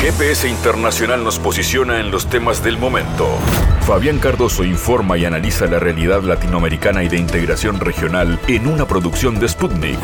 GPS 0.00 0.48
Internacional 0.48 1.22
nos 1.22 1.38
posiciona 1.38 2.00
en 2.00 2.10
los 2.10 2.30
temas 2.30 2.64
del 2.64 2.78
momento. 2.78 3.28
Fabián 3.86 4.18
Cardoso 4.18 4.64
informa 4.64 5.18
y 5.18 5.26
analiza 5.26 5.66
la 5.66 5.78
realidad 5.78 6.22
latinoamericana 6.22 7.04
y 7.04 7.10
de 7.10 7.18
integración 7.18 7.78
regional 7.78 8.40
en 8.48 8.66
una 8.66 8.88
producción 8.88 9.38
de 9.38 9.46
Sputnik. 9.46 9.98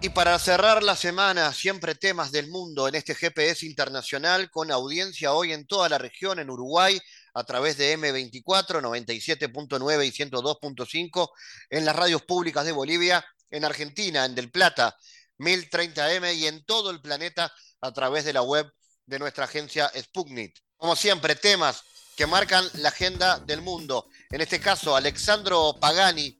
Y 0.00 0.08
para 0.08 0.38
cerrar 0.38 0.82
la 0.82 0.96
semana, 0.96 1.52
siempre 1.52 1.94
temas 1.94 2.32
del 2.32 2.48
mundo 2.48 2.88
en 2.88 2.94
este 2.94 3.14
GPS 3.14 3.66
internacional 3.66 4.50
con 4.50 4.72
audiencia 4.72 5.34
hoy 5.34 5.52
en 5.52 5.66
toda 5.66 5.90
la 5.90 5.98
región, 5.98 6.38
en 6.38 6.48
Uruguay, 6.48 6.98
a 7.34 7.44
través 7.44 7.76
de 7.76 7.98
M24, 7.98 8.80
97.9 8.80 10.06
y 10.06 10.12
102.5, 10.12 11.28
en 11.68 11.84
las 11.84 11.94
radios 11.94 12.22
públicas 12.22 12.64
de 12.64 12.72
Bolivia, 12.72 13.22
en 13.50 13.66
Argentina, 13.66 14.24
en 14.24 14.34
Del 14.34 14.50
Plata, 14.50 14.96
1030M 15.38 16.36
y 16.36 16.46
en 16.46 16.64
todo 16.64 16.90
el 16.90 17.00
planeta 17.00 17.52
a 17.80 17.92
través 17.92 18.24
de 18.24 18.32
la 18.32 18.42
web 18.42 18.70
de 19.06 19.18
nuestra 19.18 19.44
agencia 19.44 19.90
Sputnik. 19.96 20.54
Como 20.76 20.96
siempre, 20.96 21.34
temas 21.34 21.82
que 22.16 22.26
marcan 22.26 22.68
la 22.74 22.88
agenda 22.88 23.38
del 23.38 23.62
mundo. 23.62 24.08
En 24.30 24.40
este 24.40 24.60
caso, 24.60 24.96
Alexandro 24.96 25.76
Pagani, 25.80 26.36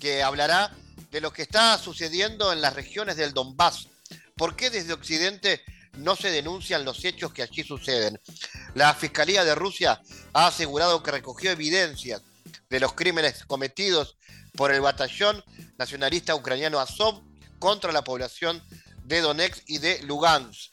que 0.00 0.22
hablará 0.22 0.74
de 1.10 1.20
lo 1.20 1.32
que 1.32 1.42
está 1.42 1.76
sucediendo 1.78 2.52
en 2.52 2.60
las 2.60 2.74
regiones 2.74 3.16
del 3.16 3.34
Donbass. 3.34 3.88
¿Por 4.36 4.56
qué 4.56 4.70
desde 4.70 4.92
Occidente 4.92 5.62
no 5.98 6.16
se 6.16 6.30
denuncian 6.30 6.84
los 6.84 7.04
hechos 7.04 7.32
que 7.32 7.42
allí 7.42 7.62
suceden? 7.62 8.20
La 8.74 8.94
Fiscalía 8.94 9.44
de 9.44 9.54
Rusia 9.54 10.00
ha 10.32 10.46
asegurado 10.46 11.02
que 11.02 11.10
recogió 11.10 11.50
evidencias 11.50 12.22
de 12.68 12.80
los 12.80 12.94
crímenes 12.94 13.44
cometidos 13.44 14.16
por 14.54 14.72
el 14.72 14.80
batallón 14.80 15.44
nacionalista 15.76 16.34
ucraniano 16.34 16.80
Azov 16.80 17.22
contra 17.60 17.92
la 17.92 18.02
población 18.02 18.60
de 19.04 19.20
Donetsk 19.20 19.62
y 19.68 19.78
de 19.78 20.02
Lugansk. 20.02 20.72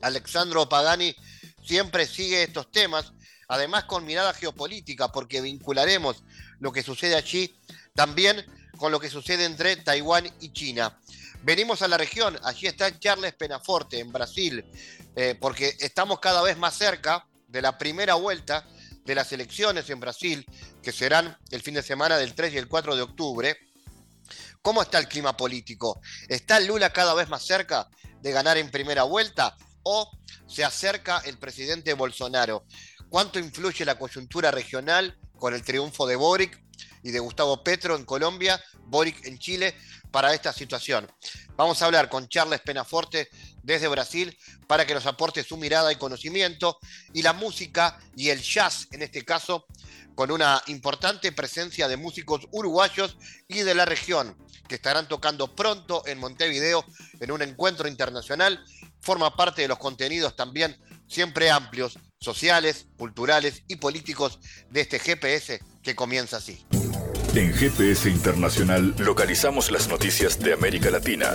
Alexandro 0.00 0.66
Pagani 0.68 1.14
siempre 1.62 2.06
sigue 2.06 2.42
estos 2.42 2.70
temas, 2.70 3.12
además 3.48 3.84
con 3.84 4.06
mirada 4.06 4.32
geopolítica, 4.32 5.12
porque 5.12 5.42
vincularemos 5.42 6.22
lo 6.60 6.72
que 6.72 6.82
sucede 6.82 7.14
allí 7.14 7.54
también 7.94 8.44
con 8.78 8.90
lo 8.90 9.00
que 9.00 9.10
sucede 9.10 9.44
entre 9.44 9.76
Taiwán 9.76 10.26
y 10.40 10.52
China. 10.52 10.98
Venimos 11.42 11.82
a 11.82 11.88
la 11.88 11.98
región, 11.98 12.38
allí 12.42 12.66
está 12.66 12.98
Charles 12.98 13.34
Penaforte, 13.34 13.98
en 13.98 14.12
Brasil, 14.12 14.64
eh, 15.14 15.36
porque 15.38 15.76
estamos 15.78 16.18
cada 16.20 16.42
vez 16.42 16.56
más 16.56 16.76
cerca 16.76 17.26
de 17.48 17.62
la 17.62 17.76
primera 17.76 18.14
vuelta 18.14 18.66
de 19.04 19.14
las 19.14 19.30
elecciones 19.32 19.90
en 19.90 20.00
Brasil, 20.00 20.46
que 20.82 20.90
serán 20.90 21.36
el 21.50 21.60
fin 21.60 21.74
de 21.74 21.82
semana 21.82 22.16
del 22.16 22.34
3 22.34 22.54
y 22.54 22.58
el 22.58 22.68
4 22.68 22.96
de 22.96 23.02
octubre. 23.02 23.58
¿Cómo 24.64 24.80
está 24.80 24.98
el 24.98 25.08
clima 25.08 25.36
político? 25.36 26.00
¿Está 26.26 26.58
Lula 26.58 26.90
cada 26.90 27.12
vez 27.12 27.28
más 27.28 27.44
cerca 27.44 27.86
de 28.22 28.32
ganar 28.32 28.56
en 28.56 28.70
primera 28.70 29.02
vuelta 29.02 29.58
o 29.82 30.10
se 30.46 30.64
acerca 30.64 31.18
el 31.26 31.36
presidente 31.36 31.92
Bolsonaro? 31.92 32.64
¿Cuánto 33.10 33.38
influye 33.38 33.84
la 33.84 33.98
coyuntura 33.98 34.50
regional 34.50 35.18
con 35.38 35.52
el 35.52 35.62
triunfo 35.62 36.06
de 36.06 36.16
Boric 36.16 36.64
y 37.02 37.10
de 37.10 37.18
Gustavo 37.18 37.62
Petro 37.62 37.94
en 37.94 38.06
Colombia, 38.06 38.58
Boric 38.86 39.26
en 39.26 39.38
Chile, 39.38 39.76
para 40.10 40.32
esta 40.32 40.50
situación? 40.50 41.12
Vamos 41.56 41.82
a 41.82 41.84
hablar 41.84 42.08
con 42.08 42.26
Charles 42.28 42.62
Penaforte 42.62 43.28
desde 43.62 43.86
Brasil 43.88 44.34
para 44.66 44.86
que 44.86 44.94
nos 44.94 45.04
aporte 45.04 45.44
su 45.44 45.58
mirada 45.58 45.92
y 45.92 45.96
conocimiento 45.96 46.78
y 47.12 47.20
la 47.20 47.34
música 47.34 48.00
y 48.16 48.30
el 48.30 48.40
jazz 48.40 48.88
en 48.92 49.02
este 49.02 49.26
caso 49.26 49.66
con 50.14 50.30
una 50.30 50.62
importante 50.68 51.32
presencia 51.32 51.88
de 51.88 51.96
músicos 51.96 52.46
uruguayos 52.52 53.16
y 53.48 53.60
de 53.60 53.74
la 53.74 53.84
región, 53.84 54.36
que 54.68 54.76
estarán 54.76 55.08
tocando 55.08 55.54
pronto 55.54 56.02
en 56.06 56.18
Montevideo 56.18 56.84
en 57.20 57.30
un 57.30 57.42
encuentro 57.42 57.88
internacional. 57.88 58.64
Forma 59.00 59.36
parte 59.36 59.62
de 59.62 59.68
los 59.68 59.78
contenidos 59.78 60.36
también 60.36 60.76
siempre 61.08 61.50
amplios, 61.50 61.98
sociales, 62.20 62.86
culturales 62.96 63.62
y 63.68 63.76
políticos 63.76 64.38
de 64.70 64.80
este 64.80 64.98
GPS 64.98 65.60
que 65.82 65.94
comienza 65.94 66.38
así. 66.38 66.64
En 67.34 67.52
GPS 67.52 68.08
Internacional 68.08 68.94
localizamos 68.98 69.70
las 69.70 69.88
noticias 69.88 70.38
de 70.38 70.52
América 70.52 70.90
Latina. 70.90 71.32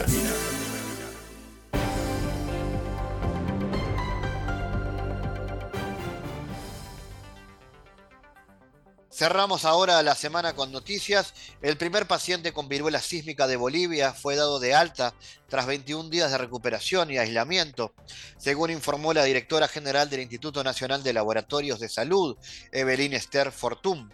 Cerramos 9.20 9.66
ahora 9.66 10.02
la 10.02 10.16
semana 10.16 10.56
con 10.56 10.72
noticias. 10.72 11.34
El 11.62 11.76
primer 11.76 12.08
paciente 12.08 12.54
con 12.54 12.70
viruela 12.70 13.02
sísmica 13.02 13.48
de 13.48 13.58
Bolivia 13.58 14.14
fue 14.14 14.38
dado 14.38 14.62
de 14.62 14.74
alta 14.74 15.14
tras 15.50 15.66
21 15.66 16.10
días 16.10 16.32
de 16.32 16.38
recuperación 16.38 17.12
y 17.12 17.18
aislamiento, 17.18 17.94
según 18.38 18.70
informó 18.70 19.14
la 19.14 19.26
directora 19.26 19.68
general 19.68 20.10
del 20.10 20.22
Instituto 20.22 20.64
Nacional 20.64 21.04
de 21.04 21.12
Laboratorios 21.12 21.82
de 21.82 21.90
Salud, 21.90 22.38
Evelyn 22.72 23.12
Esther 23.12 23.52
Fortún. 23.52 24.14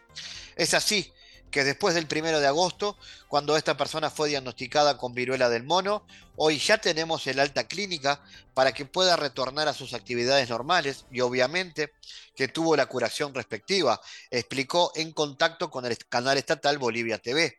Es 0.55 0.73
así 0.73 1.13
que 1.55 1.63
después 1.63 1.95
del 1.95 2.05
primero 2.05 2.41
de 2.41 2.47
agosto, 2.47 2.97
cuando 3.29 3.55
esta 3.55 3.77
persona 3.77 4.09
fue 4.09 4.27
diagnosticada 4.27 4.97
con 4.97 5.13
viruela 5.13 5.47
del 5.47 5.63
mono, 5.63 6.05
hoy 6.35 6.59
ya 6.59 6.79
tenemos 6.79 7.25
el 7.27 7.39
alta 7.39 7.65
clínica 7.65 8.21
para 8.53 8.73
que 8.73 8.83
pueda 8.83 9.15
retornar 9.15 9.69
a 9.69 9.73
sus 9.73 9.93
actividades 9.93 10.49
normales 10.49 11.05
y 11.11 11.21
obviamente 11.21 11.93
que 12.35 12.49
tuvo 12.49 12.75
la 12.75 12.87
curación 12.87 13.33
respectiva, 13.33 14.01
explicó 14.29 14.91
en 14.95 15.13
contacto 15.13 15.69
con 15.69 15.85
el 15.85 15.97
canal 16.09 16.37
estatal 16.37 16.77
Bolivia 16.77 17.19
TV. 17.19 17.57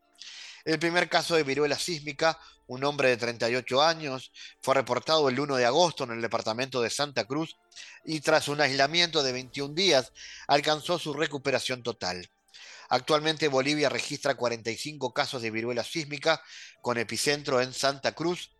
El 0.66 0.78
primer 0.78 1.08
caso 1.08 1.34
de 1.34 1.44
viruela 1.44 1.78
sísmica, 1.78 2.38
un 2.66 2.84
hombre 2.84 3.08
de 3.08 3.16
38 3.16 3.80
años, 3.80 4.30
fue 4.60 4.74
reportado 4.74 5.26
el 5.30 5.40
1 5.40 5.56
de 5.56 5.64
agosto 5.64 6.04
en 6.04 6.10
el 6.10 6.20
departamento 6.20 6.82
de 6.82 6.90
Santa 6.90 7.24
Cruz 7.24 7.56
y 8.04 8.20
tras 8.20 8.48
un 8.48 8.60
aislamiento 8.60 9.22
de 9.22 9.32
21 9.32 9.72
días 9.72 10.12
alcanzó 10.48 10.98
su 10.98 11.14
recuperación 11.14 11.82
total. 11.82 12.28
Actualmente 12.88 13.48
Bolivia 13.48 13.88
registra 13.88 14.36
45 14.36 15.12
casos 15.12 15.42
de 15.42 15.50
viruela 15.50 15.84
sísmica 15.84 16.42
con 16.80 16.98
epicentro 16.98 17.60
en 17.60 17.72
Santa 17.72 18.12
Cruz, 18.12 18.52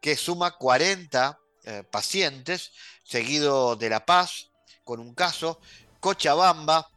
que 0.00 0.16
suma 0.16 0.56
40 0.56 1.38
eh, 1.64 1.84
pacientes, 1.90 2.72
seguido 3.04 3.76
de 3.76 3.90
La 3.90 4.04
Paz 4.06 4.50
con 4.84 5.00
un 5.00 5.14
caso, 5.14 5.60
Cochabamba 6.00 6.90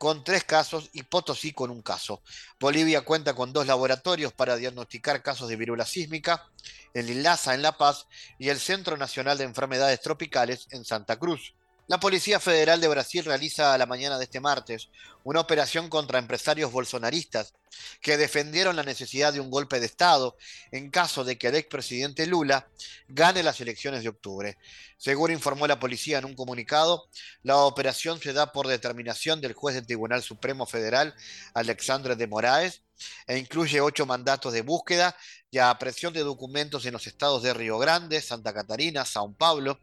con 0.00 0.24
tres 0.24 0.44
casos 0.44 0.88
y 0.94 1.02
Potosí 1.02 1.52
con 1.52 1.70
un 1.70 1.82
caso. 1.82 2.22
Bolivia 2.58 3.02
cuenta 3.02 3.34
con 3.34 3.52
dos 3.52 3.66
laboratorios 3.66 4.32
para 4.32 4.56
diagnosticar 4.56 5.22
casos 5.22 5.48
de 5.50 5.56
viruela 5.56 5.84
sísmica, 5.84 6.48
el 6.94 7.10
INLASA 7.10 7.54
en 7.54 7.60
La 7.60 7.76
Paz 7.76 8.06
y 8.38 8.48
el 8.48 8.58
Centro 8.58 8.96
Nacional 8.96 9.36
de 9.36 9.44
Enfermedades 9.44 10.00
Tropicales 10.00 10.68
en 10.70 10.86
Santa 10.86 11.18
Cruz. 11.18 11.54
La 11.90 11.98
Policía 11.98 12.38
Federal 12.38 12.80
de 12.80 12.86
Brasil 12.86 13.24
realiza 13.24 13.74
a 13.74 13.78
la 13.78 13.84
mañana 13.84 14.16
de 14.16 14.22
este 14.22 14.38
martes 14.38 14.90
una 15.24 15.40
operación 15.40 15.88
contra 15.88 16.20
empresarios 16.20 16.70
bolsonaristas 16.70 17.52
que 18.00 18.16
defendieron 18.16 18.76
la 18.76 18.84
necesidad 18.84 19.32
de 19.32 19.40
un 19.40 19.50
golpe 19.50 19.80
de 19.80 19.86
Estado 19.86 20.36
en 20.70 20.92
caso 20.92 21.24
de 21.24 21.36
que 21.36 21.48
el 21.48 21.56
expresidente 21.56 22.28
Lula 22.28 22.68
gane 23.08 23.42
las 23.42 23.60
elecciones 23.60 24.04
de 24.04 24.08
octubre. 24.08 24.56
Según 24.98 25.32
informó 25.32 25.66
la 25.66 25.80
policía 25.80 26.18
en 26.18 26.26
un 26.26 26.36
comunicado, 26.36 27.08
la 27.42 27.56
operación 27.56 28.20
se 28.20 28.34
da 28.34 28.52
por 28.52 28.68
determinación 28.68 29.40
del 29.40 29.54
juez 29.54 29.74
del 29.74 29.86
Tribunal 29.86 30.22
Supremo 30.22 30.66
Federal, 30.66 31.12
Alexandre 31.54 32.14
de 32.14 32.28
Moraes, 32.28 32.82
e 33.26 33.36
incluye 33.36 33.80
ocho 33.80 34.06
mandatos 34.06 34.52
de 34.52 34.62
búsqueda 34.62 35.16
y 35.50 35.58
aprehensión 35.58 36.12
de 36.12 36.20
documentos 36.20 36.86
en 36.86 36.92
los 36.92 37.08
estados 37.08 37.42
de 37.42 37.52
Río 37.52 37.78
Grande, 37.78 38.22
Santa 38.22 38.54
Catarina, 38.54 39.04
Sao 39.04 39.32
Paulo, 39.32 39.80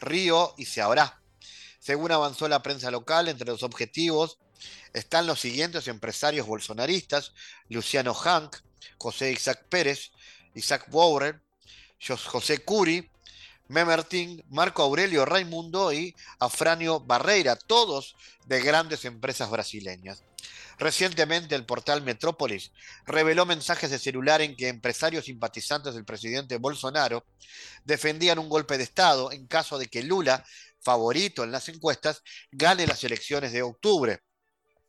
Río 0.00 0.54
y 0.56 0.64
Ceará. 0.64 1.19
Según 1.80 2.12
avanzó 2.12 2.46
la 2.46 2.62
prensa 2.62 2.90
local, 2.90 3.28
entre 3.28 3.46
los 3.48 3.62
objetivos 3.62 4.38
están 4.92 5.26
los 5.26 5.40
siguientes 5.40 5.88
empresarios 5.88 6.46
bolsonaristas, 6.46 7.32
Luciano 7.68 8.14
Hank, 8.14 8.56
José 8.98 9.32
Isaac 9.32 9.66
Pérez, 9.68 10.10
Isaac 10.54 10.86
Bauer, 10.90 11.40
José 11.98 12.58
Curi, 12.58 13.10
Memertin, 13.68 14.44
Marco 14.50 14.82
Aurelio 14.82 15.24
Raimundo 15.24 15.92
y 15.92 16.14
Afranio 16.38 17.00
Barreira, 17.00 17.56
todos 17.56 18.16
de 18.44 18.60
grandes 18.60 19.04
empresas 19.04 19.48
brasileñas. 19.48 20.24
Recientemente 20.78 21.54
el 21.54 21.66
portal 21.66 22.02
Metrópolis 22.02 22.72
reveló 23.06 23.44
mensajes 23.44 23.90
de 23.90 23.98
celular 23.98 24.40
en 24.40 24.56
que 24.56 24.68
empresarios 24.68 25.26
simpatizantes 25.26 25.94
del 25.94 26.06
presidente 26.06 26.56
Bolsonaro 26.56 27.24
defendían 27.84 28.38
un 28.38 28.48
golpe 28.48 28.78
de 28.78 28.84
Estado 28.84 29.30
en 29.30 29.46
caso 29.46 29.78
de 29.78 29.88
que 29.88 30.02
Lula 30.02 30.44
favorito 30.80 31.44
en 31.44 31.52
las 31.52 31.68
encuestas, 31.68 32.22
gane 32.50 32.86
las 32.86 33.02
elecciones 33.04 33.52
de 33.52 33.62
octubre. 33.62 34.20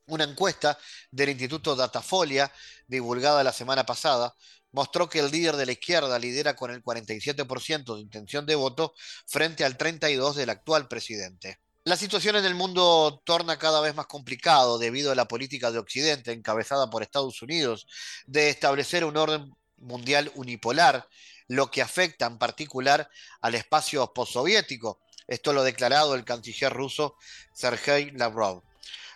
Una 0.07 0.23
encuesta 0.23 0.77
del 1.11 1.29
Instituto 1.29 1.75
Datafolia, 1.75 2.51
divulgada 2.87 3.43
la 3.43 3.53
semana 3.53 3.85
pasada, 3.85 4.35
mostró 4.71 5.09
que 5.09 5.19
el 5.19 5.31
líder 5.31 5.55
de 5.55 5.65
la 5.65 5.71
izquierda 5.73 6.17
lidera 6.17 6.55
con 6.55 6.71
el 6.71 6.83
47% 6.83 7.95
de 7.95 8.01
intención 8.01 8.45
de 8.45 8.55
voto 8.55 8.93
frente 9.27 9.63
al 9.63 9.77
32% 9.77 10.33
del 10.33 10.49
actual 10.49 10.87
presidente. 10.87 11.59
La 11.83 11.97
situación 11.97 12.35
en 12.35 12.45
el 12.45 12.53
mundo 12.53 13.23
torna 13.25 13.57
cada 13.57 13.81
vez 13.81 13.95
más 13.95 14.05
complicado 14.05 14.77
debido 14.77 15.11
a 15.11 15.15
la 15.15 15.27
política 15.27 15.71
de 15.71 15.79
Occidente, 15.79 16.31
encabezada 16.31 16.89
por 16.89 17.01
Estados 17.01 17.41
Unidos, 17.41 17.87
de 18.27 18.49
establecer 18.49 19.03
un 19.03 19.17
orden 19.17 19.51
mundial 19.77 20.31
unipolar 20.35 21.07
lo 21.47 21.71
que 21.71 21.81
afecta 21.81 22.27
en 22.27 22.37
particular 22.37 23.09
al 23.41 23.55
espacio 23.55 24.13
postsoviético. 24.13 25.01
Esto 25.27 25.53
lo 25.53 25.61
ha 25.61 25.65
declarado 25.65 26.15
el 26.15 26.25
canciller 26.25 26.73
ruso 26.73 27.15
Sergei 27.53 28.11
Lavrov. 28.11 28.63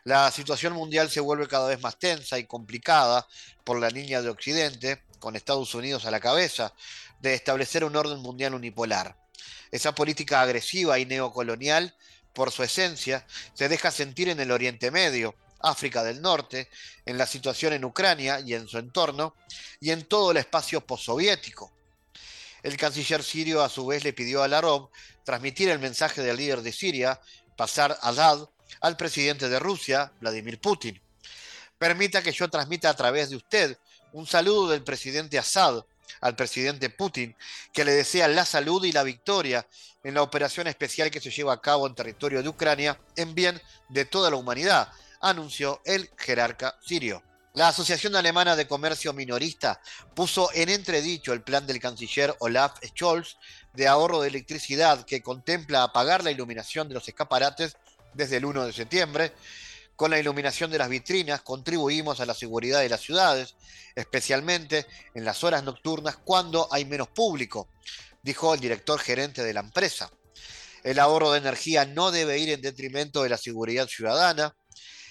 La 0.03 0.29
situación 0.31 0.73
mundial 0.73 1.09
se 1.09 1.19
vuelve 1.19 1.47
cada 1.47 1.67
vez 1.67 1.81
más 1.81 1.97
tensa 1.97 2.37
y 2.37 2.45
complicada 2.45 3.27
por 3.63 3.79
la 3.79 3.89
línea 3.89 4.21
de 4.21 4.29
Occidente, 4.29 5.03
con 5.19 5.35
Estados 5.35 5.73
Unidos 5.73 6.05
a 6.05 6.11
la 6.11 6.19
cabeza, 6.19 6.73
de 7.19 7.33
establecer 7.33 7.83
un 7.83 7.95
orden 7.95 8.19
mundial 8.19 8.53
unipolar. 8.53 9.17
Esa 9.71 9.95
política 9.95 10.41
agresiva 10.41 10.99
y 10.99 11.07
neocolonial, 11.07 11.95
por 12.33 12.51
su 12.51 12.61
esencia, 12.61 13.25
se 13.55 13.67
deja 13.67 13.89
sentir 13.89 14.29
en 14.29 14.39
el 14.39 14.51
Oriente 14.51 14.91
Medio, 14.91 15.33
África 15.59 16.03
del 16.03 16.21
Norte, 16.21 16.69
en 17.05 17.17
la 17.17 17.25
situación 17.25 17.73
en 17.73 17.85
Ucrania 17.85 18.39
y 18.39 18.53
en 18.53 18.67
su 18.67 18.77
entorno, 18.77 19.33
y 19.79 19.89
en 19.89 20.05
todo 20.05 20.31
el 20.31 20.37
espacio 20.37 20.85
postsoviético. 20.85 21.74
El 22.65 22.77
canciller 22.77 23.21
sirio 23.21 23.61
a 23.61 23.69
su 23.69 23.85
vez 23.85 24.03
le 24.03 24.11
pidió 24.11 24.41
a 24.41 24.47
Lavrov 24.47 24.89
transmitir 25.23 25.69
el 25.69 25.77
mensaje 25.77 26.23
del 26.23 26.37
líder 26.37 26.63
de 26.63 26.71
Siria, 26.71 27.21
Pasar 27.55 27.95
Assad, 28.01 28.49
al 28.81 28.97
presidente 28.97 29.49
de 29.49 29.59
Rusia, 29.59 30.11
Vladimir 30.19 30.59
Putin. 30.59 30.99
Permita 31.77 32.23
que 32.23 32.31
yo 32.31 32.49
transmita 32.49 32.89
a 32.89 32.95
través 32.95 33.29
de 33.29 33.35
usted 33.35 33.77
un 34.13 34.25
saludo 34.25 34.67
del 34.67 34.83
presidente 34.83 35.37
Assad 35.37 35.85
al 36.21 36.35
presidente 36.35 36.89
Putin, 36.89 37.35
que 37.71 37.85
le 37.85 37.91
desea 37.91 38.27
la 38.29 38.45
salud 38.45 38.83
y 38.83 38.91
la 38.91 39.03
victoria 39.03 39.67
en 40.03 40.15
la 40.15 40.23
operación 40.23 40.65
especial 40.65 41.11
que 41.11 41.21
se 41.21 41.29
lleva 41.29 41.53
a 41.53 41.61
cabo 41.61 41.85
en 41.85 41.93
territorio 41.93 42.41
de 42.41 42.49
Ucrania 42.49 42.99
en 43.15 43.35
bien 43.35 43.61
de 43.89 44.05
toda 44.05 44.31
la 44.31 44.37
humanidad, 44.37 44.91
anunció 45.21 45.83
el 45.85 46.09
jerarca 46.17 46.79
sirio. 46.83 47.21
La 47.55 47.69
Asociación 47.69 48.17
Alemana 48.17 48.57
de 48.57 48.67
Comercio 48.67 49.13
Minorista 49.13 49.79
puso 50.13 50.49
en 50.53 50.67
entredicho 50.67 51.31
el 51.31 51.41
plan 51.41 51.65
del 51.65 51.79
canciller 51.79 52.35
Olaf 52.39 52.79
Scholz 52.85 53.37
de 53.71 53.87
ahorro 53.87 54.19
de 54.19 54.27
electricidad 54.27 55.05
que 55.05 55.21
contempla 55.21 55.83
apagar 55.83 56.21
la 56.21 56.31
iluminación 56.31 56.89
de 56.89 56.95
los 56.95 57.07
escaparates 57.07 57.77
desde 58.13 58.37
el 58.37 58.45
1 58.45 58.65
de 58.65 58.73
septiembre. 58.73 59.31
Con 59.95 60.11
la 60.11 60.19
iluminación 60.19 60.69
de 60.69 60.79
las 60.79 60.89
vitrinas 60.89 61.43
contribuimos 61.43 62.19
a 62.19 62.25
la 62.25 62.33
seguridad 62.33 62.81
de 62.81 62.89
las 62.89 62.99
ciudades, 62.99 63.55
especialmente 63.95 64.85
en 65.13 65.23
las 65.23 65.45
horas 65.45 65.63
nocturnas 65.63 66.17
cuando 66.17 66.67
hay 66.71 66.83
menos 66.83 67.07
público, 67.07 67.69
dijo 68.21 68.53
el 68.53 68.59
director 68.59 68.99
gerente 68.99 69.45
de 69.45 69.53
la 69.53 69.61
empresa. 69.61 70.11
El 70.83 70.99
ahorro 70.99 71.31
de 71.31 71.37
energía 71.37 71.85
no 71.85 72.11
debe 72.11 72.37
ir 72.37 72.49
en 72.49 72.61
detrimento 72.61 73.23
de 73.23 73.29
la 73.29 73.37
seguridad 73.37 73.87
ciudadana. 73.87 74.57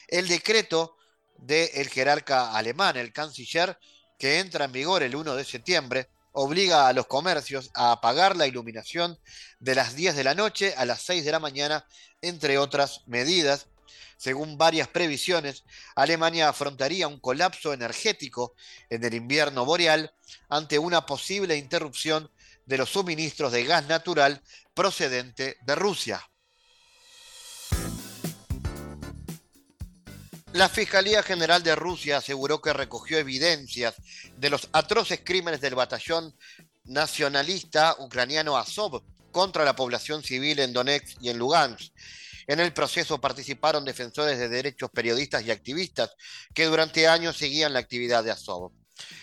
El 0.08 0.28
decreto 0.28 0.98
del 1.36 1.88
jerarca 1.88 2.56
alemán, 2.56 2.96
el 2.96 3.12
canciller, 3.12 3.78
que 4.18 4.38
entra 4.38 4.64
en 4.64 4.72
vigor 4.72 5.02
el 5.02 5.16
1 5.16 5.34
de 5.34 5.44
septiembre, 5.44 6.08
obliga 6.32 6.88
a 6.88 6.92
los 6.92 7.06
comercios 7.06 7.70
a 7.74 7.92
apagar 7.92 8.36
la 8.36 8.46
iluminación 8.46 9.18
de 9.60 9.74
las 9.74 9.94
10 9.94 10.16
de 10.16 10.24
la 10.24 10.34
noche 10.34 10.74
a 10.76 10.84
las 10.84 11.02
6 11.02 11.24
de 11.24 11.32
la 11.32 11.38
mañana, 11.38 11.86
entre 12.22 12.58
otras 12.58 13.02
medidas. 13.06 13.68
Según 14.16 14.58
varias 14.58 14.88
previsiones, 14.88 15.64
Alemania 15.94 16.48
afrontaría 16.48 17.08
un 17.08 17.20
colapso 17.20 17.72
energético 17.72 18.54
en 18.90 19.04
el 19.04 19.14
invierno 19.14 19.64
boreal 19.64 20.12
ante 20.48 20.78
una 20.78 21.06
posible 21.06 21.56
interrupción 21.56 22.30
de 22.66 22.78
los 22.78 22.90
suministros 22.90 23.52
de 23.52 23.64
gas 23.64 23.86
natural 23.86 24.42
procedente 24.74 25.56
de 25.62 25.74
Rusia. 25.74 26.28
La 30.54 30.68
Fiscalía 30.68 31.20
General 31.24 31.64
de 31.64 31.74
Rusia 31.74 32.18
aseguró 32.18 32.62
que 32.62 32.72
recogió 32.72 33.18
evidencias 33.18 33.96
de 34.36 34.50
los 34.50 34.68
atroces 34.70 35.22
crímenes 35.24 35.60
del 35.60 35.74
batallón 35.74 36.32
nacionalista 36.84 37.96
ucraniano 37.98 38.56
Azov 38.56 39.02
contra 39.32 39.64
la 39.64 39.74
población 39.74 40.22
civil 40.22 40.60
en 40.60 40.72
Donetsk 40.72 41.16
y 41.20 41.30
en 41.30 41.38
Lugansk. 41.38 41.92
En 42.46 42.60
el 42.60 42.72
proceso 42.72 43.20
participaron 43.20 43.84
defensores 43.84 44.38
de 44.38 44.48
derechos, 44.48 44.90
periodistas 44.94 45.44
y 45.44 45.50
activistas 45.50 46.14
que 46.54 46.66
durante 46.66 47.08
años 47.08 47.36
seguían 47.36 47.72
la 47.72 47.80
actividad 47.80 48.22
de 48.22 48.30
Azov. 48.30 48.70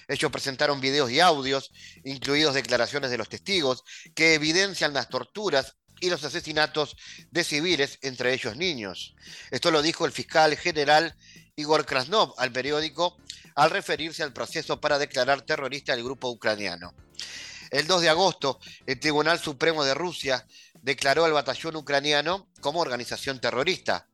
Ellos 0.09 0.31
presentaron 0.33 0.81
videos 0.81 1.11
y 1.11 1.21
audios, 1.21 1.71
incluidos 2.03 2.55
declaraciones 2.55 3.09
de 3.09 3.17
los 3.17 3.29
testigos, 3.29 3.85
que 4.13 4.33
evidencian 4.33 4.93
las 4.93 5.07
torturas 5.07 5.77
y 6.01 6.09
los 6.09 6.25
asesinatos 6.25 6.97
de 7.31 7.45
civiles, 7.45 7.99
entre 8.01 8.33
ellos 8.33 8.57
niños. 8.57 9.15
Esto 9.51 9.71
lo 9.71 9.81
dijo 9.81 10.05
el 10.05 10.11
fiscal 10.11 10.57
general 10.57 11.15
Igor 11.55 11.85
Krasnov 11.85 12.33
al 12.37 12.51
periódico 12.51 13.17
al 13.55 13.69
referirse 13.69 14.23
al 14.23 14.33
proceso 14.33 14.81
para 14.81 14.99
declarar 14.99 15.41
terrorista 15.41 15.93
al 15.93 16.03
grupo 16.03 16.29
ucraniano. 16.29 16.93
El 17.69 17.87
2 17.87 18.01
de 18.01 18.09
agosto, 18.09 18.59
el 18.85 18.99
Tribunal 18.99 19.39
Supremo 19.39 19.85
de 19.85 19.93
Rusia 19.93 20.45
declaró 20.81 21.23
al 21.23 21.31
batallón 21.31 21.77
ucraniano 21.77 22.49
como 22.59 22.81
organización 22.81 23.39
terrorista. 23.39 24.09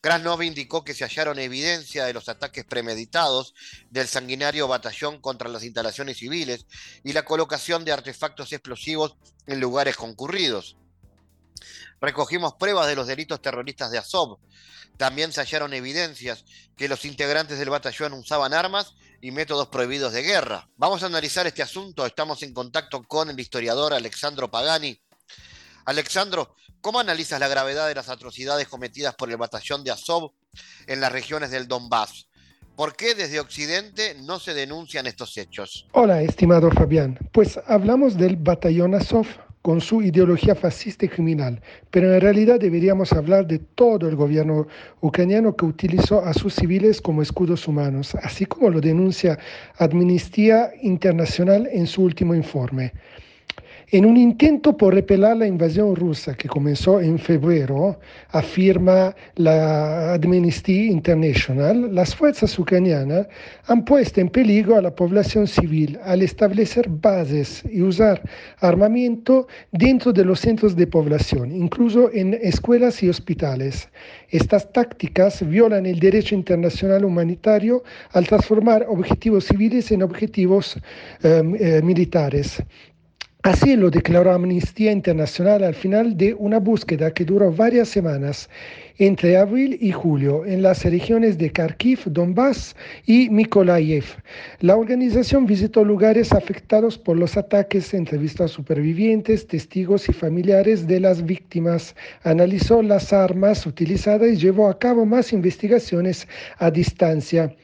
Krasnov 0.00 0.42
indicó 0.42 0.84
que 0.84 0.94
se 0.94 1.04
hallaron 1.04 1.38
evidencia 1.38 2.04
de 2.04 2.12
los 2.12 2.28
ataques 2.28 2.64
premeditados 2.64 3.54
del 3.90 4.06
sanguinario 4.06 4.68
batallón 4.68 5.20
contra 5.20 5.48
las 5.48 5.64
instalaciones 5.64 6.18
civiles 6.18 6.66
y 7.02 7.12
la 7.12 7.24
colocación 7.24 7.84
de 7.84 7.92
artefactos 7.92 8.52
explosivos 8.52 9.16
en 9.46 9.58
lugares 9.58 9.96
concurridos. 9.96 10.76
Recogimos 12.00 12.54
pruebas 12.54 12.86
de 12.86 12.96
los 12.96 13.06
delitos 13.06 13.40
terroristas 13.40 13.90
de 13.90 13.98
Azov. 13.98 14.38
También 14.96 15.32
se 15.32 15.40
hallaron 15.40 15.74
evidencias 15.74 16.44
que 16.76 16.88
los 16.88 17.04
integrantes 17.04 17.58
del 17.58 17.70
batallón 17.70 18.14
usaban 18.14 18.54
armas 18.54 18.94
y 19.20 19.30
métodos 19.30 19.68
prohibidos 19.68 20.12
de 20.12 20.22
guerra. 20.22 20.68
Vamos 20.76 21.02
a 21.02 21.06
analizar 21.06 21.46
este 21.46 21.62
asunto. 21.62 22.06
Estamos 22.06 22.42
en 22.42 22.54
contacto 22.54 23.02
con 23.02 23.30
el 23.30 23.38
historiador 23.38 23.92
Alexandro 23.92 24.50
Pagani. 24.50 24.98
Alexandro, 25.84 26.54
¿cómo 26.80 26.98
analizas 26.98 27.38
la 27.40 27.48
gravedad 27.48 27.88
de 27.88 27.94
las 27.94 28.08
atrocidades 28.08 28.68
cometidas 28.68 29.14
por 29.14 29.30
el 29.30 29.36
batallón 29.36 29.84
de 29.84 29.92
Azov 29.92 30.32
en 30.86 31.00
las 31.00 31.12
regiones 31.12 31.50
del 31.50 31.68
Donbass? 31.68 32.28
¿Por 32.74 32.94
qué 32.94 33.14
desde 33.14 33.40
Occidente 33.40 34.16
no 34.22 34.38
se 34.38 34.52
denuncian 34.52 35.06
estos 35.06 35.36
hechos? 35.38 35.86
Hola, 35.92 36.20
estimado 36.20 36.70
Fabián. 36.70 37.18
Pues 37.32 37.58
hablamos 37.66 38.16
del 38.18 38.36
batallón 38.36 38.94
Azov 38.94 39.26
con 39.66 39.80
su 39.80 40.00
ideología 40.00 40.54
fascista 40.54 41.06
y 41.06 41.08
criminal, 41.08 41.60
pero 41.90 42.14
en 42.14 42.20
realidad 42.20 42.60
deberíamos 42.60 43.12
hablar 43.12 43.48
de 43.48 43.58
todo 43.58 44.08
el 44.08 44.14
gobierno 44.14 44.68
ucraniano 45.00 45.56
que 45.56 45.64
utilizó 45.64 46.24
a 46.24 46.32
sus 46.34 46.54
civiles 46.54 47.02
como 47.02 47.20
escudos 47.20 47.66
humanos, 47.66 48.14
así 48.22 48.46
como 48.46 48.70
lo 48.70 48.80
denuncia 48.80 49.40
Amnistía 49.78 50.70
Internacional 50.82 51.68
en 51.72 51.88
su 51.88 52.04
último 52.04 52.32
informe. 52.32 52.92
En 53.92 54.04
un 54.04 54.16
intento 54.16 54.76
por 54.76 54.94
repelar 54.94 55.36
la 55.36 55.46
invasión 55.46 55.94
rusa 55.94 56.34
que 56.34 56.48
comenzó 56.48 57.00
en 57.00 57.20
febrero, 57.20 58.00
afirma 58.30 59.14
la 59.36 60.14
Amnesty 60.14 60.88
International, 60.90 61.94
las 61.94 62.12
fuerzas 62.12 62.58
ucranianas 62.58 63.28
han 63.66 63.84
puesto 63.84 64.20
en 64.20 64.28
peligro 64.28 64.74
a 64.74 64.82
la 64.82 64.92
población 64.92 65.46
civil 65.46 66.00
al 66.02 66.22
establecer 66.22 66.88
bases 66.88 67.62
y 67.70 67.80
usar 67.80 68.20
armamento 68.58 69.46
dentro 69.70 70.12
de 70.12 70.24
los 70.24 70.40
centros 70.40 70.74
de 70.74 70.88
población, 70.88 71.52
incluso 71.52 72.10
en 72.12 72.34
escuelas 72.34 73.04
y 73.04 73.08
hospitales. 73.08 73.88
Estas 74.30 74.72
tácticas 74.72 75.48
violan 75.48 75.86
el 75.86 76.00
derecho 76.00 76.34
internacional 76.34 77.04
humanitario 77.04 77.84
al 78.10 78.26
transformar 78.26 78.84
objetivos 78.88 79.44
civiles 79.44 79.92
en 79.92 80.02
objetivos 80.02 80.76
eh, 81.22 81.42
eh, 81.60 81.82
militares. 81.84 82.60
Así 83.46 83.76
lo 83.76 83.92
declaró 83.92 84.32
Amnistía 84.32 84.90
Internacional 84.90 85.62
al 85.62 85.76
final 85.76 86.16
de 86.16 86.34
una 86.34 86.58
búsqueda 86.58 87.14
que 87.14 87.24
duró 87.24 87.52
varias 87.52 87.88
semanas 87.88 88.50
entre 88.98 89.36
abril 89.36 89.78
y 89.80 89.92
julio 89.92 90.44
en 90.44 90.62
las 90.62 90.84
regiones 90.84 91.38
de 91.38 91.52
Kharkiv, 91.52 92.00
Donbass 92.06 92.74
y 93.06 93.30
Mykolaiv. 93.30 94.04
La 94.58 94.74
organización 94.74 95.46
visitó 95.46 95.84
lugares 95.84 96.32
afectados 96.32 96.98
por 96.98 97.16
los 97.16 97.36
ataques, 97.36 97.94
entrevistó 97.94 98.42
a 98.42 98.48
supervivientes, 98.48 99.46
testigos 99.46 100.08
y 100.08 100.12
familiares 100.12 100.88
de 100.88 100.98
las 100.98 101.24
víctimas, 101.24 101.94
analizó 102.24 102.82
las 102.82 103.12
armas 103.12 103.64
utilizadas 103.64 104.28
y 104.28 104.36
llevó 104.38 104.68
a 104.68 104.76
cabo 104.76 105.06
más 105.06 105.32
investigaciones 105.32 106.26
a 106.58 106.68
distancia. 106.72 107.54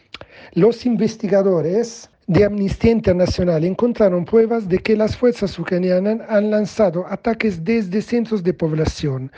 Los 0.55 0.87
investigadores 0.87 2.09
de 2.33 2.45
Amnistía 2.45 2.91
Internacional. 2.93 3.65
Encontraron 3.65 4.25
pruebas 4.25 4.69
de 4.69 4.79
que 4.79 4.97
las 4.97 5.17
fuerzas 5.17 5.59
ucranianas 5.59 6.21
han 6.29 6.51
lanzado 6.51 7.07
ataques 7.07 7.63
desde 7.63 8.01
centros 8.01 8.43
de 8.43 8.55
población 8.55 9.31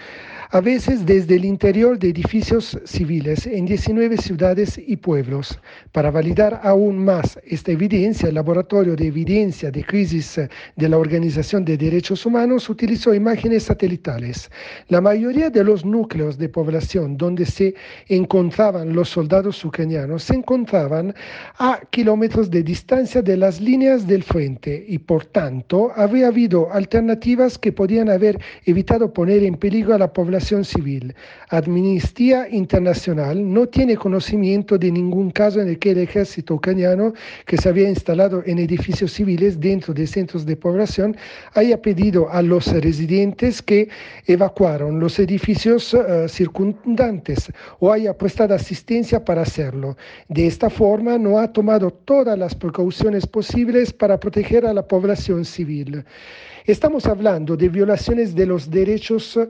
a 0.54 0.60
veces 0.60 1.04
desde 1.04 1.34
el 1.34 1.44
interior 1.44 1.98
de 1.98 2.10
edificios 2.10 2.78
civiles 2.84 3.44
en 3.44 3.66
19 3.66 4.16
ciudades 4.18 4.78
y 4.78 4.96
pueblos. 4.96 5.58
Para 5.90 6.12
validar 6.12 6.60
aún 6.62 7.04
más 7.04 7.40
esta 7.44 7.72
evidencia, 7.72 8.28
el 8.28 8.36
Laboratorio 8.36 8.94
de 8.94 9.08
Evidencia 9.08 9.72
de 9.72 9.82
Crisis 9.82 10.40
de 10.76 10.88
la 10.88 10.96
Organización 10.96 11.64
de 11.64 11.76
Derechos 11.76 12.24
Humanos 12.24 12.68
utilizó 12.70 13.12
imágenes 13.12 13.64
satelitales. 13.64 14.48
La 14.90 15.00
mayoría 15.00 15.50
de 15.50 15.64
los 15.64 15.84
núcleos 15.84 16.38
de 16.38 16.48
población 16.48 17.16
donde 17.16 17.46
se 17.46 17.74
encontraban 18.06 18.94
los 18.94 19.08
soldados 19.08 19.64
ucranianos 19.64 20.22
se 20.22 20.36
encontraban 20.36 21.16
a 21.58 21.80
kilómetros 21.90 22.48
de 22.48 22.62
distancia 22.62 23.22
de 23.22 23.36
las 23.36 23.60
líneas 23.60 24.06
del 24.06 24.22
frente 24.22 24.84
y 24.86 24.98
por 24.98 25.24
tanto 25.24 25.90
habría 25.96 26.28
habido 26.28 26.72
alternativas 26.72 27.58
que 27.58 27.72
podían 27.72 28.08
haber 28.08 28.40
evitado 28.66 29.12
poner 29.12 29.42
en 29.42 29.56
peligro 29.56 29.96
a 29.96 29.98
la 29.98 30.12
población 30.12 30.43
civil. 30.44 31.14
Amnistía 31.48 32.46
Internacional 32.50 33.52
no 33.52 33.66
tiene 33.66 33.96
conocimiento 33.96 34.76
de 34.76 34.92
ningún 34.92 35.30
caso 35.30 35.60
en 35.60 35.68
el 35.68 35.78
que 35.78 35.92
el 35.92 35.98
ejército 35.98 36.54
ucraniano, 36.54 37.14
que 37.46 37.56
se 37.56 37.68
había 37.68 37.88
instalado 37.88 38.42
en 38.44 38.58
edificios 38.58 39.12
civiles 39.12 39.58
dentro 39.58 39.94
de 39.94 40.06
centros 40.06 40.44
de 40.44 40.56
población, 40.56 41.16
haya 41.54 41.80
pedido 41.80 42.30
a 42.30 42.42
los 42.42 42.66
residentes 42.66 43.62
que 43.62 43.88
evacuaron 44.26 45.00
los 45.00 45.18
edificios 45.18 45.94
uh, 45.94 46.28
circundantes 46.28 47.50
o 47.80 47.90
haya 47.90 48.12
prestado 48.16 48.54
asistencia 48.54 49.24
para 49.24 49.42
hacerlo. 49.42 49.96
De 50.28 50.46
esta 50.46 50.68
forma 50.68 51.16
no 51.16 51.38
ha 51.38 51.50
tomado 51.52 51.90
todas 51.90 52.38
las 52.38 52.54
precauciones 52.54 53.26
posibles 53.26 53.92
para 53.92 54.20
proteger 54.20 54.66
a 54.66 54.74
la 54.74 54.86
población 54.86 55.44
civil. 55.46 56.04
Estamos 56.66 57.04
hablando 57.04 57.58
de 57.58 57.68
violaciones 57.68 58.34
de 58.34 58.46
los 58.46 58.70
derechos 58.70 59.36
uh, 59.36 59.48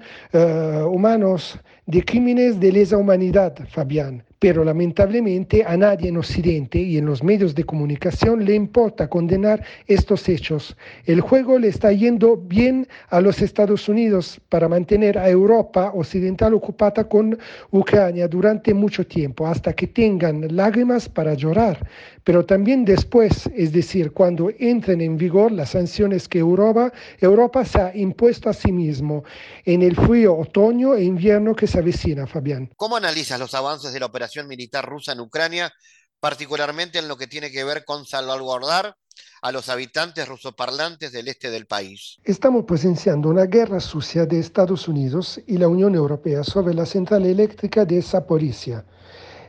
humanos, 0.88 1.56
de 1.86 2.04
crímenes 2.04 2.58
de 2.58 2.72
lesa 2.72 2.96
humanidad, 2.96 3.54
Fabián 3.68 4.24
pero 4.44 4.62
lamentablemente 4.62 5.64
a 5.66 5.74
nadie 5.74 6.10
en 6.10 6.18
Occidente 6.18 6.78
y 6.78 6.98
en 6.98 7.06
los 7.06 7.22
medios 7.22 7.54
de 7.54 7.64
comunicación 7.64 8.44
le 8.44 8.54
importa 8.54 9.08
condenar 9.08 9.64
estos 9.86 10.28
hechos. 10.28 10.76
El 11.06 11.22
juego 11.22 11.58
le 11.58 11.68
está 11.68 11.90
yendo 11.92 12.36
bien 12.36 12.86
a 13.08 13.22
los 13.22 13.40
Estados 13.40 13.88
Unidos 13.88 14.38
para 14.50 14.68
mantener 14.68 15.16
a 15.16 15.30
Europa 15.30 15.92
occidental 15.94 16.52
ocupada 16.52 17.08
con 17.08 17.38
Ucrania 17.70 18.28
durante 18.28 18.74
mucho 18.74 19.06
tiempo, 19.06 19.46
hasta 19.46 19.72
que 19.72 19.86
tengan 19.86 20.54
lágrimas 20.54 21.08
para 21.08 21.32
llorar, 21.32 21.88
pero 22.22 22.44
también 22.44 22.84
después, 22.84 23.48
es 23.54 23.72
decir, 23.72 24.12
cuando 24.12 24.50
entren 24.58 25.00
en 25.00 25.16
vigor 25.16 25.52
las 25.52 25.70
sanciones 25.70 26.28
que 26.28 26.40
Europa, 26.40 26.92
Europa 27.18 27.64
se 27.64 27.80
ha 27.80 27.96
impuesto 27.96 28.50
a 28.50 28.52
sí 28.52 28.72
mismo 28.72 29.24
en 29.64 29.80
el 29.80 29.96
frío 29.96 30.36
otoño 30.36 30.94
e 30.94 31.04
invierno 31.04 31.56
que 31.56 31.66
se 31.66 31.78
avecina, 31.78 32.26
Fabián. 32.26 32.68
¿Cómo 32.76 32.96
analizas 32.96 33.40
los 33.40 33.54
avances 33.54 33.94
de 33.94 34.00
la 34.00 34.06
operación? 34.06 34.33
Militar 34.42 34.84
rusa 34.84 35.12
en 35.12 35.20
Ucrania, 35.20 35.72
particularmente 36.18 36.98
en 36.98 37.06
lo 37.06 37.16
que 37.16 37.26
tiene 37.26 37.52
que 37.52 37.62
ver 37.62 37.84
con 37.84 38.04
salvaguardar 38.04 38.96
a 39.42 39.52
los 39.52 39.68
habitantes 39.68 40.26
rusoparlantes 40.26 41.12
del 41.12 41.28
este 41.28 41.50
del 41.50 41.66
país. 41.66 42.16
Estamos 42.24 42.64
presenciando 42.64 43.28
una 43.28 43.44
guerra 43.44 43.78
sucia 43.78 44.24
de 44.24 44.38
Estados 44.40 44.88
Unidos 44.88 45.40
y 45.46 45.58
la 45.58 45.68
Unión 45.68 45.94
Europea 45.94 46.42
sobre 46.42 46.74
la 46.74 46.86
central 46.86 47.26
eléctrica 47.26 47.84
de 47.84 48.00
Zaporizhia. 48.00 48.86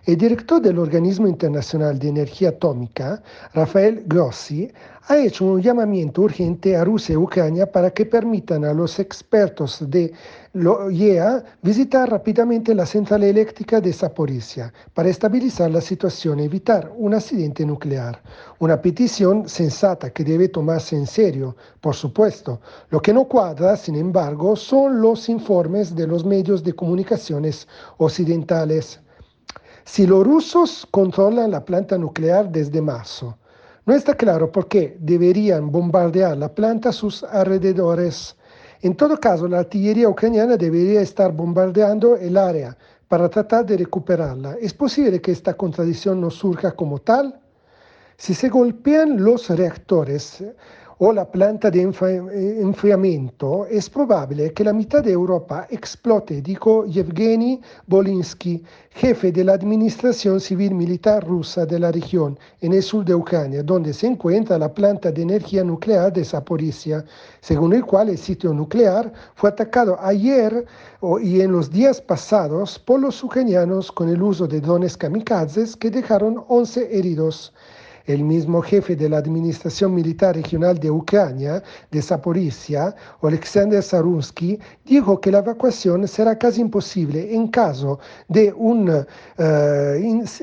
El 0.05 0.17
director 0.17 0.61
del 0.61 0.77
Organismo 0.77 1.27
Internacional 1.27 1.97
de 1.97 2.09
Energía 2.09 2.49
Atómica, 2.49 3.23
Rafael 3.53 4.03
Grossi, 4.05 4.71
ha 5.07 5.17
hecho 5.17 5.45
un 5.45 5.61
llamamiento 5.61 6.23
urgente 6.23 6.75
a 6.75 6.83
Rusia 6.83 7.13
y 7.13 7.17
Ucrania 7.17 7.71
para 7.71 7.91
que 7.91 8.07
permitan 8.07 8.65
a 8.65 8.73
los 8.73 8.97
expertos 8.97 9.83
de 9.87 10.11
l'OIEA 10.53 11.43
visitar 11.61 12.09
rápidamente 12.09 12.73
la 12.73 12.87
central 12.87 13.21
eléctrica 13.21 13.79
de 13.79 13.93
Zaporizhia 13.93 14.73
para 14.95 15.09
estabilizar 15.09 15.69
la 15.69 15.81
situación 15.81 16.39
y 16.39 16.45
evitar 16.45 16.91
un 16.97 17.13
accidente 17.13 17.63
nuclear. 17.67 18.19
Una 18.57 18.81
petición 18.81 19.47
sensata 19.47 20.09
que 20.09 20.23
debe 20.23 20.49
tomarse 20.49 20.95
en 20.95 21.05
serio, 21.05 21.55
por 21.81 21.93
supuesto. 21.93 22.59
Lo 22.89 22.99
que 22.99 23.13
no 23.13 23.25
cuadra, 23.25 23.77
sin 23.77 23.95
embargo, 23.95 24.55
son 24.55 25.01
los 25.01 25.29
informes 25.29 25.95
de 25.95 26.07
los 26.07 26.25
medios 26.25 26.63
de 26.63 26.73
comunicaciones 26.73 27.67
occidentales. 27.97 28.99
Si 29.83 30.07
los 30.07 30.25
rusos 30.25 30.87
controlan 30.89 31.51
la 31.51 31.63
planta 31.63 31.95
nuclear 31.95 32.51
desde 32.51 32.81
marzo, 32.81 33.37
no 33.85 33.93
está 33.93 34.15
claro 34.15 34.51
por 34.51 34.67
qué 34.67 34.97
deberían 34.99 35.71
bombardear 35.71 36.35
la 36.37 36.53
planta 36.53 36.89
a 36.89 36.93
sus 36.93 37.23
alrededores. 37.23 38.35
En 38.81 38.95
todo 38.95 39.19
caso, 39.19 39.47
la 39.47 39.59
artillería 39.59 40.09
ucraniana 40.09 40.57
debería 40.57 41.01
estar 41.01 41.31
bombardeando 41.31 42.17
el 42.17 42.35
área 42.35 42.75
para 43.07 43.29
tratar 43.29 43.65
de 43.65 43.77
recuperarla. 43.77 44.55
¿Es 44.59 44.73
posible 44.73 45.21
que 45.21 45.31
esta 45.31 45.53
contradicción 45.53 46.19
no 46.19 46.31
surja 46.31 46.71
como 46.71 46.99
tal? 46.99 47.39
Si 48.17 48.33
se 48.33 48.49
golpean 48.49 49.23
los 49.23 49.49
reactores, 49.49 50.43
o 50.97 51.11
la 51.11 51.29
planta 51.29 51.69
de 51.69 51.81
enfriamiento, 51.81 53.65
es 53.65 53.89
probable 53.89 54.53
que 54.53 54.63
la 54.63 54.71
mitad 54.71 55.03
de 55.03 55.11
Europa 55.11 55.67
explote, 55.69 56.41
dijo 56.41 56.85
Yevgeny 56.85 57.59
Bolinsky, 57.87 58.63
jefe 58.91 59.31
de 59.31 59.43
la 59.43 59.53
Administración 59.53 60.39
Civil 60.39 60.73
Militar 60.73 61.27
rusa 61.27 61.65
de 61.65 61.79
la 61.79 61.91
región 61.91 62.39
en 62.61 62.71
el 62.73 62.81
sur 62.81 63.03
de 63.03 63.13
Ucrania, 63.13 63.61
donde 63.61 63.93
se 63.93 64.07
encuentra 64.07 64.57
la 64.57 64.73
planta 64.73 65.11
de 65.11 65.21
energía 65.21 65.65
nuclear 65.65 66.13
de 66.13 66.23
Zaporizhia, 66.23 67.03
según 67.41 67.73
el 67.73 67.85
cual 67.85 68.07
el 68.09 68.17
sitio 68.17 68.53
nuclear 68.53 69.11
fue 69.35 69.49
atacado 69.49 69.97
ayer 69.99 70.65
y 71.21 71.41
en 71.41 71.51
los 71.51 71.69
días 71.69 71.99
pasados 71.99 72.79
por 72.79 73.01
los 73.01 73.21
ucranianos 73.21 73.91
con 73.91 74.07
el 74.07 74.21
uso 74.21 74.47
de 74.47 74.61
drones 74.61 74.95
kamikazes 74.95 75.75
que 75.75 75.91
dejaron 75.91 76.43
11 76.47 76.97
heridos. 76.97 77.53
El 78.05 78.23
mismo 78.23 78.61
jefe 78.61 78.95
de 78.95 79.09
la 79.09 79.17
Administración 79.17 79.93
Militar 79.95 80.35
Regional 80.35 80.79
de 80.79 80.91
Ucrania, 80.91 81.63
de 81.89 82.01
Zaporizhia, 82.01 82.95
Alexander 83.21 83.81
Sarunsky, 83.81 84.59
dijo 84.85 85.19
que 85.19 85.31
la 85.31 85.39
evacuación 85.39 86.07
será 86.07 86.37
casi 86.37 86.61
imposible 86.61 87.33
en 87.33 87.47
caso 87.47 87.99
de 88.27 88.53
un 88.53 88.89
uh, 88.89 89.05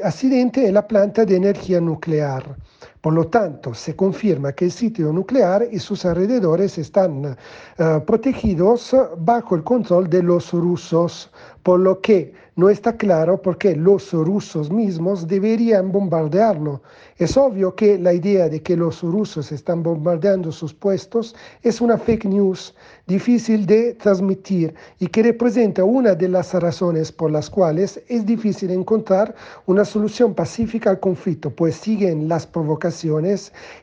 accidente 0.03 0.67
en 0.67 0.75
la 0.75 0.87
planta 0.87 1.25
de 1.25 1.37
energía 1.37 1.81
nuclear. 1.81 2.57
Por 3.03 3.15
lo 3.15 3.27
tanto, 3.27 3.75
se 3.75 3.97
confirma 3.97 4.53
que 4.53 4.67
el 4.67 4.71
sitio 4.71 5.13
nuclear 5.13 5.67
y 5.73 5.81
sus 5.81 6.05
alrededores 6.05 6.79
están 6.79 7.25
uh, 7.27 8.05
protegidos 8.07 8.95
bajo 9.19 9.57
el 9.57 9.65
control 9.65 10.09
de 10.09 10.23
los 10.23 10.53
rusos, 10.53 11.29
por 11.65 11.81
lo 11.81 12.01
que 12.01 12.33
no 12.55 12.69
está 12.69 12.97
claro 12.97 13.41
por 13.41 13.57
qué 13.59 13.75
los 13.75 14.13
rusos 14.13 14.71
mismos 14.71 15.27
deberían 15.27 15.91
bombardearlo. 15.91 16.83
Es 17.17 17.37
obvio 17.37 17.75
que 17.75 17.99
la 17.99 18.13
idea 18.13 18.49
de 18.49 18.63
que 18.63 18.77
los 18.77 19.03
rusos 19.03 19.51
están 19.51 19.83
bombardeando 19.83 20.53
sus 20.53 20.73
puestos 20.75 21.35
es 21.63 21.81
una 21.81 21.97
fake 21.97 22.27
news 22.27 22.75
difícil 23.07 23.65
de 23.67 23.95
transmitir 23.95 24.75
y 25.01 25.07
que 25.07 25.23
representa 25.23 25.83
una 25.83 26.15
de 26.15 26.29
las 26.29 26.53
razones 26.55 27.11
por 27.11 27.31
las 27.31 27.49
cuales 27.49 28.01
es 28.09 28.27
difícil 28.27 28.71
encontrar 28.71 29.35
una 29.67 29.85
solución 29.85 30.35
pacífica 30.35 30.91
al 30.91 31.01
conflicto, 31.01 31.51
pues 31.51 31.77
siguen 31.77 32.29
las 32.29 32.47
provocaciones 32.47 32.92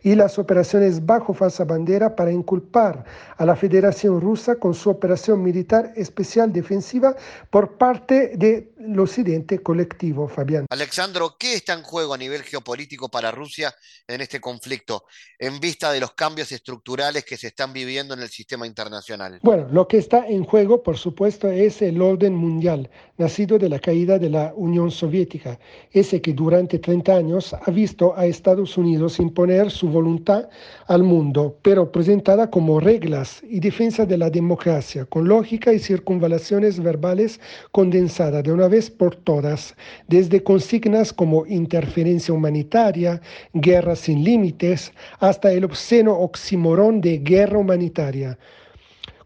y 0.03 0.15
las 0.15 0.37
operaciones 0.37 1.05
bajo 1.05 1.33
falsa 1.33 1.65
bandera 1.65 2.15
para 2.15 2.31
inculpar 2.31 3.03
a 3.37 3.45
la 3.45 3.55
Federación 3.55 4.21
Rusa 4.21 4.55
con 4.55 4.73
su 4.73 4.89
operación 4.89 5.41
militar 5.41 5.91
especial 5.95 6.53
defensiva 6.53 7.15
por 7.49 7.77
parte 7.77 8.33
de 8.35 8.73
el 8.79 8.99
occidente 8.99 9.61
colectivo, 9.61 10.27
Fabián. 10.27 10.65
Alexandro, 10.69 11.35
¿qué 11.37 11.53
está 11.53 11.73
en 11.73 11.83
juego 11.83 12.13
a 12.13 12.17
nivel 12.17 12.43
geopolítico 12.43 13.09
para 13.09 13.31
Rusia 13.31 13.73
en 14.07 14.21
este 14.21 14.39
conflicto, 14.39 15.05
en 15.37 15.59
vista 15.59 15.91
de 15.91 15.99
los 15.99 16.13
cambios 16.13 16.51
estructurales 16.51 17.25
que 17.25 17.37
se 17.37 17.47
están 17.47 17.73
viviendo 17.73 18.13
en 18.13 18.21
el 18.21 18.29
sistema 18.29 18.65
internacional? 18.65 19.39
Bueno, 19.43 19.67
lo 19.71 19.87
que 19.87 19.97
está 19.97 20.27
en 20.27 20.43
juego, 20.43 20.81
por 20.81 20.97
supuesto, 20.97 21.49
es 21.49 21.81
el 21.81 22.01
orden 22.01 22.35
mundial, 22.35 22.89
nacido 23.17 23.57
de 23.57 23.69
la 23.69 23.79
caída 23.79 24.17
de 24.17 24.29
la 24.29 24.53
Unión 24.55 24.91
Soviética, 24.91 25.59
ese 25.91 26.21
que 26.21 26.33
durante 26.33 26.79
30 26.79 27.15
años 27.15 27.53
ha 27.53 27.71
visto 27.71 28.13
a 28.17 28.25
Estados 28.25 28.77
Unidos 28.77 28.98
imponer 29.19 29.71
su 29.71 29.87
voluntad 29.87 30.49
al 30.87 31.03
mundo, 31.03 31.57
pero 31.61 31.91
presentada 31.91 32.49
como 32.49 32.79
reglas 32.79 33.41
y 33.49 33.59
defensa 33.59 34.05
de 34.05 34.17
la 34.17 34.29
democracia, 34.29 35.05
con 35.05 35.27
lógica 35.27 35.71
y 35.71 35.79
circunvalaciones 35.79 36.81
verbales 36.81 37.39
condensadas 37.71 38.45
una 38.47 38.67
vez 38.67 38.89
por 38.89 39.15
todas, 39.15 39.75
desde 40.07 40.43
consignas 40.43 41.13
como 41.13 41.45
interferencia 41.45 42.33
humanitaria, 42.33 43.21
guerra 43.53 43.95
sin 43.95 44.23
límites, 44.23 44.91
hasta 45.19 45.51
el 45.51 45.63
obsceno 45.63 46.13
oxímoron 46.17 46.99
de 46.99 47.19
guerra 47.19 47.59
humanitaria. 47.59 48.37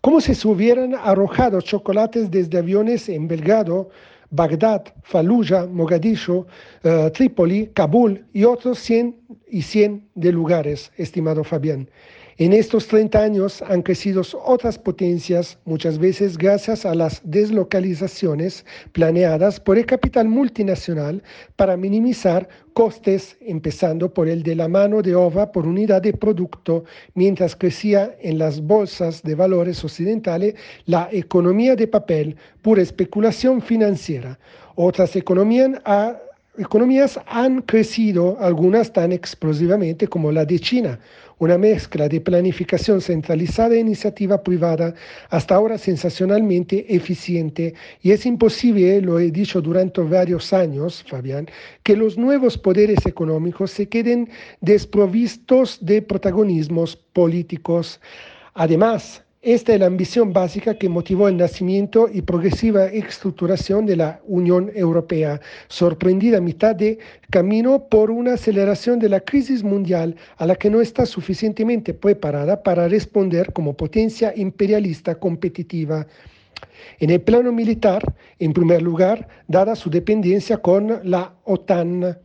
Como 0.02 0.20
si 0.20 0.36
se 0.36 0.48
hubieran 0.48 0.96
arrojado 0.96 1.62
chocolates 1.62 2.30
desde 2.30 2.58
aviones 2.58 3.08
en 3.08 3.28
Belgrado, 3.28 3.90
Bagdad, 4.32 4.86
Fallujah, 5.04 5.68
Mogadishu, 5.68 6.46
uh, 6.84 7.10
Trípoli, 7.12 7.68
Kabul 7.74 8.26
y 8.34 8.44
otros 8.44 8.80
100 8.80 9.16
y 9.48 9.62
100 9.62 10.10
de 10.16 10.32
lugares, 10.32 10.92
estimado 10.98 11.44
Fabián. 11.44 11.90
En 12.40 12.52
estos 12.52 12.88
30 12.88 13.22
años 13.22 13.62
han 13.62 13.84
crecido 13.84 14.24
otras 14.44 14.80
potencias, 14.80 15.60
muchas 15.66 16.00
veces 16.00 16.36
gracias 16.36 16.84
a 16.84 16.96
las 16.96 17.22
deslocalizaciones 17.24 18.66
planeadas 18.92 19.60
por 19.60 19.78
el 19.78 19.86
capital 19.86 20.28
multinacional 20.28 21.22
para 21.58 21.78
minimizar 21.78 22.50
costes, 22.74 23.38
empezando 23.40 24.12
por 24.12 24.28
el 24.28 24.42
de 24.42 24.56
la 24.56 24.68
mano 24.68 25.04
de 25.04 25.14
obra 25.14 25.52
por 25.52 25.68
unidad 25.68 26.02
de 26.02 26.14
producto, 26.14 26.86
mientras 27.14 27.56
crecía 27.56 28.16
en 28.20 28.40
las 28.40 28.60
bolsas 28.62 29.22
de 29.22 29.36
valores 29.36 29.84
occidentales 29.84 30.56
la 30.88 31.10
economía 31.12 31.76
de 31.76 31.88
papel, 31.88 32.36
pura 32.64 32.82
especulación 32.82 33.62
financiera. 33.62 34.40
Otras 34.74 35.16
economías 35.16 35.80
han 35.86 36.18
economías 36.58 37.20
han 37.28 37.62
crecido, 37.62 38.38
algunas 38.40 38.94
tan 38.94 39.12
explosivamente 39.12 40.08
como 40.08 40.32
la 40.32 40.46
de 40.46 40.60
China, 40.60 41.00
una 41.40 41.58
mezcla 41.58 42.08
de 42.08 42.22
planificación 42.22 43.02
centralizada 43.02 43.76
e 43.76 43.80
iniciativa 43.80 44.44
privada, 44.44 44.94
hasta 45.30 45.56
ahora 45.56 45.78
sensacionalmente 45.78 46.86
eficiente. 46.94 47.74
Y 48.02 48.12
es 48.12 48.26
imposible, 48.26 49.02
lo 49.02 49.20
he 49.20 49.32
dicho 49.32 49.62
durante 49.62 50.02
varios 50.02 50.54
años, 50.54 51.04
Fabián, 51.08 51.48
que 51.82 51.98
los 51.98 52.18
nuevos 52.18 52.58
poderes 52.58 53.06
económicos 53.06 53.72
se 53.72 53.90
queden 53.90 54.30
desprovistos 54.62 55.84
de 55.84 56.02
protagonismos 56.02 56.96
políticos. 56.96 58.00
Además, 58.54 59.23
esta 59.44 59.74
es 59.74 59.80
la 59.82 59.88
ambición 59.88 60.32
básica 60.32 60.76
que 60.76 60.88
motivó 60.88 61.28
el 61.28 61.36
nacimiento 61.36 62.08
y 62.12 62.22
progresiva 62.22 62.86
estructuración 62.86 63.86
de 63.86 63.98
la 63.98 64.22
Unión 64.26 64.72
Europea, 64.74 65.42
sorprendida 65.68 66.38
a 66.38 66.42
mitad 66.42 66.74
de 66.74 66.98
camino 67.30 67.90
por 67.90 68.10
una 68.10 68.36
aceleración 68.36 69.00
de 69.00 69.10
la 69.10 69.20
crisis 69.20 69.62
mundial 69.62 70.16
a 70.38 70.46
la 70.46 70.56
que 70.56 70.70
no 70.70 70.80
está 70.80 71.06
suficientemente 71.06 71.94
preparada 71.94 72.64
para 72.64 72.88
responder 72.88 73.52
como 73.52 73.76
potencia 73.76 74.32
imperialista 74.34 75.16
competitiva. 75.16 76.08
En 77.00 77.10
el 77.10 77.20
plano 77.20 77.52
militar, 77.52 78.02
en 78.40 78.54
primer 78.54 78.82
lugar, 78.82 79.28
dada 79.50 79.76
su 79.76 79.90
dependencia 79.90 80.60
con 80.60 81.02
la 81.04 81.34
OTAN. 81.44 82.18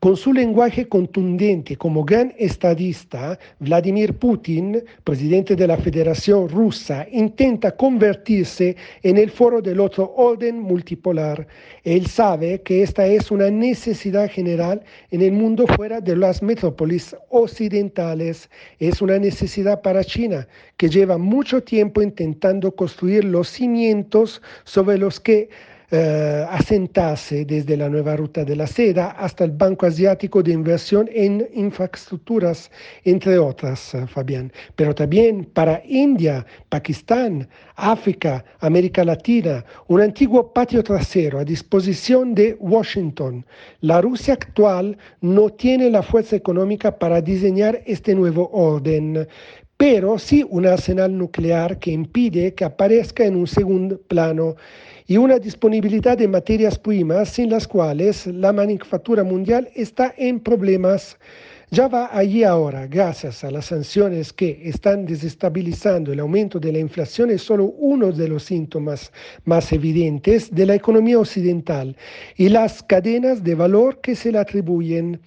Con 0.00 0.16
su 0.16 0.32
lenguaje 0.32 0.88
contundente 0.88 1.76
como 1.76 2.04
gran 2.04 2.34
estadista, 2.38 3.38
Vladimir 3.60 4.14
Putin, 4.14 4.82
presidente 5.04 5.54
de 5.54 5.66
la 5.66 5.76
Federación 5.76 6.48
Rusa, 6.48 7.06
intenta 7.10 7.76
convertirse 7.76 8.76
en 9.02 9.16
el 9.16 9.30
foro 9.30 9.60
del 9.62 9.80
otro 9.80 10.12
orden 10.16 10.58
multipolar. 10.58 11.46
Él 11.84 12.06
sabe 12.06 12.62
que 12.62 12.82
esta 12.82 13.06
es 13.06 13.30
una 13.30 13.50
necesidad 13.50 14.30
general 14.30 14.82
en 15.10 15.22
el 15.22 15.32
mundo 15.32 15.66
fuera 15.66 16.00
de 16.00 16.16
las 16.16 16.42
metrópolis 16.42 17.16
occidentales. 17.30 18.50
Es 18.78 19.00
una 19.02 19.18
necesidad 19.18 19.82
para 19.82 20.04
China, 20.04 20.46
que 20.76 20.88
lleva 20.88 21.18
mucho 21.18 21.62
tiempo 21.62 22.02
intentando 22.02 22.74
construir 22.74 23.24
los 23.24 23.48
cimientos 23.48 24.42
sobre 24.64 24.98
los 24.98 25.20
que 25.20 25.48
eh, 25.94 26.46
asentarse 26.48 27.44
desde 27.44 27.76
la 27.76 27.86
nueva 27.86 28.16
ruta 28.16 28.46
de 28.46 28.56
la 28.56 28.66
seda 28.66 29.10
hasta 29.10 29.44
el 29.44 29.50
Banco 29.50 29.84
Asiático 29.84 30.42
de 30.42 30.50
Inversión 30.50 31.06
en 31.12 31.46
Infraestructuras, 31.52 32.70
entre 33.04 33.38
otras, 33.38 33.94
eh, 33.94 34.06
Fabián. 34.06 34.50
Pero 34.74 34.94
también 34.94 35.44
para 35.44 35.82
India, 35.84 36.46
Pakistán, 36.70 37.46
África, 37.76 38.42
América 38.60 39.04
Latina, 39.04 39.62
un 39.88 40.00
antiguo 40.00 40.50
patio 40.54 40.82
trasero 40.82 41.40
a 41.40 41.44
disposición 41.44 42.34
de 42.34 42.56
Washington. 42.58 43.44
La 43.82 44.00
Rusia 44.00 44.32
actual 44.32 44.96
no 45.20 45.50
tiene 45.50 45.90
la 45.90 46.02
fuerza 46.02 46.36
económica 46.36 46.98
para 46.98 47.20
diseñar 47.20 47.82
este 47.84 48.14
nuevo 48.14 48.48
orden 48.54 49.28
pero 49.76 50.16
sí 50.16 50.46
un 50.48 50.64
arsenal 50.64 51.18
nuclear 51.18 51.80
que 51.80 51.90
impide 51.90 52.54
que 52.54 52.64
aparezca 52.64 53.24
en 53.24 53.34
un 53.34 53.48
segundo 53.48 54.00
plano 54.00 54.54
y 55.12 55.18
una 55.18 55.38
disponibilidad 55.38 56.16
de 56.16 56.26
materias 56.26 56.78
primas 56.78 57.28
sin 57.28 57.50
las 57.50 57.68
cuales 57.68 58.26
la 58.28 58.50
manufactura 58.50 59.22
mundial 59.22 59.68
está 59.74 60.14
en 60.16 60.40
problemas. 60.40 61.18
Ya 61.70 61.86
va 61.86 62.08
allí 62.10 62.44
ahora, 62.44 62.86
gracias 62.86 63.44
a 63.44 63.50
las 63.50 63.66
sanciones 63.66 64.32
que 64.32 64.62
están 64.64 65.04
desestabilizando 65.04 66.14
el 66.14 66.20
aumento 66.20 66.58
de 66.58 66.72
la 66.72 66.78
inflación, 66.78 67.30
es 67.30 67.42
solo 67.42 67.74
uno 67.76 68.10
de 68.10 68.26
los 68.26 68.44
síntomas 68.44 69.12
más 69.44 69.70
evidentes 69.74 70.50
de 70.50 70.64
la 70.64 70.76
economía 70.76 71.18
occidental 71.18 71.94
y 72.38 72.48
las 72.48 72.82
cadenas 72.82 73.44
de 73.44 73.54
valor 73.54 74.00
que 74.00 74.16
se 74.16 74.32
le 74.32 74.38
atribuyen. 74.38 75.20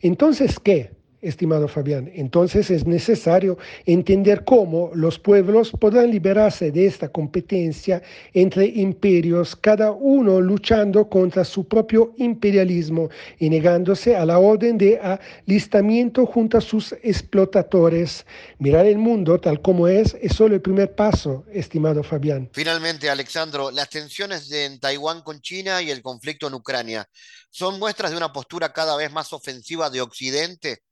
Entonces, 0.00 0.60
¿qué? 0.60 0.92
Estimado 1.24 1.66
Fabián. 1.68 2.10
Entonces 2.14 2.70
es 2.70 2.86
necesario 2.86 3.58
entender 3.86 4.44
cómo 4.44 4.90
los 4.94 5.18
pueblos 5.18 5.72
podrán 5.72 6.10
liberarse 6.10 6.70
de 6.70 6.86
esta 6.86 7.08
competencia 7.08 8.02
entre 8.32 8.66
imperios, 8.66 9.56
cada 9.56 9.90
uno 9.90 10.40
luchando 10.40 11.08
contra 11.08 11.44
su 11.44 11.66
propio 11.66 12.12
imperialismo 12.18 13.08
y 13.38 13.50
negándose 13.50 14.16
a 14.16 14.24
la 14.24 14.38
orden 14.38 14.78
de 14.78 15.00
alistamiento 15.46 16.26
junto 16.26 16.58
a 16.58 16.60
sus 16.60 16.92
explotadores. 17.02 18.26
Mirar 18.58 18.86
el 18.86 18.98
mundo 18.98 19.40
tal 19.40 19.60
como 19.60 19.88
es 19.88 20.16
es 20.20 20.34
solo 20.34 20.54
el 20.54 20.60
primer 20.60 20.94
paso, 20.94 21.44
estimado 21.52 22.02
Fabián. 22.02 22.50
Finalmente, 22.52 23.10
Alexandro, 23.10 23.70
las 23.70 23.88
tensiones 23.88 24.50
en 24.52 24.78
Taiwán 24.78 25.22
con 25.22 25.40
China 25.40 25.82
y 25.82 25.90
el 25.90 26.02
conflicto 26.02 26.46
en 26.46 26.54
Ucrania 26.54 27.08
son 27.50 27.78
muestras 27.78 28.10
de 28.10 28.16
una 28.16 28.32
postura 28.32 28.72
cada 28.72 28.96
vez 28.96 29.12
más 29.12 29.32
ofensiva 29.32 29.90
de 29.90 30.00
Occidente 30.00 30.82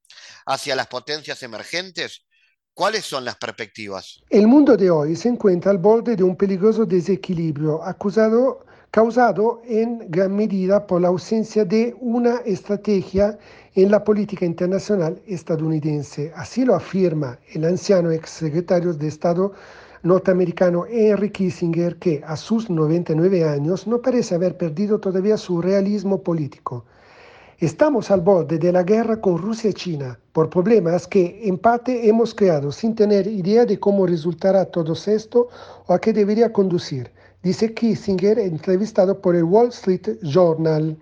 hacia 0.47 0.77
las 0.77 0.87
potencias 0.87 1.43
emergentes? 1.43 2.25
¿Cuáles 2.75 3.05
son 3.05 3.25
las 3.25 3.37
perspectivas? 3.37 4.23
El 4.31 4.47
mundo 4.47 4.77
de 4.77 4.91
hoy 4.91 5.15
se 5.15 5.29
encuentra 5.29 5.71
al 5.71 5.79
borde 5.79 6.17
de 6.17 6.23
un 6.23 6.37
peligroso 6.37 6.87
desequilibrio 6.87 7.83
acusado, 7.85 8.65
causado 8.91 9.61
en 9.67 10.11
gran 10.11 10.35
medida 10.35 10.87
por 10.87 11.03
la 11.03 11.09
ausencia 11.09 11.67
de 11.67 11.95
una 12.01 12.37
estrategia 12.47 13.39
en 13.75 13.91
la 13.91 14.03
política 14.03 14.47
internacional 14.47 15.21
estadounidense. 15.27 16.33
Así 16.35 16.65
lo 16.65 16.75
afirma 16.75 17.39
el 17.53 17.65
anciano 17.65 18.11
exsecretario 18.11 18.95
de 18.95 19.09
Estado 19.09 19.53
norteamericano 20.03 20.85
Henry 20.87 21.31
Kissinger, 21.31 21.97
que 21.97 22.23
a 22.27 22.37
sus 22.37 22.69
99 22.71 23.49
años 23.49 23.87
no 23.87 24.01
parece 24.01 24.35
haber 24.35 24.57
perdido 24.57 24.99
todavía 24.99 25.37
su 25.37 25.61
realismo 25.61 26.23
político. 26.23 26.87
Estamos 27.63 28.11
al 28.11 28.23
borde 28.23 28.59
de 28.59 28.73
la 28.73 28.83
guerra 28.83 29.21
con 29.21 29.39
Rusia 29.39 29.71
y 29.71 29.75
China 29.75 30.19
por 30.33 30.51
problemas 30.51 31.07
que 31.07 31.43
en 31.45 31.57
parte 31.57 32.09
hemos 32.09 32.35
creado 32.35 32.73
sin 32.73 32.93
tener 32.97 33.29
idea 33.29 33.65
de 33.65 33.79
cómo 33.79 34.05
resultará 34.05 34.65
todo 34.65 34.95
esto 34.95 35.49
o 35.87 35.93
a 35.93 36.01
qué 36.01 36.13
debería 36.13 36.53
conducir, 36.53 37.13
dice 37.45 37.73
Kissinger 37.73 38.41
entrevistado 38.41 39.21
por 39.21 39.37
el 39.37 39.45
Wall 39.45 39.69
Street 39.69 40.19
Journal. 40.23 40.97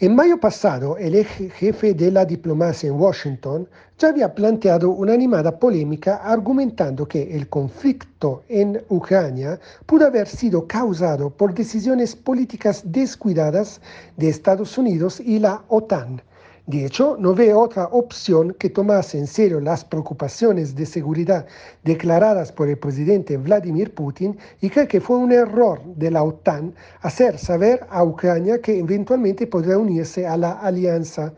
En 0.00 0.16
mayo 0.16 0.40
pasado, 0.40 0.96
el 0.98 1.24
jefe 1.24 1.94
de 1.94 2.10
la 2.10 2.24
diplomacia 2.24 2.88
en 2.88 2.98
Washington 3.00 3.68
ya 3.96 4.08
había 4.08 4.34
planteado 4.34 4.90
una 4.90 5.12
animada 5.12 5.56
polémica 5.56 6.16
argumentando 6.16 7.06
que 7.06 7.36
el 7.36 7.48
conflicto 7.48 8.42
en 8.48 8.82
Ucrania 8.88 9.60
pudo 9.86 10.06
haber 10.06 10.26
sido 10.26 10.66
causado 10.66 11.30
por 11.30 11.54
decisiones 11.54 12.16
políticas 12.16 12.82
descuidadas 12.84 13.80
de 14.16 14.30
Estados 14.30 14.76
Unidos 14.78 15.20
y 15.20 15.38
la 15.38 15.62
OTAN 15.68 16.20
de 16.66 16.86
hecho, 16.86 17.18
no 17.18 17.34
ve 17.34 17.52
otra 17.52 17.88
opción 17.88 18.54
que 18.58 18.70
tomarse 18.70 19.18
en 19.18 19.26
serio 19.26 19.60
las 19.60 19.84
preocupaciones 19.84 20.74
de 20.74 20.86
seguridad 20.86 21.46
declaradas 21.82 22.52
por 22.52 22.70
el 22.70 22.78
presidente 22.78 23.36
Vladimir 23.36 23.92
Putin 23.94 24.38
y 24.62 24.70
que 24.70 24.98
fue 24.98 25.18
un 25.18 25.30
error 25.30 25.82
de 25.84 26.10
la 26.10 26.22
OTAN 26.22 26.74
hacer 27.02 27.38
saber 27.38 27.86
a 27.90 28.02
Ucrania 28.02 28.62
que 28.62 28.78
eventualmente 28.78 29.46
podrá 29.46 29.76
unirse 29.76 30.26
a 30.26 30.38
la 30.38 30.52
alianza. 30.52 31.34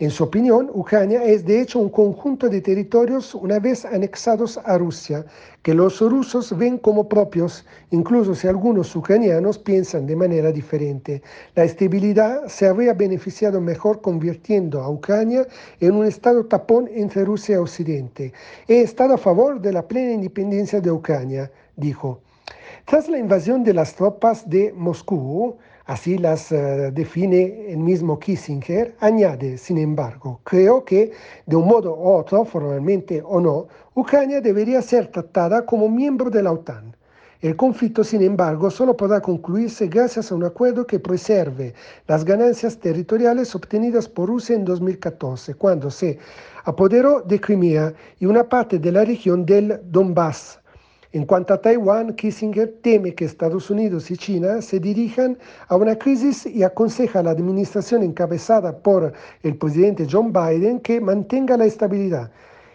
En 0.00 0.10
su 0.10 0.24
opinión, 0.24 0.70
Ucrania 0.74 1.22
es 1.22 1.44
de 1.44 1.60
hecho 1.60 1.78
un 1.78 1.88
conjunto 1.88 2.48
de 2.48 2.60
territorios 2.60 3.32
una 3.32 3.60
vez 3.60 3.84
anexados 3.84 4.58
a 4.64 4.76
Rusia, 4.76 5.24
que 5.62 5.72
los 5.72 6.00
rusos 6.00 6.56
ven 6.58 6.78
como 6.78 7.08
propios, 7.08 7.64
incluso 7.92 8.34
si 8.34 8.48
algunos 8.48 8.96
ucranianos 8.96 9.56
piensan 9.56 10.06
de 10.06 10.16
manera 10.16 10.50
diferente. 10.50 11.22
La 11.54 11.62
estabilidad 11.62 12.48
se 12.48 12.66
habría 12.66 12.92
beneficiado 12.92 13.60
mejor 13.60 14.00
convirtiendo 14.00 14.80
a 14.80 14.90
Ucrania 14.90 15.46
en 15.78 15.94
un 15.94 16.06
estado 16.06 16.44
tapón 16.44 16.90
entre 16.92 17.24
Rusia 17.24 17.54
y 17.54 17.58
Occidente. 17.58 18.32
He 18.66 18.80
estado 18.80 19.14
a 19.14 19.18
favor 19.18 19.60
de 19.60 19.72
la 19.72 19.86
plena 19.86 20.12
independencia 20.12 20.80
de 20.80 20.90
Ucrania, 20.90 21.52
dijo. 21.76 22.20
Tras 22.84 23.08
la 23.08 23.18
invasión 23.18 23.62
de 23.62 23.74
las 23.74 23.94
tropas 23.94 24.50
de 24.50 24.72
Moscú, 24.72 25.56
Así 25.86 26.16
las 26.16 26.50
eh, 26.50 26.90
define 26.92 27.70
el 27.70 27.76
mismo 27.76 28.18
Kissinger, 28.18 28.96
añade, 29.00 29.58
sin 29.58 29.76
embargo, 29.76 30.40
creo 30.42 30.82
que 30.82 31.12
de 31.44 31.56
un 31.56 31.68
modo 31.68 31.94
u 31.94 32.08
otro, 32.08 32.46
formalmente 32.46 33.22
o 33.22 33.38
no, 33.38 33.68
Ucrania 33.94 34.40
debería 34.40 34.80
ser 34.80 35.08
tratada 35.08 35.66
como 35.66 35.90
miembro 35.90 36.30
de 36.30 36.42
la 36.42 36.52
OTAN. 36.52 36.96
El 37.42 37.54
conflicto, 37.56 38.02
sin 38.02 38.22
embargo, 38.22 38.70
solo 38.70 38.96
podrá 38.96 39.20
concluirse 39.20 39.86
gracias 39.88 40.32
a 40.32 40.34
un 40.34 40.44
acuerdo 40.44 40.86
que 40.86 40.98
preserve 40.98 41.74
las 42.06 42.24
ganancias 42.24 42.78
territoriales 42.78 43.54
obtenidas 43.54 44.08
por 44.08 44.30
Rusia 44.30 44.56
en 44.56 44.64
2014, 44.64 45.52
cuando 45.52 45.90
se 45.90 46.18
apoderó 46.64 47.20
de 47.20 47.38
Crimea 47.38 47.92
y 48.18 48.24
una 48.24 48.48
parte 48.48 48.78
de 48.78 48.90
la 48.90 49.04
región 49.04 49.44
del 49.44 49.78
Donbass 49.84 50.60
en 51.14 51.26
cuanto 51.26 51.54
a 51.54 51.60
Taiwán, 51.62 52.14
Kissinger 52.16 52.74
teme 52.82 53.14
que 53.14 53.24
Estados 53.24 53.70
Unidos 53.70 54.10
y 54.10 54.16
China 54.16 54.60
se 54.60 54.80
dirijan 54.80 55.38
a 55.68 55.76
una 55.76 55.96
crisis 55.96 56.44
y 56.44 56.64
aconseja 56.64 57.20
a 57.20 57.22
la 57.22 57.30
administración 57.30 58.02
encabezada 58.02 58.76
por 58.76 59.12
el 59.44 59.56
presidente 59.56 60.08
John 60.10 60.32
Biden 60.32 60.80
que 60.80 61.00
mantenga 61.00 61.56
la 61.56 61.66
estabilidad 61.66 62.32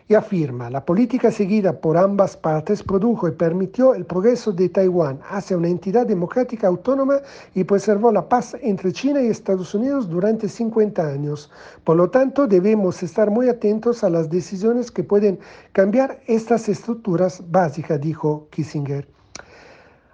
y 0.09 0.15
afirma, 0.15 0.71
la 0.71 0.83
política 0.83 1.29
seguida 1.29 1.79
por 1.79 1.95
ambas 1.95 2.35
partes 2.35 2.81
produjo 2.81 3.27
y 3.27 3.31
permitió 3.31 3.93
el 3.93 4.07
progreso 4.07 4.51
de 4.51 4.67
Taiwán 4.67 5.19
hacia 5.29 5.55
una 5.55 5.67
entidad 5.67 6.07
democrática 6.07 6.65
autónoma 6.65 7.19
y 7.53 7.63
preservó 7.63 8.11
la 8.11 8.27
paz 8.27 8.57
entre 8.59 8.91
China 8.91 9.21
y 9.21 9.27
Estados 9.27 9.75
Unidos 9.75 10.09
durante 10.09 10.49
50 10.49 11.07
años. 11.07 11.51
Por 11.83 11.97
lo 11.97 12.09
tanto, 12.09 12.47
debemos 12.47 13.03
estar 13.03 13.29
muy 13.29 13.49
atentos 13.49 14.03
a 14.03 14.09
las 14.09 14.31
decisiones 14.31 14.89
que 14.89 15.03
pueden 15.03 15.37
cambiar 15.73 16.21
estas 16.25 16.67
estructuras 16.69 17.43
básicas, 17.51 18.01
dijo 18.01 18.47
Kissinger. 18.49 19.18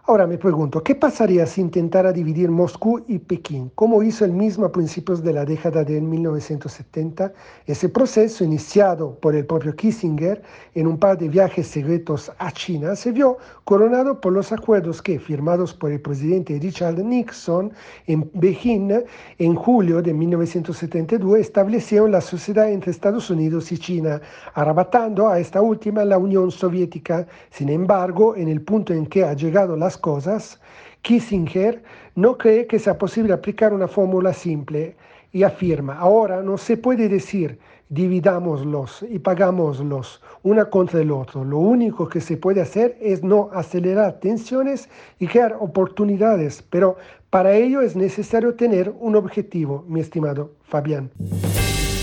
Ahora 0.07 0.27
me 0.27 0.37
pregunto, 0.37 0.83
¿qué 0.83 0.93
pasaría 0.93 1.47
si 1.47 1.61
intentara 1.61 2.13
dividir 2.13 2.51
Moscú 2.51 3.03
y 3.07 3.17
Pekín, 3.17 3.71
como 3.73 4.03
hizo 4.03 4.23
el 4.23 4.33
mismo 4.33 4.67
a 4.67 4.71
principios 4.71 5.23
de 5.23 5.33
la 5.33 5.45
década 5.45 5.83
de 5.83 5.99
1970? 5.99 7.33
Ese 7.65 7.89
proceso, 7.89 8.43
iniciado 8.43 9.15
por 9.15 9.35
el 9.35 9.47
propio 9.47 9.75
Kissinger 9.75 10.43
en 10.75 10.85
un 10.85 10.99
par 10.99 11.17
de 11.17 11.27
viajes 11.27 11.65
secretos 11.65 12.31
a 12.37 12.51
China, 12.51 12.95
se 12.95 13.13
vio 13.13 13.39
coronado 13.63 14.21
por 14.21 14.31
los 14.33 14.51
acuerdos 14.51 15.01
que, 15.01 15.17
firmados 15.17 15.73
por 15.73 15.91
el 15.91 15.99
presidente 15.99 16.59
Richard 16.59 16.99
Nixon 16.99 17.73
en 18.05 18.29
Beijing 18.35 19.05
en 19.39 19.55
julio 19.55 20.03
de 20.03 20.13
1972, 20.13 21.39
establecieron 21.39 22.11
la 22.11 22.21
sociedad 22.21 22.69
entre 22.69 22.91
Estados 22.91 23.31
Unidos 23.31 23.71
y 23.71 23.79
China, 23.79 24.21
arrebatando 24.53 25.29
a 25.29 25.39
esta 25.39 25.63
última 25.63 26.05
la 26.05 26.19
Unión 26.19 26.51
Soviética. 26.51 27.25
Sin 27.49 27.69
embargo, 27.69 28.35
en 28.35 28.49
el 28.49 28.61
punto 28.61 28.93
en 28.93 29.07
que 29.07 29.23
ha 29.23 29.33
llegado 29.33 29.75
la 29.75 29.94
cosas, 29.97 30.59
Kissinger 31.01 31.83
no 32.15 32.37
cree 32.37 32.67
que 32.67 32.79
sea 32.79 32.97
posible 32.97 33.33
aplicar 33.33 33.73
una 33.73 33.87
fórmula 33.87 34.33
simple 34.33 34.95
y 35.31 35.43
afirma, 35.43 35.97
ahora 35.97 36.41
no 36.41 36.57
se 36.57 36.77
puede 36.77 37.09
decir 37.09 37.59
dividámoslos 37.89 39.05
y 39.07 39.19
pagámoslos 39.19 40.21
una 40.43 40.65
contra 40.65 41.01
el 41.01 41.11
otro. 41.11 41.43
Lo 41.43 41.59
único 41.59 42.07
que 42.09 42.21
se 42.21 42.37
puede 42.37 42.61
hacer 42.61 42.97
es 42.99 43.23
no 43.23 43.49
acelerar 43.53 44.19
tensiones 44.19 44.89
y 45.19 45.27
crear 45.27 45.55
oportunidades, 45.59 46.63
pero 46.69 46.97
para 47.29 47.53
ello 47.55 47.81
es 47.81 47.95
necesario 47.95 48.55
tener 48.55 48.93
un 48.99 49.15
objetivo, 49.15 49.85
mi 49.87 49.99
estimado 49.99 50.53
Fabián. 50.63 51.11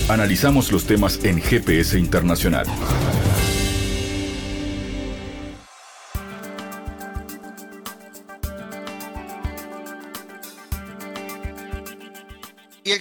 Analizamos 0.09 0.71
los 0.71 0.87
temas 0.87 1.25
en 1.25 1.39
GPS 1.39 1.99
Internacional. 1.99 2.67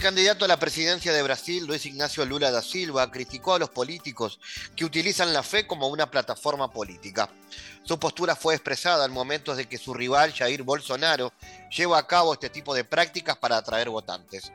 Candidato 0.01 0.45
a 0.45 0.47
la 0.47 0.57
presidencia 0.57 1.13
de 1.13 1.21
Brasil, 1.21 1.63
Luis 1.67 1.85
Ignacio 1.85 2.25
Lula 2.25 2.49
da 2.49 2.63
Silva, 2.63 3.11
criticó 3.11 3.53
a 3.53 3.59
los 3.59 3.69
políticos 3.69 4.39
que 4.75 4.83
utilizan 4.83 5.31
la 5.31 5.43
fe 5.43 5.67
como 5.67 5.89
una 5.89 6.09
plataforma 6.09 6.73
política. 6.73 7.29
Su 7.83 7.99
postura 7.99 8.35
fue 8.35 8.55
expresada 8.55 9.05
en 9.05 9.11
momentos 9.11 9.57
de 9.57 9.67
que 9.67 9.77
su 9.77 9.93
rival, 9.93 10.33
Jair 10.33 10.63
Bolsonaro, 10.63 11.33
lleva 11.69 11.99
a 11.99 12.07
cabo 12.07 12.33
este 12.33 12.49
tipo 12.49 12.73
de 12.73 12.83
prácticas 12.83 13.37
para 13.37 13.57
atraer 13.57 13.91
votantes. 13.91 14.51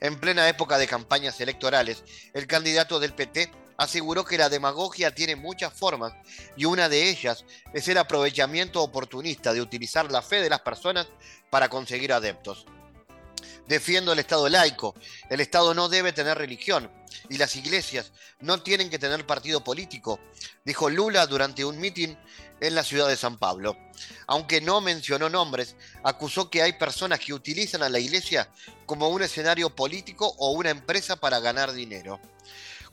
En 0.00 0.18
plena 0.18 0.48
época 0.48 0.78
de 0.78 0.88
campañas 0.88 1.40
electorales, 1.40 2.02
el 2.34 2.48
candidato 2.48 2.98
del 2.98 3.14
PT 3.14 3.52
aseguró 3.76 4.24
que 4.24 4.36
la 4.36 4.48
demagogia 4.48 5.14
tiene 5.14 5.36
muchas 5.36 5.72
formas 5.72 6.12
y 6.56 6.64
una 6.64 6.88
de 6.88 7.08
ellas 7.08 7.44
es 7.72 7.86
el 7.86 7.98
aprovechamiento 7.98 8.82
oportunista 8.82 9.52
de 9.52 9.60
utilizar 9.60 10.10
la 10.10 10.22
fe 10.22 10.42
de 10.42 10.50
las 10.50 10.60
personas 10.60 11.06
para 11.50 11.68
conseguir 11.68 12.12
adeptos. 12.12 12.66
Defiendo 13.66 14.12
el 14.12 14.18
Estado 14.18 14.48
laico. 14.48 14.94
El 15.30 15.40
Estado 15.40 15.74
no 15.74 15.88
debe 15.88 16.12
tener 16.12 16.36
religión 16.36 16.90
y 17.28 17.38
las 17.38 17.56
iglesias 17.56 18.12
no 18.40 18.62
tienen 18.62 18.90
que 18.90 18.98
tener 18.98 19.26
partido 19.26 19.62
político, 19.62 20.18
dijo 20.64 20.90
Lula 20.90 21.26
durante 21.26 21.64
un 21.64 21.78
mitin 21.78 22.18
en 22.60 22.74
la 22.74 22.82
ciudad 22.82 23.08
de 23.08 23.16
San 23.16 23.38
Pablo. 23.38 23.76
Aunque 24.26 24.60
no 24.60 24.80
mencionó 24.80 25.28
nombres, 25.28 25.76
acusó 26.02 26.50
que 26.50 26.62
hay 26.62 26.74
personas 26.74 27.20
que 27.20 27.34
utilizan 27.34 27.82
a 27.82 27.88
la 27.88 27.98
iglesia 27.98 28.50
como 28.86 29.08
un 29.08 29.22
escenario 29.22 29.74
político 29.74 30.34
o 30.38 30.52
una 30.52 30.70
empresa 30.70 31.16
para 31.16 31.40
ganar 31.40 31.72
dinero. 31.72 32.20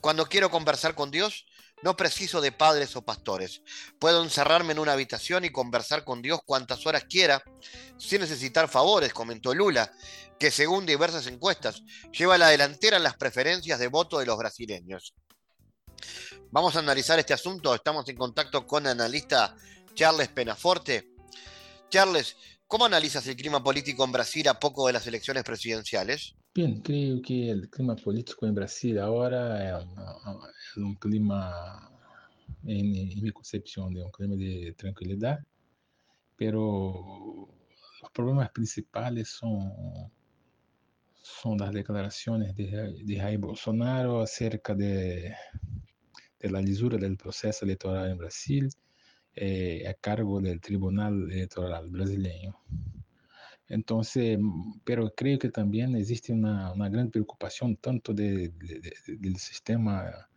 Cuando 0.02 0.28
quiero 0.28 0.50
conversar 0.50 0.96
con 0.96 1.12
Dios, 1.12 1.46
no 1.82 1.96
preciso 1.96 2.42
de 2.42 2.52
padres 2.52 2.96
o 2.96 3.02
pastores. 3.02 3.62
Puedo 4.00 4.24
encerrarme 4.24 4.74
en 4.74 4.80
una 4.80 4.94
habitación 4.94 5.46
y 5.46 5.52
conversar 5.52 6.04
con 6.04 6.22
Dios 6.22 6.40
cuantas 6.46 6.86
horas 6.86 7.06
quiera, 7.06 7.44
sin 7.98 8.22
necesitar 8.22 8.68
favores, 8.68 9.14
comentó 9.14 9.54
Lula, 9.54 9.92
que 10.40 10.52
según 10.52 10.86
diversas 10.86 11.28
encuestas 11.28 11.84
lleva 12.12 12.36
a 12.36 12.38
la 12.38 12.50
delantera 12.50 12.98
en 12.98 13.04
las 13.04 13.18
preferencias 13.18 13.80
de 13.80 13.88
voto 13.88 14.20
de 14.20 14.26
los 14.26 14.38
brasileños. 14.38 15.14
Vamos 16.52 16.76
a 16.76 16.80
analizar 16.80 17.20
este 17.20 17.34
asunto. 17.34 17.76
Estamos 17.76 18.08
en 18.10 18.18
contacto 18.18 18.66
con 18.66 18.86
el 18.86 18.94
analista 18.94 19.56
Charles 19.94 20.30
Penaforte. 20.30 21.12
Charles, 21.90 22.36
¿cómo 22.68 22.86
analizas 22.86 23.28
el 23.28 23.36
clima 23.36 23.64
político 23.64 24.04
en 24.04 24.12
Brasil 24.12 24.48
a 24.48 24.60
poco 24.60 24.88
de 24.88 24.94
las 24.94 25.06
elecciones 25.08 25.44
presidenciales? 25.44 26.36
Bien, 26.60 26.82
creo 26.82 27.22
que 27.22 27.52
el 27.52 27.70
clima 27.70 27.96
político 27.96 28.46
en 28.46 28.54
Brasil 28.54 29.00
ahora 29.00 29.80
es, 29.80 30.76
un 30.76 30.94
clima, 30.96 31.90
en, 32.66 32.92
mi 32.92 33.32
concepción, 33.32 33.94
de 33.94 34.04
un 34.04 34.12
clima 34.12 34.36
de 34.36 34.74
tranquilidad, 34.78 35.40
pero 36.36 37.48
los 38.02 38.12
problemas 38.12 38.50
principales 38.50 39.30
son, 39.30 39.72
son 41.22 41.58
las 41.60 41.72
declaraciones 41.72 42.54
de, 42.58 43.16
Jair 43.18 43.40
Bolsonaro 43.40 44.20
acerca 44.20 44.76
de, 44.76 45.34
de, 46.42 46.52
la 46.52 46.60
lisura 46.60 46.98
del 46.98 47.16
proceso 47.16 47.64
electoral 47.64 48.12
en 48.12 48.18
Brasil 48.18 48.70
eh, 49.34 49.88
a 49.88 49.94
cargo 49.94 50.42
del 50.42 50.60
Tribunal 50.60 51.32
Electoral 51.32 51.90
brasileño. 51.90 52.60
Entonces, 53.70 54.40
pero 54.84 55.14
creo 55.16 55.38
que 55.40 55.50
también 55.50 55.96
existe 55.96 56.34
una, 56.34 56.74
una 56.74 56.90
gran 56.90 57.12
preocupación 57.12 57.78
tanto 57.78 58.14
de, 58.14 58.50
de, 58.50 58.94
del 59.20 59.38
sistema 59.38 60.28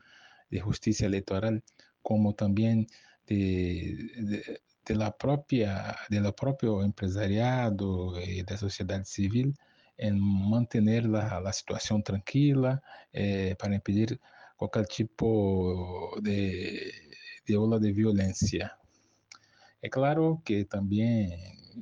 de 0.51 0.61
justicia 0.61 1.07
electoral 1.07 1.62
como 2.03 2.35
también 2.35 2.87
de, 3.27 4.61
la 4.88 5.16
propia, 5.16 5.97
de 6.11 6.21
lo 6.21 6.35
propio 6.35 6.83
empresariado 6.83 8.21
y 8.21 8.42
de 8.42 8.53
la 8.53 8.59
sociedad 8.59 9.05
civil 9.05 9.57
en 9.97 10.21
mantener 10.21 11.07
la, 11.07 11.40
la 11.40 11.53
situación 11.53 12.03
tranquila 12.03 12.83
eh, 13.12 13.55
para 13.59 13.75
impedir 13.75 14.21
cualquier 14.57 14.87
tipo 14.87 16.14
de, 16.21 16.92
de 17.47 17.57
ola 17.57 17.79
de 17.79 17.92
violencia. 17.92 18.77
Es 19.81 19.90
claro 19.90 20.42
que 20.45 20.64
también, 20.64 21.31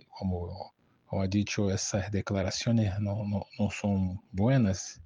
como 0.08 0.74
como 1.10 1.22
ha 1.22 1.26
dicho, 1.26 1.72
esas 1.72 2.08
declaraciones 2.12 3.00
no, 3.00 3.24
no, 3.24 3.44
no 3.58 3.70
son 3.72 4.22
buenas, 4.30 5.02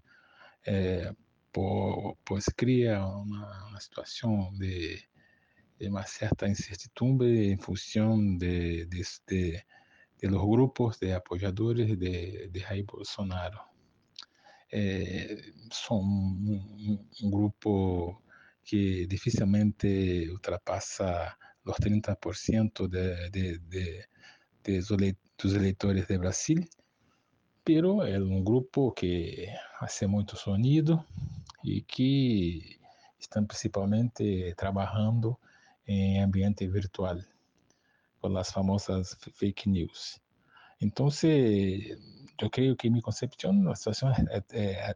eh, 0.66 1.10
pues 1.50 2.44
crea 2.54 3.06
una, 3.06 3.66
una 3.68 3.80
situación 3.80 4.58
de, 4.58 5.00
de, 5.78 5.88
una 5.88 6.04
cierta 6.04 6.46
incertidumbre 6.46 7.52
en 7.52 7.58
función 7.58 8.38
de, 8.38 8.84
de, 8.84 9.64
de 10.20 10.28
los 10.28 10.42
grupos 10.42 11.00
de 11.00 11.14
apoyadores 11.14 11.98
de, 11.98 12.50
de 12.52 12.60
Jair 12.60 12.84
Bolsonaro. 12.84 13.62
Eh, 14.70 15.54
son 15.70 16.00
un, 16.00 17.08
un, 17.22 17.30
grupo 17.30 18.22
que 18.62 19.06
difícilmente 19.08 20.28
ultrapasa 20.30 21.38
los 21.64 21.76
30% 21.76 22.88
de, 22.88 23.30
de, 23.30 23.58
de, 23.60 24.06
de 24.62 24.82
dos 25.38 25.55
eleitores 25.55 26.07
de 26.07 26.18
Brasil, 26.18 26.66
pero 27.64 28.03
é 28.03 28.18
um 28.18 28.42
grupo 28.42 28.92
que 28.92 29.49
hace 29.81 30.07
muito 30.07 30.37
sonido 30.37 31.05
e 31.64 31.81
que 31.83 32.79
estão 33.18 33.44
principalmente 33.47 34.55
trabalhando 34.57 35.38
em 35.87 36.20
ambiente 36.20 36.66
virtual, 36.66 37.18
com 38.20 38.37
as 38.37 38.51
famosas 38.51 39.16
fake 39.35 39.68
news. 39.68 40.20
Então, 40.81 41.09
eu 42.40 42.51
creio 42.51 42.77
que, 42.77 42.90
minha 42.90 43.03
concepção, 43.03 43.70
a 43.70 43.75
situação 43.75 44.11
é, 44.11 44.44
é, 44.53 44.94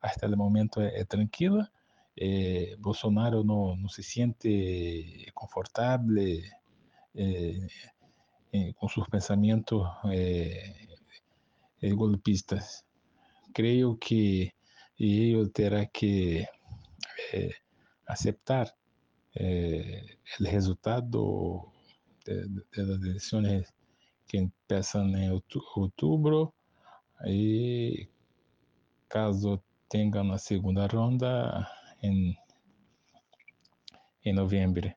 até 0.00 0.26
o 0.26 0.36
momento 0.36 0.80
é, 0.80 1.00
é 1.00 1.04
tranquila. 1.04 1.68
Eh, 2.18 2.76
Bolsonaro 2.78 3.44
não, 3.44 3.76
não 3.76 3.88
se 3.90 4.02
sente 4.02 5.30
confortável 5.34 6.16
eh, 7.14 7.66
eh, 8.52 8.74
con 8.78 8.88
sus 8.88 9.08
pensamientos 9.08 9.88
eh, 10.10 10.86
eh, 11.80 11.92
golpistas. 11.92 12.84
Creo 13.52 13.98
que 13.98 14.54
ellos 14.98 15.52
tendrán 15.52 15.88
que 15.92 16.48
eh, 17.32 17.52
aceptar 18.06 18.74
eh, 19.34 20.18
el 20.38 20.46
resultado 20.46 21.72
de, 22.24 22.46
de, 22.46 22.86
las 22.86 23.02
elecciones 23.02 23.74
que 24.26 24.38
empiezan 24.38 25.14
en 25.14 25.32
octubre 25.74 26.50
y 27.26 28.08
caso 29.08 29.62
tengan 29.88 30.26
una 30.26 30.38
segunda 30.38 30.88
ronda 30.88 31.70
en, 32.02 32.34
en 34.22 34.34
noviembre. 34.34 34.96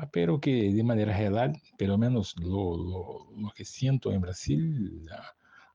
Ah, 0.00 0.08
pero 0.12 0.40
que 0.40 0.72
de 0.72 0.84
manera 0.84 1.12
real, 1.16 1.60
pelo 1.76 1.98
menos 1.98 2.34
lo, 2.38 2.76
lo, 2.76 3.02
lo 3.36 3.50
que 3.50 3.64
siento 3.64 4.12
en 4.12 4.20
Brasil, 4.20 5.08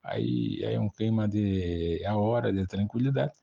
hay, 0.01 0.63
hay 0.63 0.77
un 0.77 0.89
clima 0.89 1.27
de 1.27 2.01
ahora 2.07 2.49
de 2.51 2.65
tranquilidad, 2.65 3.33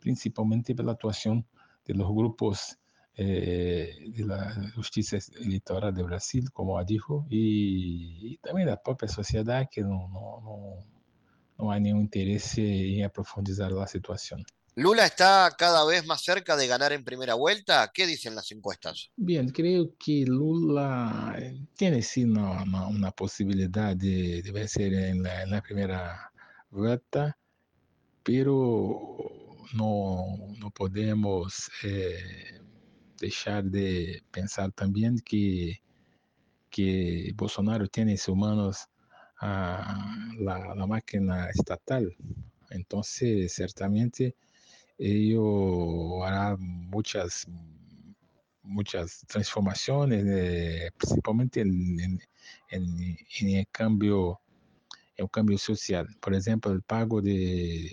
principalmente 0.00 0.74
pela 0.74 0.92
atuação 0.92 1.44
de 1.84 1.92
los 1.94 2.08
grupos 2.08 2.78
eh, 3.14 4.10
de 4.16 4.24
la 4.24 4.54
justicia 4.74 5.18
electoral 5.38 5.92
de 5.94 6.02
Brasil, 6.02 6.50
como 6.50 6.82
dijo, 6.82 7.26
y, 7.28 8.32
y 8.32 8.38
también 8.38 8.68
la 8.68 8.82
propia 8.82 9.08
sociedad 9.08 9.68
que 9.70 9.82
no, 9.82 10.08
no, 10.08 10.40
no, 10.40 10.86
no 11.58 11.70
hay 11.70 11.80
ningún 11.82 12.02
interés 12.04 12.56
en 12.56 13.10
profundizar 13.10 13.70
la 13.70 13.86
situación. 13.86 14.42
¿Lula 14.74 15.04
está 15.04 15.54
cada 15.58 15.84
vez 15.84 16.06
más 16.06 16.22
cerca 16.22 16.56
de 16.56 16.66
ganar 16.66 16.92
en 16.92 17.04
primera 17.04 17.34
vuelta? 17.34 17.90
¿Qué 17.92 18.06
dicen 18.06 18.34
las 18.34 18.50
encuestas? 18.52 19.10
Bien, 19.16 19.50
creo 19.50 19.94
que 19.98 20.24
Lula 20.26 21.36
tiene 21.76 22.00
sí 22.00 22.24
una, 22.24 22.62
una, 22.88 23.10
posibilidad 23.10 23.94
de, 23.94 24.40
de 24.40 24.50
vencer 24.50 24.94
en 24.94 25.22
la, 25.24 25.60
primera 25.60 26.32
vuelta, 26.70 27.36
pero 28.22 29.18
no, 29.74 30.38
no 30.58 30.70
podemos 30.70 31.70
eh, 31.84 32.58
dejar 33.18 33.64
de 33.64 34.22
pensar 34.30 34.72
también 34.72 35.18
que, 35.20 35.82
que 36.70 37.30
Bolsonaro 37.36 37.86
tiene 37.88 38.12
en 38.12 38.18
sus 38.18 38.36
manos 38.36 38.88
a 39.38 40.16
la, 40.38 40.74
la 40.74 40.86
máquina 40.86 41.50
estatal. 41.50 42.16
Entonces, 42.70 43.52
certamente 43.52 44.34
ello 44.98 46.24
hará 46.24 46.56
muchas, 46.58 47.46
muchas 48.62 49.24
transformaciones, 49.26 50.24
eh, 50.26 50.90
principalmente 50.96 51.60
en, 51.60 52.00
en, 52.00 52.20
en, 52.70 53.48
el 53.56 53.66
cambio, 53.70 54.40
el 55.16 55.30
cambio 55.30 55.58
social. 55.58 56.06
Por 56.20 56.34
ejemplo, 56.34 56.72
el 56.72 56.82
pago 56.82 57.20
de, 57.20 57.90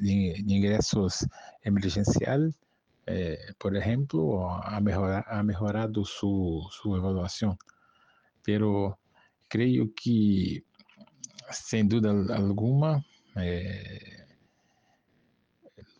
de, 0.00 0.34
ingresos 0.46 1.26
emergencial, 1.62 2.54
eh, 3.06 3.38
por 3.58 3.76
ejemplo, 3.76 4.50
ha, 4.50 4.80
mejora, 4.80 5.24
ha 5.28 5.42
mejorado 5.42 6.04
su, 6.04 6.66
su 6.70 6.96
evaluación. 6.96 7.56
Pero 8.42 8.98
creo 9.48 9.90
que, 9.94 10.64
sin 11.50 11.88
duda 11.88 12.10
alguna, 12.34 13.04
eh, 13.36 14.27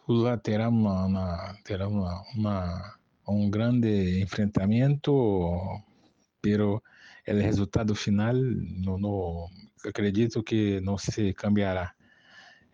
Lula 0.09 0.38
terá, 0.38 0.71
uma, 0.71 1.05
uma, 1.05 1.55
terá 1.62 1.87
uma, 1.87 2.99
um 3.29 3.51
grande 3.51 4.23
enfrentamento, 4.23 5.12
pero 6.40 6.83
o 7.27 7.33
resultado 7.33 7.94
final 7.94 8.35
no, 8.35 8.97
no, 8.97 9.51
acredito 9.85 10.42
que 10.42 10.81
não 10.81 10.97
se 10.97 11.35
cambiará. 11.35 11.92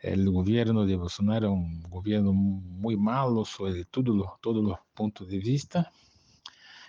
O 0.04 0.30
governo 0.30 0.86
de 0.86 0.96
Bolsonaro 0.96 1.46
é 1.46 1.50
um 1.50 1.82
governo 1.88 2.32
muito 2.32 3.00
malo 3.00 3.44
sobre 3.44 3.84
todos 3.84 4.14
os 4.14 4.78
pontos 4.94 5.26
de 5.28 5.40
vista, 5.40 5.90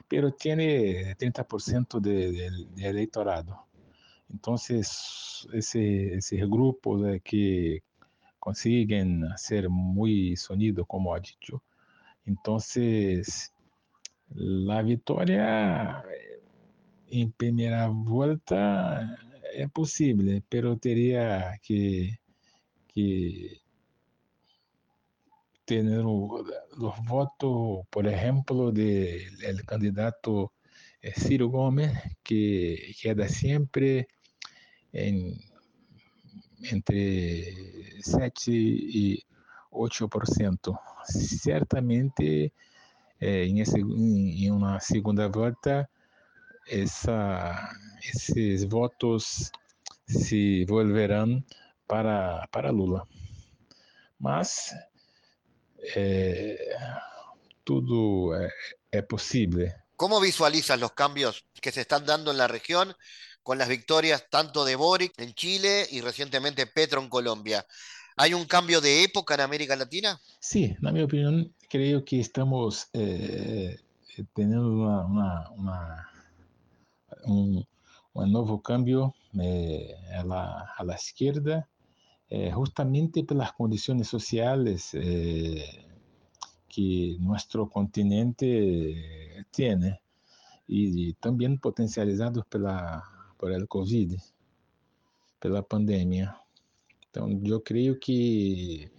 pero 0.07 0.29
tiene 0.31 1.15
30% 1.15 1.99
de, 1.99 2.31
de, 2.31 2.65
de. 2.75 3.09
Então, 4.29 4.55
esse, 4.55 6.11
esse 6.13 6.37
grupo 6.45 6.97
de 6.97 7.19
que 7.21 7.81
consiguen 8.45 9.25
hacer 9.25 9.69
muy 9.69 10.35
sonido, 10.37 10.85
como 10.85 11.15
ha 11.15 11.19
dicho. 11.19 11.63
Entonces, 12.27 13.51
la 14.29 14.83
victoria 14.83 16.03
en 17.07 17.31
primera 17.31 17.87
vuelta 17.87 19.17
es 19.51 19.67
posible, 19.71 20.43
pero 20.47 20.77
tendría 20.77 21.59
que, 21.63 22.19
que 22.93 23.61
tener 25.65 26.03
los 26.03 26.95
votos, 27.07 27.87
por 27.89 28.05
ejemplo, 28.07 28.71
del 28.71 29.65
candidato 29.65 30.53
Ciro 31.15 31.47
Gómez, 31.47 31.93
que 32.21 32.93
queda 33.01 33.27
siempre 33.27 34.07
en 34.93 35.33
entre 36.63 38.01
7 38.01 38.51
e 38.51 39.23
8%. 39.71 40.77
Certamente, 41.03 42.51
é, 43.19 43.45
em, 43.45 43.61
em, 43.61 44.51
uma 44.51 44.79
segunda 44.79 45.27
volta, 45.29 45.89
essa, 46.67 47.73
esses 48.03 48.63
votos 48.63 49.51
se 50.07 50.65
volverão 50.65 51.43
para, 51.87 52.47
para 52.51 52.71
Lula. 52.71 53.07
Mas 54.19 54.73
é, 55.95 56.77
tudo 57.63 58.33
é, 58.33 58.49
é 58.91 59.01
possível. 59.01 59.69
Como 59.95 60.19
visualizas 60.19 60.81
os 60.81 60.91
cambios 60.91 61.43
que 61.61 61.71
se 61.71 61.81
estão 61.81 62.01
dando 62.01 62.33
na 62.33 62.47
região 62.47 62.93
con 63.45 63.59
las 63.59 63.69
victorias 63.69 64.25
tanto 64.31 64.65
de 64.65 64.75
Boric 64.75 65.13
en 65.19 65.31
Chile 65.35 65.85
y 65.91 66.01
recientemente 66.01 66.65
Petro 66.65 66.99
en 66.99 67.09
Colombia. 67.09 67.63
¿Hay 68.17 68.33
un 68.33 68.45
cambio 68.45 68.81
de 68.81 69.03
época 69.03 69.35
en 69.35 69.41
América 69.41 69.75
Latina? 69.75 70.19
Sí, 70.39 70.75
en 70.81 70.93
mi 70.93 71.03
opinión, 71.03 71.53
creo 71.69 72.03
que 72.03 72.19
estamos 72.19 72.89
eh, 72.93 73.77
teniendo 74.33 74.67
una, 74.67 75.05
una, 75.05 75.49
una, 75.51 76.09
un, 77.25 77.67
nuevo 78.31 78.63
cambio 78.63 79.13
eh, 79.39 79.93
a, 80.17 80.23
la, 80.83 80.95
izquierda, 80.95 81.69
eh, 82.31 82.51
justamente 82.51 83.23
por 83.23 83.37
las 83.37 83.53
condiciones 83.53 84.07
sociales 84.07 84.89
eh, 84.93 85.85
que 86.67 87.15
nuestro 87.19 87.69
continente 87.69 89.45
tiene 89.51 90.01
y, 90.67 91.09
y 91.09 91.13
también 91.13 91.59
potencializados 91.59 92.43
por 92.47 92.61
la 92.61 93.14
por 93.37 93.51
el 93.51 93.67
Covid, 93.67 94.17
pela 95.39 95.61
pandemia. 95.63 96.35
Então, 97.09 97.29
eu 97.45 97.61
creio 97.61 97.99
que, 97.99 98.89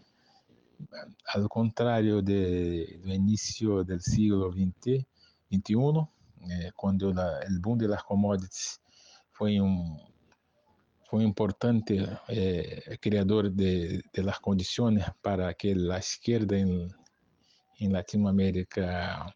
ao 1.34 1.48
contrário 1.48 2.22
de, 2.22 2.98
do 3.02 3.12
início 3.12 3.84
do 3.84 4.00
século 4.00 4.52
XX, 4.52 5.04
21, 5.50 6.06
eh, 6.50 6.70
quando 6.76 7.10
o 7.10 7.60
boom 7.60 7.76
das 7.76 8.02
commodities 8.02 8.80
foi 9.32 9.60
um 9.60 9.96
foi 11.08 11.22
importante 11.22 11.94
eh, 12.28 12.96
criador 13.00 13.48
de, 13.48 14.02
de 14.12 14.22
las 14.22 14.38
condições 14.40 15.04
para 15.22 15.54
que 15.54 15.72
a 15.90 15.98
esquerda 15.98 16.58
em, 16.58 16.88
em 17.80 17.88
Latinoamérica 17.90 19.32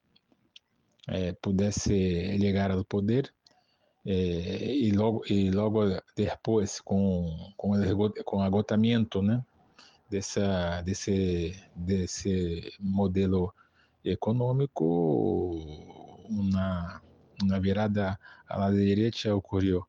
eh, 1.09 1.33
pudesse 1.41 2.39
chegar 2.41 2.73
ao 2.73 2.85
poder 2.85 3.33
é, 4.07 4.75
e 4.75 4.91
logo 4.93 5.23
e 5.29 5.51
logo 5.51 5.81
depois 6.17 6.81
com 6.81 7.53
com 7.57 7.73
o 7.73 8.25
com 8.25 8.41
agotamento 8.41 9.21
né 9.21 9.45
dessa 10.11 10.81
desse 10.83 11.55
desse 11.77 12.73
modelo 12.81 13.55
econômico 14.05 14.85
uma 16.29 17.03
uma 17.43 17.61
virada 17.61 18.19
à 18.49 18.59
la 18.59 18.71
direita 18.71 19.35
ocorreu. 19.35 19.87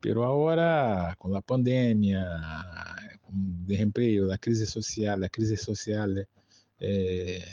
Pero 0.00 0.24
agora 0.24 1.14
com 1.18 1.34
a 1.36 1.42
pandemia 1.42 2.24
com 3.22 3.32
o 3.32 3.66
desemprego 3.66 4.32
a 4.32 4.38
crise 4.38 4.66
social 4.66 5.22
a 5.22 5.28
crise 5.28 5.56
social 5.56 6.10
eh, 6.80 7.44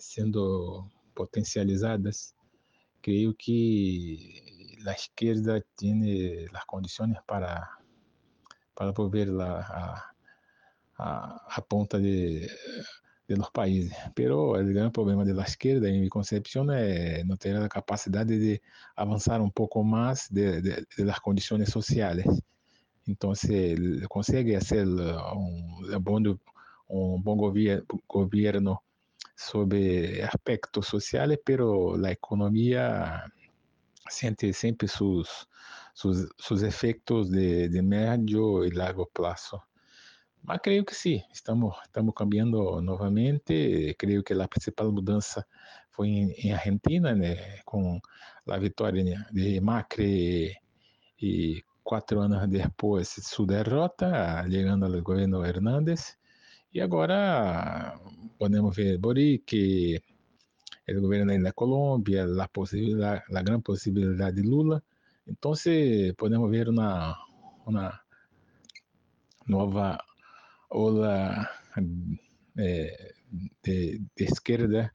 sendo 0.00 0.86
potencializadas 1.14 2.34
creio 3.02 3.34
que 3.34 4.59
la 4.84 4.92
izquierda 4.92 5.60
tiene 5.76 6.46
las 6.52 6.64
condiciones 6.64 7.18
para, 7.26 7.70
para 8.74 8.92
volver 8.92 9.28
la, 9.28 9.60
a, 9.60 10.14
a, 10.98 11.46
a 11.48 11.60
ponta 11.62 11.98
de, 11.98 12.50
de 13.28 13.36
los 13.36 13.50
países. 13.50 13.96
Pero 14.14 14.56
el 14.56 14.72
gran 14.74 14.90
problema 14.90 15.24
de 15.24 15.34
la 15.34 15.44
izquierda, 15.44 15.88
en 15.88 16.00
mi 16.00 16.08
concepción, 16.08 16.70
es 16.72 17.24
no 17.26 17.36
tener 17.36 17.60
la 17.60 17.68
capacidad 17.68 18.26
de 18.26 18.60
avanzar 18.96 19.40
un 19.40 19.52
poco 19.52 19.82
más 19.82 20.32
de, 20.32 20.60
de, 20.60 20.84
de 20.96 21.04
las 21.04 21.20
condiciones 21.20 21.70
sociales. 21.70 22.26
Entonces, 23.06 23.78
consigue 24.08 24.56
hacer 24.56 24.86
un, 24.86 25.84
un 25.94 26.04
buen, 26.04 26.40
un 26.88 27.22
buen 27.22 27.38
gobierno 28.06 28.82
sobre 29.34 30.22
aspectos 30.22 30.86
sociales, 30.86 31.40
pero 31.44 31.96
la 31.96 32.10
economía 32.10 33.24
siente 34.10 34.52
sempre 34.52 34.88
seus, 34.88 35.46
seus, 35.94 36.28
seus 36.38 36.62
efeitos 36.62 37.30
de, 37.30 37.68
de 37.68 37.82
e 38.66 38.70
largo 38.70 39.06
prazo. 39.06 39.60
Mas 40.42 40.58
creio 40.62 40.84
que 40.84 40.94
sim, 40.94 41.22
estamos, 41.32 41.76
estamos 41.84 42.14
cambiando 42.14 42.80
novamente. 42.80 43.94
Creio 43.98 44.22
que 44.22 44.32
a 44.32 44.48
principal 44.48 44.90
mudança 44.90 45.46
foi 45.90 46.08
em, 46.08 46.52
Argentina, 46.52 47.14
né, 47.14 47.60
com 47.64 48.00
a 48.48 48.58
vitória 48.58 49.26
de 49.30 49.60
Macri 49.60 50.56
e 51.20 51.62
quatro 51.84 52.20
anos 52.20 52.48
depois 52.48 53.08
sua 53.08 53.46
derrota, 53.46 54.44
chegando 54.50 54.86
ao 54.86 55.02
governo 55.02 55.44
Hernández. 55.44 56.16
E 56.72 56.80
agora 56.80 57.98
podemos 58.38 58.74
ver 58.74 58.96
Boric, 58.98 60.00
o 60.88 61.00
governo 61.00 61.42
da 61.42 61.52
Colômbia, 61.52 62.24
a, 62.24 62.48
possibilidade, 62.48 63.22
a 63.34 63.42
grande 63.42 63.62
possibilidade 63.62 64.42
de 64.42 64.48
Lula. 64.48 64.82
Então, 65.26 65.52
podemos 66.16 66.50
ver 66.50 66.68
uma, 66.68 67.16
uma 67.66 68.00
nova 69.46 69.98
ola 70.70 71.48
eh, 72.56 73.12
de, 73.62 73.98
de, 74.16 74.24
esquerda 74.24 74.92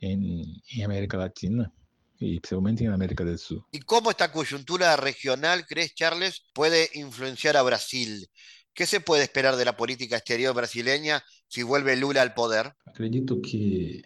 em, 0.00 0.60
em 0.72 0.84
América 0.84 1.16
Latina 1.16 1.72
y 2.18 2.40
principalmente 2.40 2.84
en 2.84 2.92
América 2.92 3.24
del 3.24 3.38
Sur. 3.38 3.64
¿Y 3.72 3.80
cómo 3.80 4.10
esta 4.10 4.30
coyuntura 4.30 4.96
regional, 4.96 5.66
crees, 5.66 5.94
Charles, 5.94 6.42
puede 6.52 6.90
influenciar 6.94 7.56
a 7.56 7.62
Brasil? 7.62 8.28
¿Qué 8.72 8.86
se 8.86 9.00
puede 9.00 9.22
esperar 9.22 9.56
de 9.56 9.64
la 9.64 9.76
política 9.76 10.16
exterior 10.16 10.54
brasileña 10.54 11.22
si 11.48 11.62
vuelve 11.62 11.96
Lula 11.96 12.22
al 12.22 12.34
poder? 12.34 12.74
Acredito 12.86 13.40
que, 13.40 14.02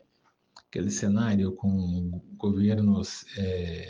que 0.70 0.78
el 0.80 0.88
escenario 0.88 1.56
con 1.56 2.36
gobiernos 2.36 3.26
eh, 3.36 3.88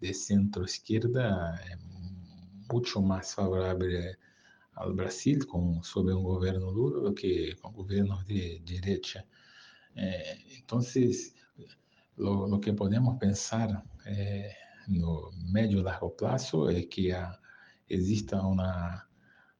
de 0.00 0.14
centro 0.14 0.64
izquierda 0.64 1.60
es 1.70 1.78
mucho 2.72 3.02
más 3.02 3.34
favorable 3.34 4.18
al 4.74 4.92
Brasil 4.92 5.46
con, 5.46 5.82
sobre 5.82 6.14
un 6.14 6.22
gobierno 6.22 6.70
Lula 6.70 7.12
que 7.14 7.56
con 7.60 7.72
gobiernos 7.72 8.26
de 8.26 8.62
derecha. 8.64 9.24
Eh, 9.96 10.38
entonces, 10.58 11.34
lo, 12.16 12.46
lo 12.46 12.60
que 12.60 12.72
podemos 12.72 13.18
pensar 13.18 13.82
eh, 14.06 14.52
no 14.88 15.30
médio 15.52 15.80
e 15.80 15.82
largo 15.82 16.10
prazo 16.10 16.68
é 16.70 16.82
que 16.82 17.12
a, 17.12 17.38
exista 17.88 18.40
uma, 18.40 19.04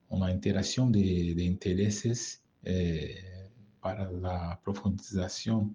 uma 0.09 0.31
interação 0.31 0.91
de, 0.91 1.35
de 1.35 1.45
interesses 1.45 2.43
eh, 2.65 3.51
para 3.81 4.05
a 4.05 4.57
profundização 4.57 5.75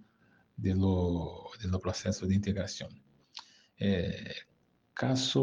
do, 0.57 1.51
do 1.69 1.79
processo 1.79 2.27
de 2.27 2.35
integração. 2.35 2.89
Eh, 3.79 4.35
caso 4.95 5.41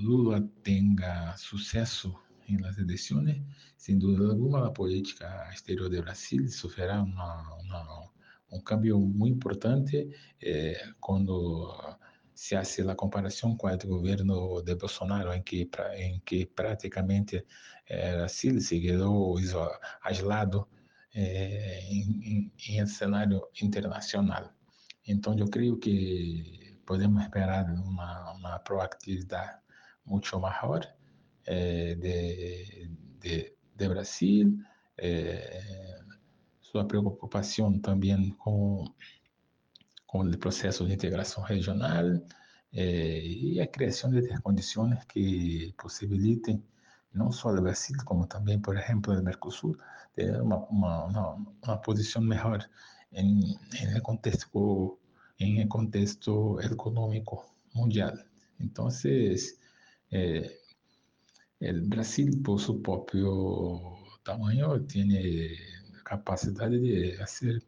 Lula 0.00 0.40
tenha 0.62 1.36
sucesso 1.36 2.14
em 2.48 2.56
las 2.58 2.78
eleições, 2.78 3.42
sem 3.76 3.98
dúvida 3.98 4.30
alguma, 4.30 4.66
a 4.66 4.70
política 4.70 5.48
exterior 5.52 5.88
do 5.88 6.02
Brasil 6.02 6.46
sofrerá 6.48 7.02
uma, 7.02 7.56
uma 7.62 8.14
um 8.54 8.60
cambio 8.60 9.00
muito 9.00 9.36
importante 9.36 10.08
eh, 10.40 10.80
quando 11.00 11.96
se 12.34 12.54
hace 12.56 12.82
a 12.82 12.94
comparação 12.94 13.56
com 13.56 13.68
o 13.68 13.78
governo 13.86 14.62
de 14.62 14.74
Bolsonaro, 14.76 15.32
em 15.32 15.42
que, 15.42 15.68
em 15.96 16.20
que 16.24 16.46
praticamente 16.46 17.44
eh, 17.88 18.16
Brasil 18.16 18.60
se 18.60 18.80
quedou 18.80 19.36
aislado 20.02 20.68
eh, 21.14 21.80
em, 21.90 22.52
em, 22.68 22.86
cenário 22.86 23.46
internacional. 23.62 24.50
Então, 25.06 25.38
eu 25.38 25.48
creio 25.48 25.78
que 25.78 26.78
podemos 26.86 27.22
esperar 27.22 27.70
uma, 27.70 28.32
uma 28.32 28.58
proatividade 28.58 29.58
muito 30.04 30.38
maior 30.40 30.86
eh, 31.46 31.94
de, 31.94 32.90
de, 33.20 33.52
de 33.76 33.88
Brasil, 33.88 34.58
eh, 34.98 36.00
sua 36.60 36.86
preocupação 36.86 37.78
também 37.78 38.30
com, 38.32 38.84
com 40.06 40.20
o 40.20 40.38
processo 40.38 40.86
de 40.86 40.92
integração 40.94 41.42
regional 41.44 42.06
eh, 42.72 43.20
e 43.24 43.60
a 43.60 43.66
criação 43.66 44.10
de 44.10 44.40
condições 44.42 45.04
que 45.04 45.72
possibilitem 45.76 46.62
não 47.14 47.30
só 47.32 47.50
o 47.50 47.60
Brasil, 47.60 47.96
como 48.04 48.26
também, 48.26 48.58
por 48.60 48.76
exemplo, 48.76 49.18
o 49.18 49.22
Mercosul, 49.22 49.76
ter 50.14 50.40
uma, 50.40 50.56
uma, 50.66 51.04
uma, 51.04 51.46
uma 51.62 51.76
posição 51.78 52.22
melhor 52.22 52.68
em, 53.12 53.56
em 53.74 54.00
contexto 54.00 54.98
em 55.38 55.66
contexto 55.66 56.60
econômico 56.60 57.44
mundial. 57.74 58.16
Então, 58.60 58.88
eh, 60.12 60.58
o 61.60 61.88
Brasil, 61.88 62.30
por 62.42 62.60
seu 62.60 62.78
próprio 62.80 63.96
tamanho, 64.24 64.80
tem 64.84 65.08
capacidade 66.04 66.78
de 66.80 67.16
fazer 67.16 67.62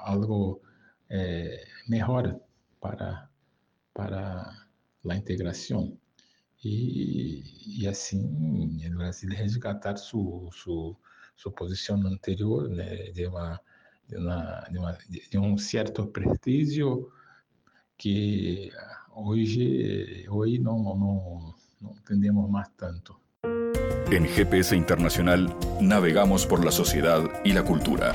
algo 0.00 0.60
é, 1.08 1.64
melhor 1.88 2.38
para, 2.80 3.28
para 3.92 4.66
a 5.08 5.16
integração. 5.16 5.96
E, 6.64 7.42
e 7.66 7.86
assim, 7.86 8.80
o 8.86 8.96
Brasil 8.96 9.28
resgatar 9.30 9.96
sua, 9.96 10.50
sua, 10.52 10.96
sua 11.36 11.52
posição 11.52 12.00
anterior, 12.06 12.68
né, 12.68 13.10
de, 13.12 13.26
uma, 13.26 13.60
de, 14.08 14.16
uma, 14.16 14.66
de, 14.70 14.78
uma, 14.78 14.98
de 15.30 15.38
um 15.38 15.58
certo 15.58 16.06
prestígio 16.06 17.12
que 17.98 18.72
hoje, 19.14 20.26
hoje 20.28 20.58
não, 20.58 20.78
não, 20.82 21.54
não 21.80 21.90
entendemos 21.92 22.50
mais 22.50 22.68
tanto. 22.76 23.20
En 24.10 24.26
GPS 24.26 24.76
Internacional 24.76 25.46
navegamos 25.80 26.46
por 26.46 26.64
la 26.64 26.70
sociedad 26.70 27.22
y 27.44 27.52
la 27.52 27.62
cultura. 27.62 28.14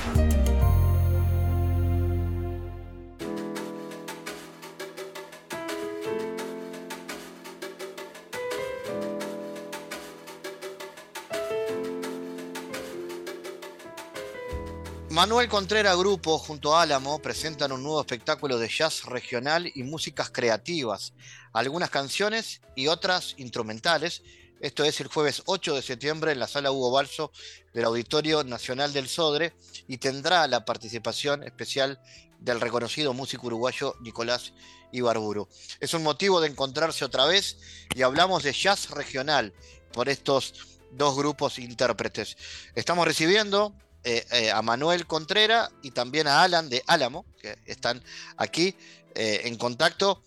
Manuel 15.19 15.49
Contreras 15.49 15.97
Grupo 15.97 16.37
junto 16.37 16.73
a 16.73 16.83
Álamo 16.83 17.21
presentan 17.21 17.73
un 17.73 17.83
nuevo 17.83 17.99
espectáculo 17.99 18.57
de 18.57 18.69
jazz 18.69 19.03
regional 19.03 19.69
y 19.75 19.83
músicas 19.83 20.29
creativas, 20.29 21.13
algunas 21.51 21.89
canciones 21.89 22.61
y 22.73 22.87
otras 22.87 23.35
instrumentales 23.35 24.23
esto 24.61 24.85
es 24.85 25.01
el 25.01 25.07
jueves 25.07 25.43
8 25.45 25.75
de 25.75 25.81
septiembre 25.81 26.31
en 26.31 26.39
la 26.39 26.47
sala 26.47 26.71
Hugo 26.71 26.91
Balso 26.91 27.33
del 27.73 27.83
Auditorio 27.83 28.45
Nacional 28.45 28.93
del 28.93 29.09
Sodre 29.09 29.53
y 29.89 29.97
tendrá 29.97 30.47
la 30.47 30.63
participación 30.63 31.43
especial 31.43 31.99
del 32.39 32.61
reconocido 32.61 33.13
músico 33.13 33.47
uruguayo 33.47 33.95
Nicolás 33.99 34.53
Ibarburu. 34.93 35.49
Es 35.81 35.93
un 35.93 36.03
motivo 36.03 36.39
de 36.39 36.47
encontrarse 36.47 37.03
otra 37.03 37.25
vez 37.25 37.57
y 37.93 38.03
hablamos 38.03 38.43
de 38.43 38.53
jazz 38.53 38.89
regional 38.91 39.53
por 39.91 40.07
estos 40.07 40.79
dos 40.93 41.17
grupos 41.17 41.59
intérpretes. 41.59 42.37
Estamos 42.73 43.05
recibiendo 43.05 43.75
eh, 44.03 44.25
eh, 44.31 44.51
a 44.51 44.61
Manuel 44.61 45.05
Contreras 45.05 45.69
y 45.81 45.91
también 45.91 46.27
a 46.27 46.43
Alan 46.43 46.69
de 46.69 46.83
Álamo, 46.87 47.25
que 47.41 47.57
están 47.65 48.01
aquí 48.37 48.75
eh, 49.15 49.41
en 49.45 49.57
contacto 49.57 50.23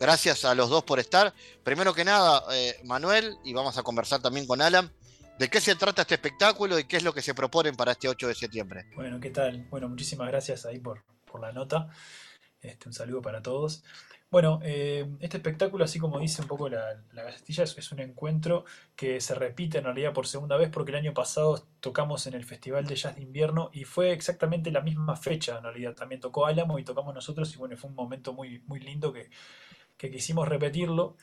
Gracias 0.00 0.44
a 0.44 0.56
los 0.56 0.68
dos 0.68 0.82
por 0.82 0.98
estar. 0.98 1.32
Primero 1.62 1.94
que 1.94 2.04
nada, 2.04 2.42
Manuel, 2.82 3.38
y 3.44 3.54
vamos 3.54 3.78
a 3.78 3.84
conversar 3.84 4.20
también 4.20 4.44
con 4.44 4.60
Alan, 4.60 4.92
¿de 5.38 5.48
qué 5.48 5.60
se 5.60 5.76
trata 5.76 6.02
este 6.02 6.16
espectáculo 6.16 6.78
y 6.78 6.84
qué 6.84 6.96
es 6.96 7.04
lo 7.04 7.14
que 7.14 7.22
se 7.22 7.32
proponen 7.32 7.76
para 7.76 7.92
este 7.92 8.08
8 8.08 8.28
de 8.28 8.34
septiembre? 8.34 8.86
Bueno, 8.96 9.20
¿qué 9.20 9.30
tal? 9.30 9.64
Bueno, 9.70 9.88
muchísimas 9.88 10.26
gracias 10.26 10.66
ahí 10.66 10.80
por, 10.80 11.04
por 11.24 11.40
la 11.40 11.52
nota. 11.52 11.88
Este, 12.60 12.88
un 12.88 12.92
saludo 12.92 13.22
para 13.22 13.40
todos. 13.40 13.84
Bueno, 14.34 14.58
eh, 14.64 15.06
este 15.20 15.36
espectáculo, 15.36 15.84
así 15.84 16.00
como 16.00 16.18
dice 16.18 16.42
un 16.42 16.48
poco 16.48 16.68
la, 16.68 17.00
la 17.12 17.28
es, 17.28 17.92
un 17.92 18.00
encuentro 18.00 18.64
que 18.96 19.20
se 19.20 19.32
repite 19.32 19.78
en 19.78 19.84
realidad 19.84 20.12
por 20.12 20.26
segunda 20.26 20.56
vez 20.56 20.70
porque 20.70 20.90
el 20.90 20.96
año 20.98 21.14
pasado 21.14 21.68
tocamos 21.78 22.26
en 22.26 22.34
el 22.34 22.42
Festival 22.42 22.84
de 22.84 22.96
Jazz 22.96 23.14
de 23.14 23.22
Invierno 23.22 23.70
y 23.72 23.84
fue 23.84 24.10
exactamente 24.10 24.72
la 24.72 24.80
misma 24.80 25.14
fecha 25.14 25.58
en 25.58 25.62
realidad. 25.62 25.94
También 25.94 26.20
tocó 26.20 26.46
Álamo 26.46 26.80
y 26.80 26.84
tocamos 26.84 27.14
nosotros 27.14 27.54
y 27.54 27.58
bueno, 27.58 27.76
fue 27.76 27.90
un 27.90 27.94
momento 27.94 28.32
muy, 28.32 28.58
muy 28.66 28.80
lindo 28.80 29.12
que, 29.12 29.30
que 29.96 30.10
quisimos 30.10 30.48
repetirlo. 30.48 31.16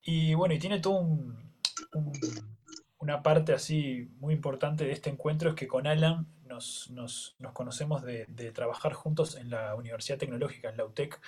Y 0.00 0.32
bueno, 0.32 0.54
y 0.54 0.58
tiene 0.58 0.80
todo 0.80 1.06
una 2.96 3.22
parte 3.22 3.52
así 3.52 4.08
muy 4.20 4.32
importante 4.32 4.86
de 4.86 4.92
este 4.92 5.10
encuentro 5.10 5.50
es 5.50 5.54
que 5.54 5.68
con 5.68 5.86
Alan 5.86 6.28
nos, 6.46 7.36
conocemos 7.52 8.02
de, 8.02 8.24
trabajar 8.54 8.94
juntos 8.94 9.36
en 9.36 9.50
la 9.50 9.74
Universidad 9.74 10.16
Tecnológica, 10.16 10.70
en 10.70 10.78
la 10.78 10.86
UTEC, 10.86 11.20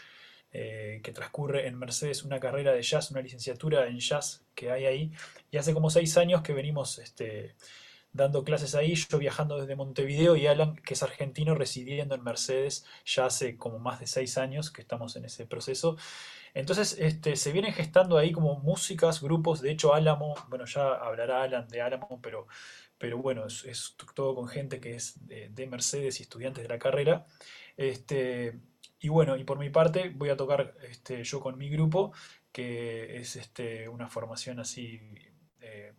eh, 0.53 1.01
que 1.03 1.13
transcurre 1.13 1.67
en 1.67 1.79
Mercedes 1.79 2.25
una 2.25 2.41
carrera 2.41 2.73
de 2.73 2.83
jazz, 2.83 3.11
una 3.11 3.21
licenciatura 3.21 3.87
en 3.89 3.99
jazz 3.99 4.45
que 4.55 4.71
hay 4.71 4.87
ahí. 4.87 5.13
Y 5.51 5.59
hace 5.59 5.75
como 5.75 5.91
seis 5.91 6.17
años 6.17 6.43
que 6.43 6.53
venimos 6.53 6.99
este, 6.99 7.55
dando 8.17 8.45
clases 8.45 8.75
ahí, 8.75 8.95
yo 8.95 9.19
viajando 9.19 9.61
desde 9.61 9.77
Montevideo 9.77 10.37
y 10.37 10.47
Alan, 10.47 10.77
que 10.77 10.95
es 10.95 11.03
argentino, 11.03 11.55
residiendo 11.55 12.15
en 12.15 12.25
Mercedes 12.25 12.87
ya 13.05 13.27
hace 13.27 13.57
como 13.57 13.79
más 13.79 14.01
de 14.01 14.07
seis 14.07 14.39
años 14.39 14.71
que 14.71 14.81
estamos 14.81 15.17
en 15.17 15.27
ese 15.27 15.47
proceso. 15.47 15.97
Entonces 16.55 16.97
este, 16.99 17.37
se 17.37 17.53
vienen 17.53 17.75
gestando 17.75 18.17
ahí 18.17 18.33
como 18.33 18.59
músicas, 18.59 19.21
grupos, 19.21 19.61
de 19.61 19.71
hecho 19.71 19.93
Álamo, 19.93 20.35
bueno, 20.49 20.65
ya 20.65 20.95
hablará 20.95 21.43
Alan 21.43 21.69
de 21.69 21.83
Álamo, 21.83 22.19
pero, 22.23 22.47
pero 22.97 23.19
bueno, 23.19 23.47
es, 23.47 23.95
todo 24.15 24.35
con 24.35 24.49
gente 24.49 24.81
que 24.81 24.95
es 24.95 25.27
de, 25.27 25.67
Mercedes 25.67 26.19
y 26.19 26.23
estudiantes 26.23 26.63
de 26.63 26.69
la 26.69 26.79
carrera. 26.79 27.27
Este, 27.77 28.59
y 29.07 29.09
bueno, 29.09 29.37
y 29.37 29.45
por 29.45 29.61
mi 29.61 29.71
parte 29.71 30.09
voy 30.09 30.31
a 30.31 30.37
tocar 30.37 30.75
este, 30.83 31.23
yo 31.23 31.39
con 31.39 31.57
mi 31.57 31.69
grupo, 31.69 32.13
que 32.51 33.19
es 33.19 33.37
este, 33.37 33.89
una 33.89 34.09
formación 34.09 34.59
así, 34.59 35.01
eh, 35.61 35.93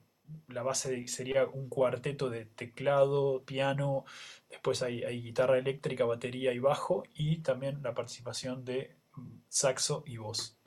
la 0.50 0.62
base 0.62 1.08
sería 1.08 1.46
un 1.46 1.70
cuarteto 1.70 2.30
de 2.30 2.44
teclado, 2.44 3.46
piano, 3.46 4.04
después 4.50 4.82
hay, 4.82 5.22
guitarra 5.22 5.58
eléctrica, 5.58 6.04
batería 6.04 6.52
y 6.52 6.60
bajo, 6.60 7.06
y 7.14 7.38
también 7.38 7.82
la 7.82 7.94
participación 7.94 8.66
de 8.66 8.98
mm, 9.16 9.38
saxo 9.48 10.04
y 10.06 10.18
voz. 10.18 10.58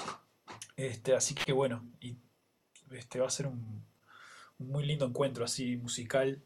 Este, 0.76 1.14
así 1.14 1.34
que 1.34 1.53
bueno, 1.53 1.84
y 2.01 2.16
este 2.91 3.20
va 3.20 3.26
a 3.26 3.30
ser 3.30 3.49
un, 3.49 3.84
muy 4.57 4.86
lindo 4.86 5.05
encuentro 5.05 5.45
así 5.45 5.76
musical. 5.76 6.43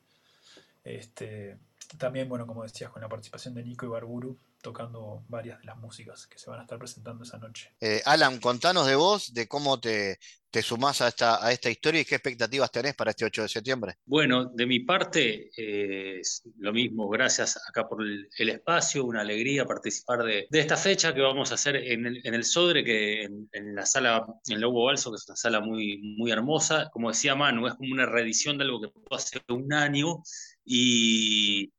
Este, 0.83 1.57
también, 1.99 2.29
bueno, 2.29 2.49
como 2.49 2.65
decías, 2.65 2.91
con 2.91 3.01
la 3.01 3.09
participación 3.09 3.55
de 3.55 3.63
Nico 3.63 3.87
y 3.87 3.91
Barburu, 3.91 4.37
tocando 4.65 5.23
varias 5.29 5.61
de 5.61 5.67
las 5.67 5.77
músicas 5.77 6.27
que 6.27 6.39
se 6.39 6.51
van 6.51 6.59
a 6.59 6.63
estar 6.63 6.79
presentando 6.79 7.23
esa 7.23 7.39
noche. 7.39 7.71
Eh, 7.81 8.01
Alan, 8.07 8.41
contanos 8.41 8.87
de 8.87 8.97
vos, 8.97 9.35
de 9.35 9.47
cómo 9.47 9.79
te, 9.79 10.19
te 10.51 10.63
sumás 10.63 11.03
a 11.03 11.09
esta, 11.09 11.45
a 11.45 11.53
esta 11.53 11.69
historia 11.69 12.01
y 12.01 12.05
qué 12.07 12.15
expectativas 12.15 12.73
tenés 12.73 12.95
para 12.95 13.11
este 13.11 13.27
8 13.27 13.43
de 13.43 13.49
septiembre. 13.49 13.95
Bueno, 14.07 14.47
de 14.47 14.67
mi 14.67 14.81
parte, 14.81 15.51
eh, 15.55 16.23
lo 16.59 16.73
mismo, 16.73 17.09
gracias 17.11 17.61
acá 17.69 17.87
por 17.87 18.03
el, 18.03 18.49
espacio, 18.49 19.05
una 19.05 19.21
alegría 19.21 19.67
participar 19.67 20.25
de, 20.25 20.49
esta 20.51 20.79
fecha 20.79 21.13
que 21.13 21.21
vamos 21.21 21.51
a 21.51 21.57
hacer 21.57 21.77
en 21.77 22.07
el, 22.07 22.27
en 22.27 22.35
el 22.35 22.45
Sodre, 22.45 22.83
que 22.83 23.25
en, 23.25 23.75
la 23.75 23.85
sala, 23.85 24.25
en 24.49 24.61
Lobo 24.61 24.87
Balso, 24.87 25.11
que 25.11 25.17
es 25.17 25.29
una 25.29 25.37
sala 25.37 25.61
muy, 25.61 25.99
muy 26.17 26.31
hermosa. 26.31 26.89
Como 26.91 27.11
decía 27.11 27.35
Manu, 27.35 27.67
es 27.67 27.75
como 27.75 27.93
una 27.93 28.07
reedición 28.07 28.57
de 28.57 28.65
algo 28.65 28.81
que 28.81 28.89
pasó 28.89 29.17
hace 29.17 29.53
un 29.53 29.73
año 29.75 30.23
y 30.65 31.71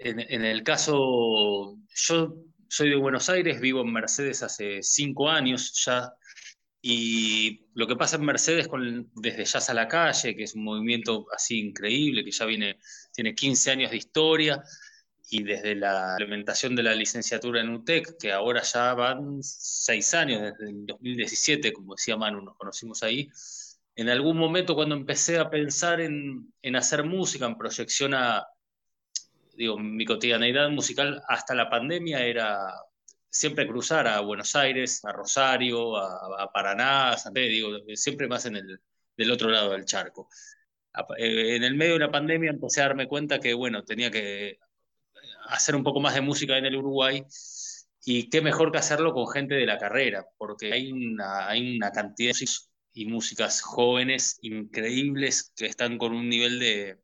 en, 0.00 0.44
el 0.44 0.62
caso, 0.62 1.76
yo 1.94 2.34
soy 2.68 2.90
de 2.90 2.96
Buenos 2.96 3.28
Aires, 3.28 3.60
vivo 3.60 3.82
en 3.82 3.92
Mercedes 3.92 4.42
hace 4.42 4.82
cinco 4.82 5.28
años 5.28 5.84
ya, 5.84 6.14
y 6.80 7.66
lo 7.74 7.86
que 7.86 7.96
pasa 7.96 8.16
en 8.16 8.24
Mercedes 8.24 8.66
con, 8.66 9.10
desde 9.14 9.44
Jazz 9.44 9.68
a 9.68 9.74
la 9.74 9.88
Calle, 9.88 10.34
que 10.34 10.44
es 10.44 10.54
un 10.54 10.64
movimiento 10.64 11.26
así 11.34 11.60
increíble, 11.60 12.24
que 12.24 12.30
ya 12.30 12.46
viene, 12.46 12.78
tiene 13.12 13.34
15 13.34 13.70
años 13.72 13.90
de 13.90 13.98
historia, 13.98 14.62
y 15.28 15.42
desde 15.42 15.74
la 15.74 16.12
implementación 16.18 16.74
de 16.74 16.82
la 16.82 16.94
licenciatura 16.94 17.60
en 17.60 17.68
UTEC, 17.68 18.16
que 18.18 18.32
ahora 18.32 18.62
ya 18.62 18.94
van 18.94 19.42
seis 19.42 20.14
años, 20.14 20.40
desde 20.40 20.70
el 20.70 20.86
2017, 20.86 21.74
como 21.74 21.94
decía 21.94 22.16
Manu, 22.16 22.40
nos 22.40 22.56
conocimos 22.56 23.02
ahí, 23.02 23.28
en 23.96 24.08
algún 24.08 24.38
momento 24.38 24.74
cuando 24.74 24.94
empecé 24.94 25.38
a 25.38 25.50
pensar 25.50 26.00
en, 26.00 26.50
en 26.62 26.76
hacer 26.76 27.04
música, 27.04 27.44
en 27.44 27.58
proyección 27.58 28.14
a, 28.14 28.46
digo, 29.60 29.78
mi 29.78 30.06
cotidianeidad 30.06 30.70
musical 30.70 31.22
hasta 31.28 31.54
la 31.54 31.68
pandemia 31.68 32.24
era 32.24 32.72
siempre 33.28 33.66
cruzar 33.66 34.08
a 34.08 34.20
Buenos 34.20 34.56
Aires, 34.56 35.04
a 35.04 35.12
Rosario, 35.12 35.98
a, 35.98 36.50
Paraná, 36.50 37.12
a 37.12 37.18
San 37.18 37.34
siempre 37.94 38.26
más 38.26 38.46
en 38.46 38.56
el 38.56 38.80
del 39.16 39.30
otro 39.30 39.50
lado 39.50 39.72
del 39.72 39.84
charco. 39.84 40.30
Eh, 41.18 41.56
en 41.56 41.62
el 41.62 41.74
medio 41.74 41.94
de 41.94 41.98
la 42.00 42.10
pandemia 42.10 42.50
empecé 42.50 42.80
a 42.80 42.84
darme 42.84 43.06
cuenta 43.06 43.38
que, 43.38 43.52
bueno, 43.52 43.84
tenía 43.84 44.10
que 44.10 44.58
hacer 45.48 45.76
un 45.76 45.84
poco 45.84 46.00
más 46.00 46.14
de 46.14 46.22
música 46.22 46.56
en 46.56 46.64
el 46.64 46.76
Uruguay 46.76 47.22
y 48.02 48.30
qué 48.30 48.40
mejor 48.40 48.72
que 48.72 48.78
hacerlo 48.78 49.12
con 49.12 49.28
gente 49.28 49.56
de 49.56 49.66
la 49.66 49.76
carrera, 49.76 50.26
porque 50.38 50.72
hay 50.72 50.90
una, 50.90 51.48
hay 51.48 51.76
una 51.76 51.92
cantidad 51.92 52.32
de 52.32 52.46
y 52.92 53.04
músicas 53.04 53.60
jóvenes 53.60 54.38
increíbles 54.40 55.52
que 55.54 55.66
están 55.66 55.98
con 55.98 56.12
un 56.12 56.28
nivel 56.30 56.58
de, 56.58 56.98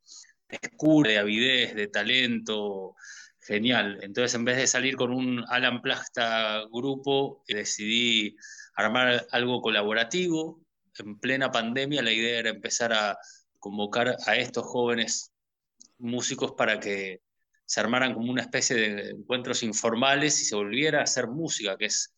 de 0.49 1.09
de 1.09 1.18
avidez, 1.18 1.74
de 1.74 1.88
talento, 1.88 2.94
genial. 3.40 3.99
Entonces, 4.03 4.34
en 4.34 4.44
vez 4.44 4.57
de 4.57 4.66
salir 4.66 4.97
con 4.97 5.12
un 5.12 5.44
Alan 5.49 5.80
Plasta 5.82 6.62
grupo, 6.70 7.42
decidí 7.49 8.36
armar 8.74 9.26
algo 9.30 9.61
colaborativo. 9.61 10.61
En 10.99 11.18
plena 11.18 11.51
pandemia, 11.51 12.03
la 12.03 12.12
idea 12.12 12.38
era 12.38 12.51
empezar 12.51 12.92
a 12.92 13.18
convocar 13.59 14.16
a 14.26 14.36
estos 14.36 14.64
jóvenes 14.64 15.32
músicos 15.99 16.53
para 16.53 16.78
que 16.80 17.20
se 17.64 17.80
armaran 17.80 18.14
como 18.14 18.30
una 18.30 18.42
especie 18.42 18.76
de 18.76 19.11
encuentros 19.11 19.62
informales 19.62 20.40
y 20.40 20.44
se 20.44 20.55
volviera 20.55 21.01
a 21.01 21.05
hacer 21.05 21.26
música, 21.26 21.76
que 21.76 21.86
es 21.86 22.16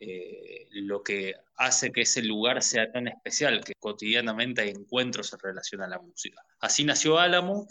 eh, 0.00 0.66
lo 0.70 1.02
que 1.02 1.34
hace 1.56 1.92
que 1.92 2.00
ese 2.02 2.22
lugar 2.22 2.62
sea 2.62 2.90
tan 2.90 3.06
especial, 3.06 3.62
que 3.62 3.74
cotidianamente 3.78 4.62
hay 4.62 4.70
encuentros 4.70 5.30
en 5.34 5.40
relación 5.40 5.82
a 5.82 5.88
la 5.88 5.98
música. 5.98 6.42
Así 6.58 6.84
nació 6.84 7.18
Álamo, 7.18 7.68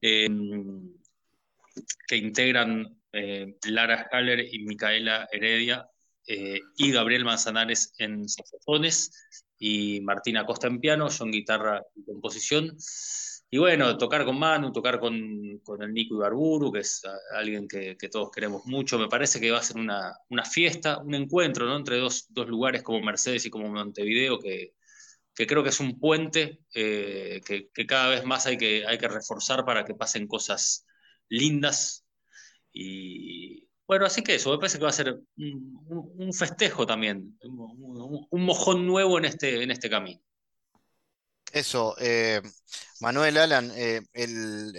em, 0.00 0.94
que 2.06 2.16
integran 2.16 2.96
eh, 3.12 3.56
Lara 3.68 4.08
Haller 4.12 4.46
y 4.54 4.64
Micaela 4.64 5.28
Heredia 5.32 5.88
eh, 6.26 6.60
y 6.76 6.92
Gabriel 6.92 7.24
Manzanares 7.24 7.92
en 7.98 8.28
saxofones 8.28 9.10
y 9.58 10.00
Martina 10.02 10.46
Costa 10.46 10.68
en 10.68 10.80
piano, 10.80 11.08
yo 11.08 11.24
en 11.24 11.32
guitarra 11.32 11.82
y 11.96 12.04
composición. 12.04 12.76
Y 13.54 13.58
bueno, 13.58 13.98
tocar 13.98 14.24
con 14.24 14.38
Manu, 14.38 14.72
tocar 14.72 14.98
con, 14.98 15.14
el 15.14 15.92
Nico 15.92 16.14
Ibarburu, 16.14 16.72
que 16.72 16.78
es 16.78 17.02
alguien 17.34 17.68
que, 17.68 17.96
todos 18.10 18.30
queremos 18.30 18.64
mucho, 18.64 18.98
me 18.98 19.08
parece 19.08 19.40
que 19.40 19.50
va 19.50 19.58
a 19.58 19.62
ser 19.62 19.76
una, 19.76 20.16
fiesta, 20.50 21.00
un 21.00 21.14
encuentro 21.14 21.66
¿no? 21.66 21.76
entre 21.76 21.98
dos, 21.98 22.30
lugares 22.34 22.82
como 22.82 23.02
Mercedes 23.02 23.44
y 23.44 23.50
como 23.50 23.68
Montevideo, 23.68 24.38
que, 24.38 24.72
creo 25.34 25.62
que 25.62 25.68
es 25.68 25.80
un 25.80 26.00
puente 26.00 26.60
eh, 26.74 27.42
que, 27.44 27.86
cada 27.86 28.08
vez 28.08 28.24
más 28.24 28.46
hay 28.46 28.56
que, 28.56 28.86
hay 28.86 28.96
que 28.96 29.08
reforzar 29.08 29.66
para 29.66 29.84
que 29.84 29.94
pasen 29.94 30.26
cosas 30.26 30.86
lindas. 31.28 32.06
Y 32.72 33.68
bueno, 33.86 34.06
así 34.06 34.22
que 34.22 34.36
eso, 34.36 34.50
me 34.50 34.56
parece 34.56 34.78
que 34.78 34.84
va 34.84 34.90
a 34.90 34.94
ser 34.94 35.20
un, 35.36 36.32
festejo 36.32 36.86
también, 36.86 37.36
un, 37.42 38.26
un, 38.30 38.44
mojón 38.46 38.86
nuevo 38.86 39.18
en 39.18 39.26
este, 39.26 39.62
en 39.62 39.70
este 39.70 39.90
camino. 39.90 40.22
Eso, 41.52 41.94
eh, 41.98 42.40
Manuel 43.00 43.36
Alan, 43.36 43.70
eh, 43.76 44.00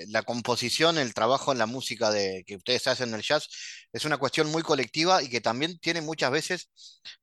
la 0.07 0.23
composición, 0.23 0.97
el 0.97 1.13
trabajo 1.13 1.51
en 1.51 1.59
la 1.59 1.67
música 1.67 2.09
de, 2.09 2.43
que 2.47 2.55
ustedes 2.55 2.87
hacen 2.87 3.09
en 3.09 3.15
el 3.15 3.21
jazz 3.21 3.47
es 3.91 4.05
una 4.05 4.17
cuestión 4.17 4.49
muy 4.51 4.63
colectiva 4.63 5.21
y 5.21 5.29
que 5.29 5.39
también 5.39 5.77
tiene 5.77 6.01
muchas 6.01 6.31
veces 6.31 6.71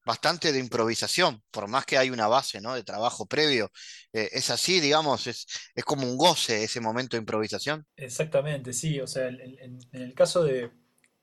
bastante 0.05 0.53
de 0.53 0.61
improvisación, 0.61 1.43
por 1.51 1.67
más 1.67 1.85
que 1.85 1.99
hay 1.99 2.11
una 2.11 2.29
base 2.29 2.61
¿no? 2.61 2.75
de 2.77 2.85
trabajo 2.85 3.27
previo. 3.27 3.71
Eh, 4.13 4.29
es 4.33 4.51
así, 4.51 4.79
digamos, 4.79 5.27
es, 5.27 5.47
es 5.75 5.85
como 5.85 6.09
un 6.09 6.17
goce 6.17 6.63
ese 6.63 6.81
momento 6.81 7.17
de 7.17 7.23
improvisación. 7.23 7.85
Exactamente, 7.97 8.73
sí, 8.73 9.01
o 9.01 9.07
sea, 9.09 9.27
en 9.27 9.81
el 9.93 10.15
caso 10.15 10.45
de, 10.45 10.71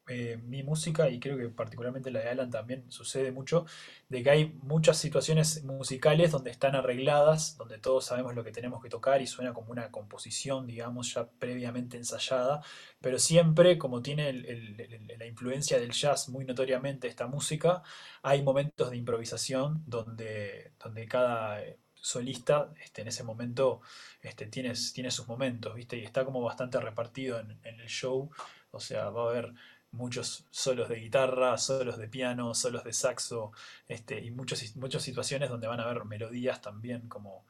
eh, 0.09 0.37
mi 0.43 0.63
música, 0.63 1.09
y 1.09 1.19
creo 1.19 1.37
que 1.37 1.49
particularmente 1.49 2.11
la 2.11 2.19
de 2.21 2.29
Alan 2.29 2.49
también 2.49 2.89
sucede 2.89 3.31
mucho, 3.31 3.65
de 4.07 4.23
que 4.23 4.29
hay 4.29 4.45
muchas 4.63 4.97
situaciones 4.97 5.63
musicales 5.65 6.31
donde 6.31 6.49
están 6.49 6.75
arregladas, 6.75 7.57
donde 7.57 7.77
todos 7.77 8.05
sabemos 8.05 8.33
lo 8.33 8.43
que 8.43 8.51
tenemos 8.51 8.81
que 8.81 8.89
tocar 8.89 9.21
y 9.21 9.27
suena 9.27 9.53
como 9.53 9.71
una 9.71 9.91
composición, 9.91 10.65
digamos, 10.65 11.13
ya 11.13 11.29
previamente 11.39 11.97
ensayada, 11.97 12.61
pero 13.01 13.19
siempre, 13.19 13.77
como 13.77 14.01
tiene 14.01 14.31
la 14.33 15.25
influencia 15.25 15.79
del 15.79 15.91
jazz 15.91 16.29
muy 16.29 16.45
notoriamente 16.45 17.07
esta 17.07 17.27
música, 17.27 17.83
hay 18.21 18.41
momentos 18.43 18.89
de 18.89 18.97
improvisación 18.97 19.83
donde, 19.85 20.71
donde 20.81 21.05
cada 21.07 21.61
eh, 21.61 21.79
solista 21.95 22.71
este, 22.81 23.01
en 23.01 23.09
ese 23.09 23.23
momento 23.23 23.81
este, 24.21 24.45
tiene, 24.47 24.73
tiene 24.93 25.11
sus 25.11 25.27
momentos, 25.27 25.75
¿viste? 25.75 25.97
Y 25.97 26.03
está 26.03 26.23
como 26.23 26.41
bastante 26.41 26.79
repartido 26.79 27.39
en, 27.39 27.59
en 27.63 27.79
el 27.81 27.87
show, 27.87 28.29
o 28.71 28.79
sea, 28.79 29.09
va 29.09 29.23
a 29.23 29.29
haber 29.31 29.53
muchos 29.97 30.45
solos 30.51 30.89
de 30.89 30.95
guitarra, 30.97 31.57
solos 31.57 31.97
de 31.97 32.07
piano, 32.07 32.53
solos 32.53 32.83
de 32.83 32.93
saxo, 32.93 33.51
este, 33.87 34.19
y 34.19 34.31
muchos, 34.31 34.75
muchas 34.77 35.03
situaciones 35.03 35.49
donde 35.49 35.67
van 35.67 35.79
a 35.79 35.83
haber 35.83 36.05
melodías 36.05 36.61
también 36.61 37.07
como 37.09 37.45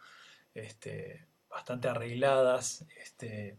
este, 0.56 1.28
bastante 1.50 1.88
arregladas. 1.88 2.86
Este, 3.04 3.58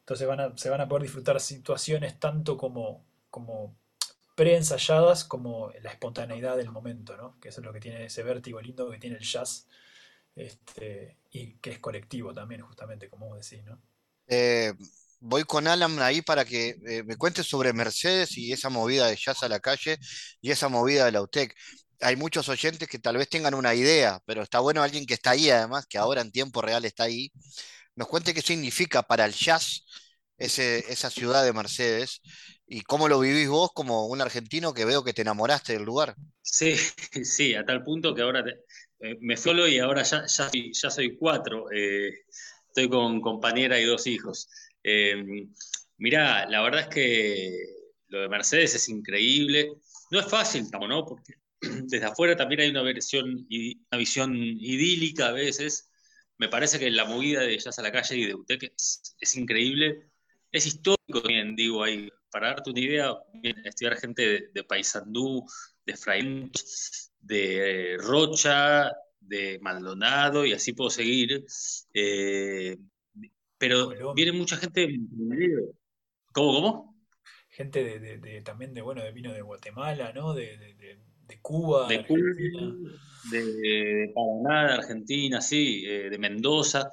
entonces 0.00 0.26
van 0.26 0.40
a, 0.40 0.56
se 0.56 0.70
van 0.70 0.80
a 0.80 0.88
poder 0.88 1.04
disfrutar 1.04 1.40
situaciones 1.40 2.18
tanto 2.18 2.56
como, 2.56 3.04
como 3.30 3.76
preensayadas 4.34 5.24
como 5.24 5.70
la 5.82 5.90
espontaneidad 5.90 6.56
del 6.56 6.70
momento, 6.70 7.16
¿no? 7.16 7.38
que 7.40 7.50
eso 7.50 7.60
es 7.60 7.66
lo 7.66 7.72
que 7.72 7.80
tiene 7.80 8.06
ese 8.06 8.22
vértigo 8.22 8.60
lindo 8.60 8.90
que 8.90 8.98
tiene 8.98 9.16
el 9.16 9.22
jazz 9.22 9.68
este, 10.34 11.16
y 11.30 11.54
que 11.54 11.70
es 11.70 11.78
colectivo 11.78 12.32
también, 12.32 12.62
justamente, 12.62 13.08
como 13.08 13.28
vos 13.28 13.48
decís. 13.48 13.64
Eh, 14.28 14.72
voy 15.20 15.44
con 15.44 15.66
Alan 15.68 16.00
ahí 16.00 16.22
para 16.22 16.44
que 16.44 16.76
eh, 16.88 17.02
me 17.04 17.16
cuentes 17.16 17.46
sobre 17.46 17.72
Mercedes 17.72 18.36
y 18.36 18.52
esa 18.52 18.70
movida 18.70 19.06
de 19.06 19.16
jazz 19.16 19.42
a 19.42 19.48
la 19.48 19.60
calle 19.60 19.98
y 20.40 20.50
esa 20.50 20.68
movida 20.68 21.04
de 21.04 21.12
la 21.12 21.22
UTEC. 21.22 21.54
Hay 22.00 22.16
muchos 22.16 22.48
oyentes 22.48 22.88
que 22.88 22.98
tal 22.98 23.18
vez 23.18 23.28
tengan 23.28 23.54
una 23.54 23.74
idea, 23.74 24.20
pero 24.26 24.42
está 24.42 24.60
bueno 24.60 24.82
alguien 24.82 25.06
que 25.06 25.14
está 25.14 25.30
ahí 25.32 25.50
además, 25.50 25.86
que 25.86 25.98
ahora 25.98 26.22
en 26.22 26.32
tiempo 26.32 26.62
real 26.62 26.84
está 26.84 27.04
ahí, 27.04 27.30
nos 27.94 28.08
cuente 28.08 28.32
qué 28.34 28.42
significa 28.42 29.02
para 29.02 29.26
el 29.26 29.34
jazz 29.34 29.84
esa 30.40 31.10
ciudad 31.10 31.44
de 31.44 31.52
Mercedes 31.52 32.22
y 32.66 32.80
cómo 32.80 33.08
lo 33.08 33.20
vivís 33.20 33.48
vos 33.48 33.70
como 33.74 34.06
un 34.06 34.22
argentino 34.22 34.72
que 34.72 34.86
veo 34.86 35.04
que 35.04 35.12
te 35.12 35.22
enamoraste 35.22 35.74
del 35.74 35.82
lugar. 35.82 36.14
Sí, 36.40 36.76
sí, 37.24 37.54
a 37.54 37.64
tal 37.64 37.84
punto 37.84 38.14
que 38.14 38.22
ahora 38.22 38.42
eh, 39.00 39.16
me 39.20 39.36
solo 39.36 39.68
y 39.68 39.78
ahora 39.78 40.02
ya, 40.02 40.24
ya, 40.26 40.90
soy, 40.90 41.16
cuatro. 41.18 41.66
Eh, 41.70 42.10
estoy 42.68 42.88
con 42.88 43.20
compañera 43.20 43.78
y 43.78 43.84
dos 43.84 44.06
hijos. 44.06 44.48
Eh, 44.82 45.46
mirá, 45.98 46.48
la 46.48 46.62
verdad 46.62 46.82
es 46.82 46.88
que 46.88 47.50
lo 48.08 48.22
de 48.22 48.28
Mercedes 48.28 48.74
es 48.74 48.88
increíble. 48.88 49.72
no 50.10 50.20
es 50.20 50.26
fácil, 50.28 50.66
¿no? 50.88 51.06
Porque 51.06 51.34
desde 51.60 52.06
afuera 52.06 52.36
también 52.36 52.62
hay 52.62 52.70
una 52.70 52.82
versión, 52.82 53.46
una 53.48 53.98
visión 53.98 54.34
idílica 54.36 55.28
a 55.28 55.32
veces. 55.32 55.90
Me 56.38 56.48
parece 56.48 56.78
que 56.78 56.90
la 56.90 57.04
movida 57.04 57.40
de 57.42 57.58
Jazz 57.58 57.78
a 57.78 57.82
la 57.82 57.92
calle 57.92 58.16
y 58.16 58.26
de 58.26 58.34
UTEC 58.34 58.72
es, 59.20 59.36
increíble. 59.36 60.10
Es 60.52 60.66
histórico 60.66 61.22
también, 61.22 61.54
digo, 61.56 61.82
ahí. 61.84 62.10
Para 62.32 62.48
darte 62.48 62.70
una 62.70 62.80
idea, 62.80 63.12
estudiar 63.64 63.96
gente 63.96 64.22
de, 64.22 64.48
de 64.54 64.64
Paysandú, 64.64 65.44
de 65.84 65.96
Fraín, 65.96 66.52
de 67.20 67.96
Rocha, 67.98 68.92
de 69.18 69.58
Maldonado, 69.60 70.46
y 70.46 70.52
así 70.52 70.72
puedo 70.72 70.90
seguir. 70.90 71.44
Eh, 71.92 72.76
pero 73.60 74.14
viene 74.14 74.32
mucha 74.32 74.56
gente 74.56 74.88
¿Cómo, 76.32 76.52
cómo? 76.52 76.96
Gente 77.50 77.98
de, 78.00 78.42
también 78.42 78.72
de, 78.72 78.80
bueno, 78.80 79.02
de 79.02 79.12
vino 79.12 79.32
de 79.32 79.42
Guatemala, 79.42 80.12
¿no? 80.14 80.32
De, 80.32 80.98
Cuba, 81.42 81.86
de, 81.86 81.96
Argentina. 81.96 82.74
de, 83.30 84.12
Paraná, 84.14 84.68
de 84.68 84.74
Argentina, 84.74 85.40
sí, 85.40 85.84
eh, 85.86 86.08
de 86.10 86.18
Mendoza, 86.18 86.90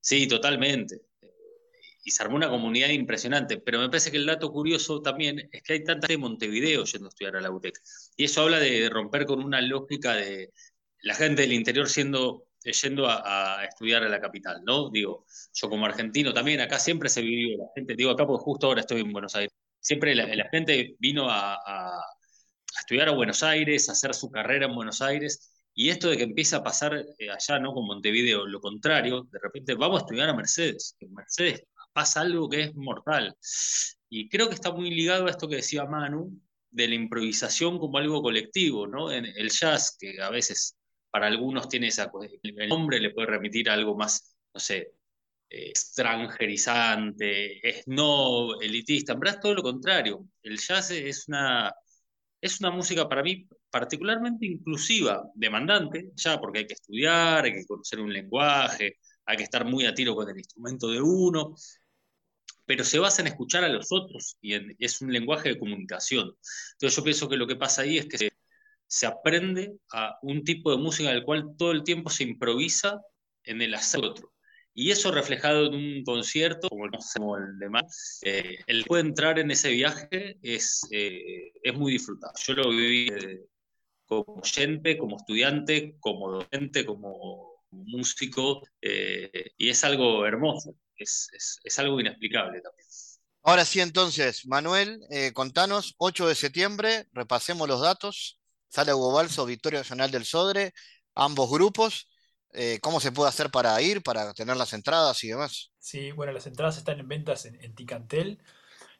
sí, 0.00 0.26
totalmente. 0.26 1.02
Y 2.04 2.10
se 2.10 2.22
armó 2.22 2.36
una 2.36 2.48
comunidad 2.48 2.88
impresionante, 2.88 3.58
pero 3.58 3.78
me 3.78 3.88
parece 3.88 4.10
que 4.10 4.16
el 4.16 4.26
dato 4.26 4.50
curioso 4.50 5.02
también 5.02 5.48
es 5.52 5.62
que 5.62 5.74
hay 5.74 5.84
tanta 5.84 6.06
de 6.06 6.18
Montevideo 6.18 6.84
yendo 6.84 7.06
a 7.06 7.10
estudiar 7.10 7.36
a 7.36 7.40
la 7.40 7.50
UTEC. 7.50 7.78
Y 8.16 8.24
eso 8.24 8.42
habla 8.42 8.58
de 8.58 8.88
romper 8.88 9.26
con 9.26 9.42
una 9.42 9.60
lógica 9.60 10.14
de 10.14 10.52
la 11.02 11.14
gente 11.14 11.42
del 11.42 11.52
interior 11.52 11.88
siendo 11.88 12.46
yendo 12.72 13.06
a, 13.08 13.64
estudiar 13.64 14.02
a 14.04 14.08
la 14.08 14.20
capital, 14.20 14.62
¿no? 14.64 14.90
Digo, 14.90 15.26
yo 15.54 15.68
como 15.68 15.86
argentino 15.86 16.32
también, 16.32 16.60
acá 16.60 16.78
siempre 16.78 17.08
se 17.08 17.22
vivió 17.22 17.58
la 17.58 17.66
gente, 17.74 17.94
digo 17.96 18.10
acá 18.10 18.26
porque 18.26 18.42
justo 18.42 18.66
ahora 18.66 18.80
estoy 18.80 19.00
en 19.00 19.12
Buenos 19.12 19.34
Aires, 19.34 19.52
siempre 19.80 20.14
la, 20.14 20.48
gente 20.50 20.96
vino 20.98 21.28
a, 21.30 21.58
estudiar 22.78 23.08
a 23.08 23.12
Buenos 23.12 23.42
Aires, 23.42 23.88
a 23.88 23.92
hacer 23.92 24.14
su 24.14 24.30
carrera 24.30 24.66
en 24.66 24.74
Buenos 24.74 25.00
Aires, 25.02 25.52
y 25.74 25.90
esto 25.90 26.08
de 26.08 26.16
que 26.16 26.22
empieza 26.24 26.58
a 26.58 26.62
pasar 26.62 27.04
eh, 27.18 27.30
allá, 27.30 27.58
¿no? 27.58 27.72
Con 27.72 27.86
Montevideo, 27.86 28.46
lo 28.46 28.60
contrario, 28.60 29.28
de 29.30 29.38
repente 29.42 29.74
vamos 29.74 30.00
a 30.00 30.04
estudiar 30.04 30.28
a 30.28 30.34
Mercedes, 30.34 30.96
en 31.00 31.12
Mercedes 31.12 31.64
pasa 31.96 32.20
algo 32.20 32.48
que 32.50 32.60
es 32.60 32.74
mortal. 32.74 33.34
Y 34.10 34.28
creo 34.28 34.48
que 34.48 34.54
está 34.54 34.70
muy 34.70 34.90
ligado 34.90 35.26
a 35.26 35.30
esto 35.30 35.48
que 35.48 35.56
decía 35.56 35.86
Manu, 35.86 36.30
de 36.70 36.88
la 36.88 36.94
improvisación 36.94 37.78
como 37.78 37.96
algo 37.96 38.20
colectivo, 38.20 38.86
¿no? 38.86 39.10
En 39.10 39.24
el 39.24 39.50
jazz, 39.50 39.96
que 39.98 40.20
a 40.20 40.28
veces 40.28 40.76
para 41.10 41.26
algunos 41.26 41.68
tiene 41.68 41.88
esa 41.88 42.10
el 42.42 42.68
nombre 42.68 43.00
le 43.00 43.10
puede 43.10 43.28
remitir 43.28 43.70
a 43.70 43.74
algo 43.74 43.96
más, 43.96 44.36
no 44.52 44.60
sé, 44.60 44.92
extranjerizante, 45.48 47.68
es 47.68 47.86
no 47.86 48.60
elitista, 48.60 49.12
en 49.12 49.20
verdad 49.20 49.36
es 49.36 49.40
todo 49.40 49.54
lo 49.54 49.62
contrario. 49.62 50.26
El 50.42 50.58
jazz 50.58 50.90
es 50.90 51.28
una, 51.28 51.72
es 52.40 52.60
una 52.60 52.70
música 52.70 53.08
para 53.08 53.22
mí 53.22 53.48
particularmente 53.70 54.46
inclusiva, 54.46 55.22
demandante, 55.34 56.10
ya 56.14 56.38
porque 56.40 56.60
hay 56.60 56.66
que 56.66 56.74
estudiar, 56.74 57.44
hay 57.44 57.52
que 57.52 57.66
conocer 57.66 58.00
un 58.00 58.12
lenguaje, 58.12 58.98
hay 59.26 59.36
que 59.36 59.42
estar 59.44 59.64
muy 59.64 59.86
a 59.86 59.94
tiro 59.94 60.14
con 60.14 60.28
el 60.30 60.38
instrumento 60.38 60.90
de 60.90 61.00
uno, 61.00 61.54
pero 62.64 62.84
se 62.84 62.98
basa 62.98 63.22
en 63.22 63.28
escuchar 63.28 63.64
a 63.64 63.68
los 63.68 63.92
otros 63.92 64.36
y 64.40 64.54
es 64.84 65.00
un 65.00 65.12
lenguaje 65.12 65.50
de 65.50 65.58
comunicación. 65.58 66.36
Entonces 66.72 66.96
yo 66.96 67.04
pienso 67.04 67.28
que 67.28 67.36
lo 67.36 67.46
que 67.46 67.56
pasa 67.56 67.82
ahí 67.82 67.98
es 67.98 68.06
que 68.06 68.18
se 68.18 68.30
aprende 69.04 69.76
a 69.92 70.16
un 70.22 70.42
tipo 70.44 70.70
de 70.70 70.78
música 70.78 71.10
en 71.10 71.16
el 71.16 71.24
cual 71.24 71.54
todo 71.58 71.72
el 71.72 71.82
tiempo 71.82 72.08
se 72.08 72.22
improvisa 72.22 73.02
en 73.44 73.60
el 73.60 73.74
hacer 73.74 74.02
otro. 74.02 74.32
Y 74.78 74.90
eso 74.90 75.10
reflejado 75.10 75.66
en 75.66 75.74
un 75.74 76.04
concierto, 76.04 76.68
como 76.68 76.84
el, 77.36 77.58
de 77.58 77.70
más, 77.70 78.20
eh, 78.22 78.58
el 78.66 78.84
puede 78.84 79.04
entrar 79.04 79.38
en 79.38 79.50
ese 79.50 79.70
viaje 79.70 80.36
es, 80.42 80.86
eh, 80.90 81.50
es 81.62 81.74
muy 81.74 81.92
disfrutado. 81.92 82.34
Yo 82.46 82.52
lo 82.52 82.68
viví 82.68 83.08
eh, 83.08 83.40
como 84.04 84.40
oyente, 84.42 84.98
como 84.98 85.16
estudiante, 85.16 85.96
como 85.98 86.30
docente, 86.30 86.84
como 86.84 87.64
músico, 87.70 88.62
y 88.82 89.68
es 89.68 89.82
algo 89.82 90.26
hermoso, 90.26 90.74
es, 90.96 91.58
es, 91.64 91.78
algo 91.78 91.98
inexplicable 91.98 92.60
también. 92.60 92.86
Ahora 93.42 93.64
sí, 93.64 93.80
entonces, 93.80 94.46
Manuel, 94.46 95.00
contanos, 95.32 95.94
8 95.98 96.28
de 96.28 96.34
septiembre, 96.34 97.06
repasemos 97.12 97.66
los 97.66 97.80
datos. 97.80 98.38
Sale 98.68 98.94
Hugo 98.94 99.12
Balso, 99.12 99.46
Victoria 99.46 99.80
Nacional 99.80 100.10
del 100.10 100.24
Sodre, 100.24 100.72
ambos 101.14 101.50
grupos. 101.50 102.08
Eh, 102.52 102.78
¿Cómo 102.80 103.00
se 103.00 103.12
puede 103.12 103.28
hacer 103.28 103.50
para 103.50 103.80
ir, 103.82 104.02
para 104.02 104.32
tener 104.32 104.56
las 104.56 104.72
entradas 104.72 105.22
y 105.24 105.28
demás? 105.28 105.72
Sí, 105.78 106.12
bueno, 106.12 106.32
las 106.32 106.46
entradas 106.46 106.78
están 106.78 107.00
en 107.00 107.08
ventas 107.08 107.44
en, 107.46 107.74
Ticantel. 107.74 108.42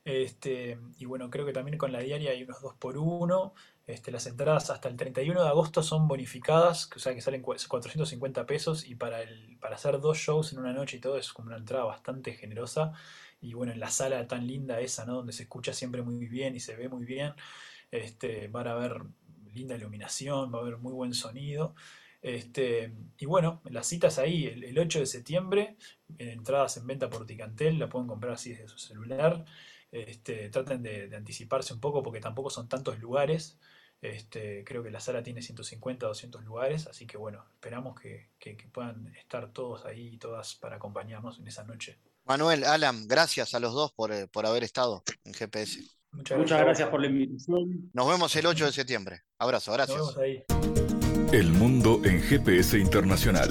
Este, 0.04 0.78
y 0.98 1.04
bueno, 1.04 1.30
creo 1.30 1.44
que 1.46 1.52
también 1.52 1.78
con 1.78 1.90
la 1.90 2.00
diaria 2.00 2.30
hay 2.30 2.42
unos 2.42 2.60
2 2.60 2.74
por 2.78 2.96
1 2.96 3.54
este, 3.86 4.10
las 4.10 4.26
entradas 4.26 4.68
hasta 4.70 4.88
el 4.88 4.96
31 4.96 5.42
de 5.42 5.48
agosto 5.48 5.80
son 5.80 6.08
bonificadas, 6.08 6.90
o 6.94 6.98
sea 6.98 7.14
que 7.14 7.20
salen 7.20 7.40
450 7.40 8.44
pesos 8.44 8.84
y 8.84 8.96
para, 8.96 9.22
el, 9.22 9.58
para 9.60 9.76
hacer 9.76 10.00
dos 10.00 10.18
shows 10.18 10.52
en 10.52 10.58
una 10.58 10.72
noche 10.72 10.96
y 10.96 11.00
todo 11.00 11.16
es 11.18 11.32
como 11.32 11.48
una 11.48 11.56
entrada 11.58 11.84
bastante 11.84 12.32
generosa. 12.32 12.92
Y 13.40 13.54
bueno, 13.54 13.72
en 13.72 13.78
la 13.80 13.90
sala 13.90 14.26
tan 14.26 14.46
linda 14.46 14.80
esa, 14.80 15.06
¿no? 15.06 15.14
Donde 15.16 15.32
se 15.32 15.44
escucha 15.44 15.72
siempre 15.72 16.02
muy 16.02 16.26
bien 16.26 16.56
y 16.56 16.60
se 16.60 16.74
ve 16.74 16.88
muy 16.88 17.04
bien, 17.04 17.34
este, 17.92 18.48
van 18.48 18.66
a 18.66 18.74
ver 18.74 19.02
linda 19.56 19.76
iluminación, 19.76 20.52
va 20.52 20.58
a 20.58 20.62
haber 20.62 20.78
muy 20.78 20.92
buen 20.92 21.14
sonido. 21.14 21.74
Este, 22.22 22.92
y 23.18 23.26
bueno, 23.26 23.62
las 23.64 23.86
citas 23.86 24.18
ahí, 24.18 24.46
el, 24.46 24.78
8 24.78 25.00
de 25.00 25.06
septiembre, 25.06 25.76
entradas 26.18 26.76
en 26.76 26.86
venta 26.86 27.08
por 27.08 27.26
Ticantel, 27.26 27.78
la 27.78 27.88
pueden 27.88 28.08
comprar 28.08 28.32
así 28.34 28.50
desde 28.50 28.68
su 28.68 28.78
celular. 28.78 29.44
Este, 29.92 30.48
traten 30.50 30.82
de, 30.82 31.14
anticiparse 31.16 31.72
un 31.72 31.80
poco 31.80 32.02
porque 32.02 32.20
tampoco 32.20 32.50
son 32.50 32.68
tantos 32.68 32.98
lugares. 32.98 33.58
Este, 34.02 34.64
creo 34.64 34.82
que 34.82 34.90
la 34.90 35.00
sala 35.00 35.22
tiene 35.22 35.40
150, 35.40 36.06
200 36.06 36.44
lugares, 36.44 36.86
así 36.86 37.06
que 37.06 37.16
bueno, 37.16 37.44
esperamos 37.54 37.98
que, 37.98 38.28
puedan 38.72 39.14
estar 39.16 39.52
todos 39.52 39.84
ahí 39.84 40.14
y 40.14 40.18
todas 40.18 40.54
para 40.56 40.76
acompañarnos 40.76 41.38
en 41.38 41.48
esa 41.48 41.64
noche. 41.64 41.98
Manuel, 42.24 42.64
Alan, 42.64 43.06
gracias 43.06 43.54
a 43.54 43.60
los 43.60 43.72
dos 43.72 43.92
por, 43.92 44.12
eh, 44.12 44.26
por 44.26 44.46
haber 44.46 44.64
estado 44.64 45.02
en 45.24 45.32
GPS. 45.32 45.80
Muchas, 46.16 46.60
gracias. 46.60 46.88
por 46.88 47.00
la 47.00 47.06
invitación. 47.06 47.90
Nos 47.92 48.08
vemos 48.08 48.34
el 48.36 48.46
8 48.46 48.66
de 48.66 48.72
septiembre. 48.72 49.22
Abrazo, 49.38 49.72
gracias. 49.72 49.98
Nos 49.98 50.16
vemos 50.16 50.44
ahí. 50.48 51.32
El 51.32 51.52
mundo 51.52 52.00
en 52.04 52.20
GPS 52.22 52.78
Internacional. 52.78 53.50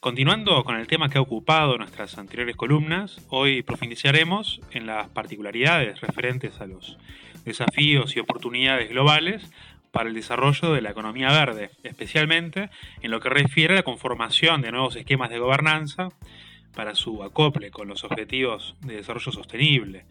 Continuando 0.00 0.62
con 0.62 0.76
el 0.76 0.86
tema 0.86 1.10
que 1.10 1.18
ha 1.18 1.22
ocupado 1.22 1.76
nuestras 1.76 2.18
anteriores 2.18 2.54
columnas, 2.54 3.20
hoy 3.30 3.62
profundizaremos 3.64 4.60
en 4.70 4.86
las 4.86 5.08
particularidades 5.08 6.00
referentes 6.00 6.60
a 6.60 6.66
los 6.66 6.96
desafíos 7.44 8.14
y 8.14 8.20
oportunidades 8.20 8.90
globales 8.90 9.50
para 9.90 10.08
el 10.08 10.14
desarrollo 10.14 10.72
de 10.72 10.82
la 10.82 10.90
economía 10.90 11.32
verde, 11.32 11.72
especialmente 11.82 12.70
en 13.02 13.10
lo 13.10 13.18
que 13.18 13.28
refiere 13.28 13.74
a 13.74 13.78
la 13.78 13.82
conformación 13.82 14.62
de 14.62 14.70
nuevos 14.70 14.94
esquemas 14.94 15.30
de 15.30 15.40
gobernanza 15.40 16.10
para 16.76 16.94
su 16.94 17.24
acople 17.24 17.72
con 17.72 17.88
los 17.88 18.04
objetivos 18.04 18.76
de 18.82 18.94
desarrollo 18.94 19.32
sostenible. 19.32 20.06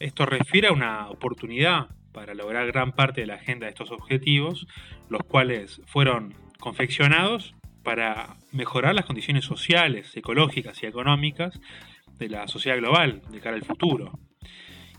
Esto 0.00 0.26
refiere 0.26 0.68
a 0.68 0.72
una 0.72 1.08
oportunidad 1.08 1.88
para 2.12 2.34
lograr 2.34 2.66
gran 2.66 2.92
parte 2.92 3.22
de 3.22 3.28
la 3.28 3.36
agenda 3.36 3.64
de 3.64 3.70
estos 3.70 3.90
objetivos, 3.90 4.66
los 5.08 5.22
cuales 5.22 5.80
fueron 5.86 6.34
confeccionados 6.58 7.54
para 7.82 8.36
mejorar 8.52 8.94
las 8.94 9.06
condiciones 9.06 9.44
sociales, 9.44 10.16
ecológicas 10.16 10.82
y 10.82 10.86
económicas 10.86 11.60
de 12.18 12.28
la 12.28 12.46
sociedad 12.48 12.78
global 12.78 13.22
de 13.30 13.40
cara 13.40 13.56
al 13.56 13.64
futuro. 13.64 14.18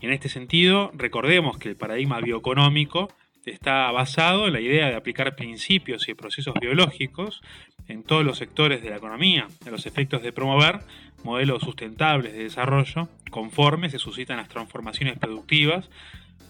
Y 0.00 0.06
en 0.06 0.12
este 0.12 0.28
sentido, 0.28 0.90
recordemos 0.94 1.58
que 1.58 1.68
el 1.68 1.76
paradigma 1.76 2.20
bioeconómico 2.20 3.08
está 3.44 3.90
basado 3.90 4.46
en 4.46 4.52
la 4.52 4.60
idea 4.60 4.88
de 4.88 4.94
aplicar 4.94 5.34
principios 5.36 6.08
y 6.08 6.14
procesos 6.14 6.54
biológicos 6.60 7.40
en 7.88 8.02
todos 8.02 8.24
los 8.24 8.38
sectores 8.38 8.82
de 8.82 8.90
la 8.90 8.96
economía, 8.96 9.48
a 9.66 9.70
los 9.70 9.86
efectos 9.86 10.22
de 10.22 10.32
promover 10.32 10.80
modelos 11.24 11.62
sustentables 11.62 12.32
de 12.32 12.44
desarrollo 12.44 13.08
conforme 13.30 13.90
se 13.90 13.98
suscitan 13.98 14.36
las 14.36 14.48
transformaciones 14.48 15.18
productivas 15.18 15.90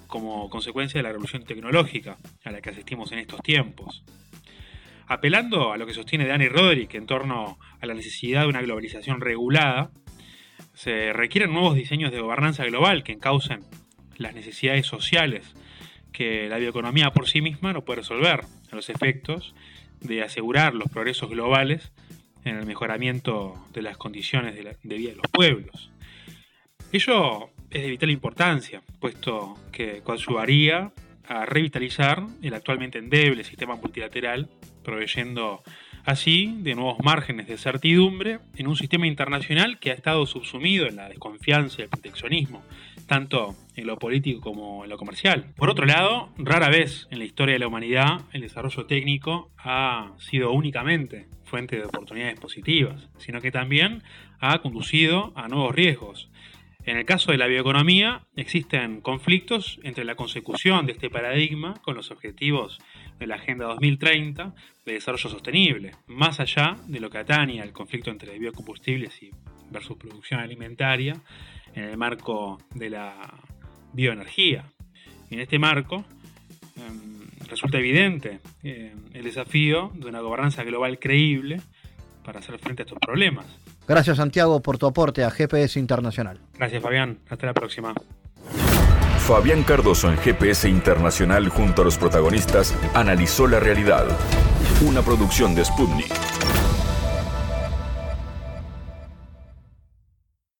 como 0.06 0.50
consecuencia 0.50 0.98
de 0.98 1.04
la 1.04 1.10
revolución 1.10 1.44
tecnológica 1.44 2.18
a 2.44 2.50
la 2.50 2.60
que 2.60 2.70
asistimos 2.70 3.12
en 3.12 3.18
estos 3.18 3.42
tiempos. 3.42 4.02
Apelando 5.06 5.72
a 5.72 5.76
lo 5.76 5.86
que 5.86 5.94
sostiene 5.94 6.26
Danny 6.26 6.48
Roderick 6.48 6.94
en 6.94 7.06
torno 7.06 7.58
a 7.80 7.86
la 7.86 7.94
necesidad 7.94 8.42
de 8.42 8.48
una 8.48 8.62
globalización 8.62 9.20
regulada, 9.20 9.90
se 10.74 11.12
requieren 11.12 11.52
nuevos 11.52 11.74
diseños 11.74 12.12
de 12.12 12.20
gobernanza 12.20 12.64
global 12.64 13.02
que 13.02 13.12
encaucen 13.12 13.60
las 14.16 14.34
necesidades 14.34 14.86
sociales 14.86 15.54
que 16.12 16.48
la 16.48 16.58
bioeconomía 16.58 17.10
por 17.10 17.28
sí 17.28 17.40
misma 17.40 17.72
no 17.72 17.84
puede 17.84 18.00
resolver 18.00 18.44
a 18.70 18.76
los 18.76 18.90
efectos 18.90 19.54
de 20.00 20.22
asegurar 20.22 20.74
los 20.74 20.90
progresos 20.90 21.30
globales 21.30 21.92
en 22.44 22.56
el 22.56 22.66
mejoramiento 22.66 23.54
de 23.72 23.82
las 23.82 23.96
condiciones 23.96 24.54
de, 24.54 24.96
vida 24.96 25.10
de 25.10 25.16
los 25.16 25.30
pueblos. 25.30 25.90
Ello 26.92 27.50
es 27.70 27.82
de 27.82 27.90
vital 27.90 28.10
importancia, 28.10 28.82
puesto 29.00 29.56
que 29.70 30.02
coadyuvaría 30.02 30.92
a 31.26 31.46
revitalizar 31.46 32.26
el 32.42 32.54
actualmente 32.54 32.98
endeble 32.98 33.44
sistema 33.44 33.76
multilateral, 33.76 34.50
proveyendo 34.82 35.62
así 36.04 36.56
de 36.58 36.74
nuevos 36.74 36.98
márgenes 37.02 37.46
de 37.46 37.56
certidumbre 37.56 38.40
en 38.56 38.66
un 38.66 38.76
sistema 38.76 39.06
internacional 39.06 39.78
que 39.78 39.90
ha 39.90 39.94
estado 39.94 40.26
subsumido 40.26 40.86
en 40.86 40.96
la 40.96 41.08
desconfianza 41.08 41.76
y 41.78 41.82
el 41.84 41.88
proteccionismo, 41.88 42.62
tanto 43.06 43.54
en 43.76 43.86
lo 43.86 43.98
político 43.98 44.40
como 44.40 44.84
en 44.84 44.90
lo 44.90 44.98
comercial. 44.98 45.46
Por 45.56 45.70
otro 45.70 45.86
lado, 45.86 46.30
rara 46.38 46.68
vez 46.68 47.06
en 47.10 47.18
la 47.18 47.24
historia 47.24 47.54
de 47.54 47.60
la 47.60 47.68
humanidad 47.68 48.22
el 48.32 48.42
desarrollo 48.42 48.86
técnico 48.86 49.50
ha 49.58 50.12
sido 50.18 50.52
únicamente 50.52 51.28
fuente 51.44 51.76
de 51.76 51.84
oportunidades 51.84 52.40
positivas, 52.40 53.08
sino 53.18 53.40
que 53.40 53.52
también 53.52 54.02
ha 54.40 54.58
conducido 54.60 55.32
a 55.36 55.48
nuevos 55.48 55.74
riesgos. 55.74 56.30
En 56.84 56.96
el 56.96 57.04
caso 57.04 57.30
de 57.30 57.38
la 57.38 57.46
bioeconomía, 57.46 58.22
existen 58.34 59.00
conflictos 59.02 59.78
entre 59.84 60.04
la 60.04 60.16
consecución 60.16 60.84
de 60.86 60.92
este 60.92 61.10
paradigma 61.10 61.74
con 61.82 61.94
los 61.94 62.10
objetivos 62.10 62.80
de 63.22 63.28
la 63.28 63.36
Agenda 63.36 63.66
2030 63.66 64.52
de 64.84 64.92
desarrollo 64.92 65.30
sostenible, 65.30 65.92
más 66.08 66.40
allá 66.40 66.76
de 66.86 67.00
lo 67.00 67.08
que 67.08 67.18
atañe 67.18 67.62
al 67.62 67.72
conflicto 67.72 68.10
entre 68.10 68.38
biocombustibles 68.38 69.22
y 69.22 69.30
versus 69.70 69.96
producción 69.96 70.40
alimentaria 70.40 71.14
en 71.74 71.84
el 71.84 71.96
marco 71.96 72.60
de 72.74 72.90
la 72.90 73.14
bioenergía. 73.92 74.64
En 75.30 75.40
este 75.40 75.58
marco 75.58 76.04
em, 76.76 77.26
resulta 77.48 77.78
evidente 77.78 78.40
eh, 78.64 78.92
el 79.14 79.24
desafío 79.24 79.92
de 79.94 80.08
una 80.08 80.20
gobernanza 80.20 80.64
global 80.64 80.98
creíble 80.98 81.60
para 82.24 82.40
hacer 82.40 82.58
frente 82.58 82.82
a 82.82 82.84
estos 82.84 82.98
problemas. 82.98 83.46
Gracias 83.86 84.16
Santiago 84.16 84.60
por 84.60 84.78
tu 84.78 84.86
aporte 84.86 85.24
a 85.24 85.30
GPS 85.30 85.78
Internacional. 85.78 86.40
Gracias 86.58 86.82
Fabián, 86.82 87.18
hasta 87.30 87.46
la 87.46 87.54
próxima. 87.54 87.94
Fabián 89.26 89.62
Cardoso 89.62 90.10
en 90.10 90.18
GPS 90.18 90.68
Internacional 90.68 91.48
junto 91.48 91.82
a 91.82 91.84
los 91.84 91.96
protagonistas 91.96 92.74
analizó 92.92 93.46
la 93.46 93.60
realidad. 93.60 94.04
Una 94.84 95.02
producción 95.02 95.54
de 95.54 95.64
Sputnik. 95.64 96.31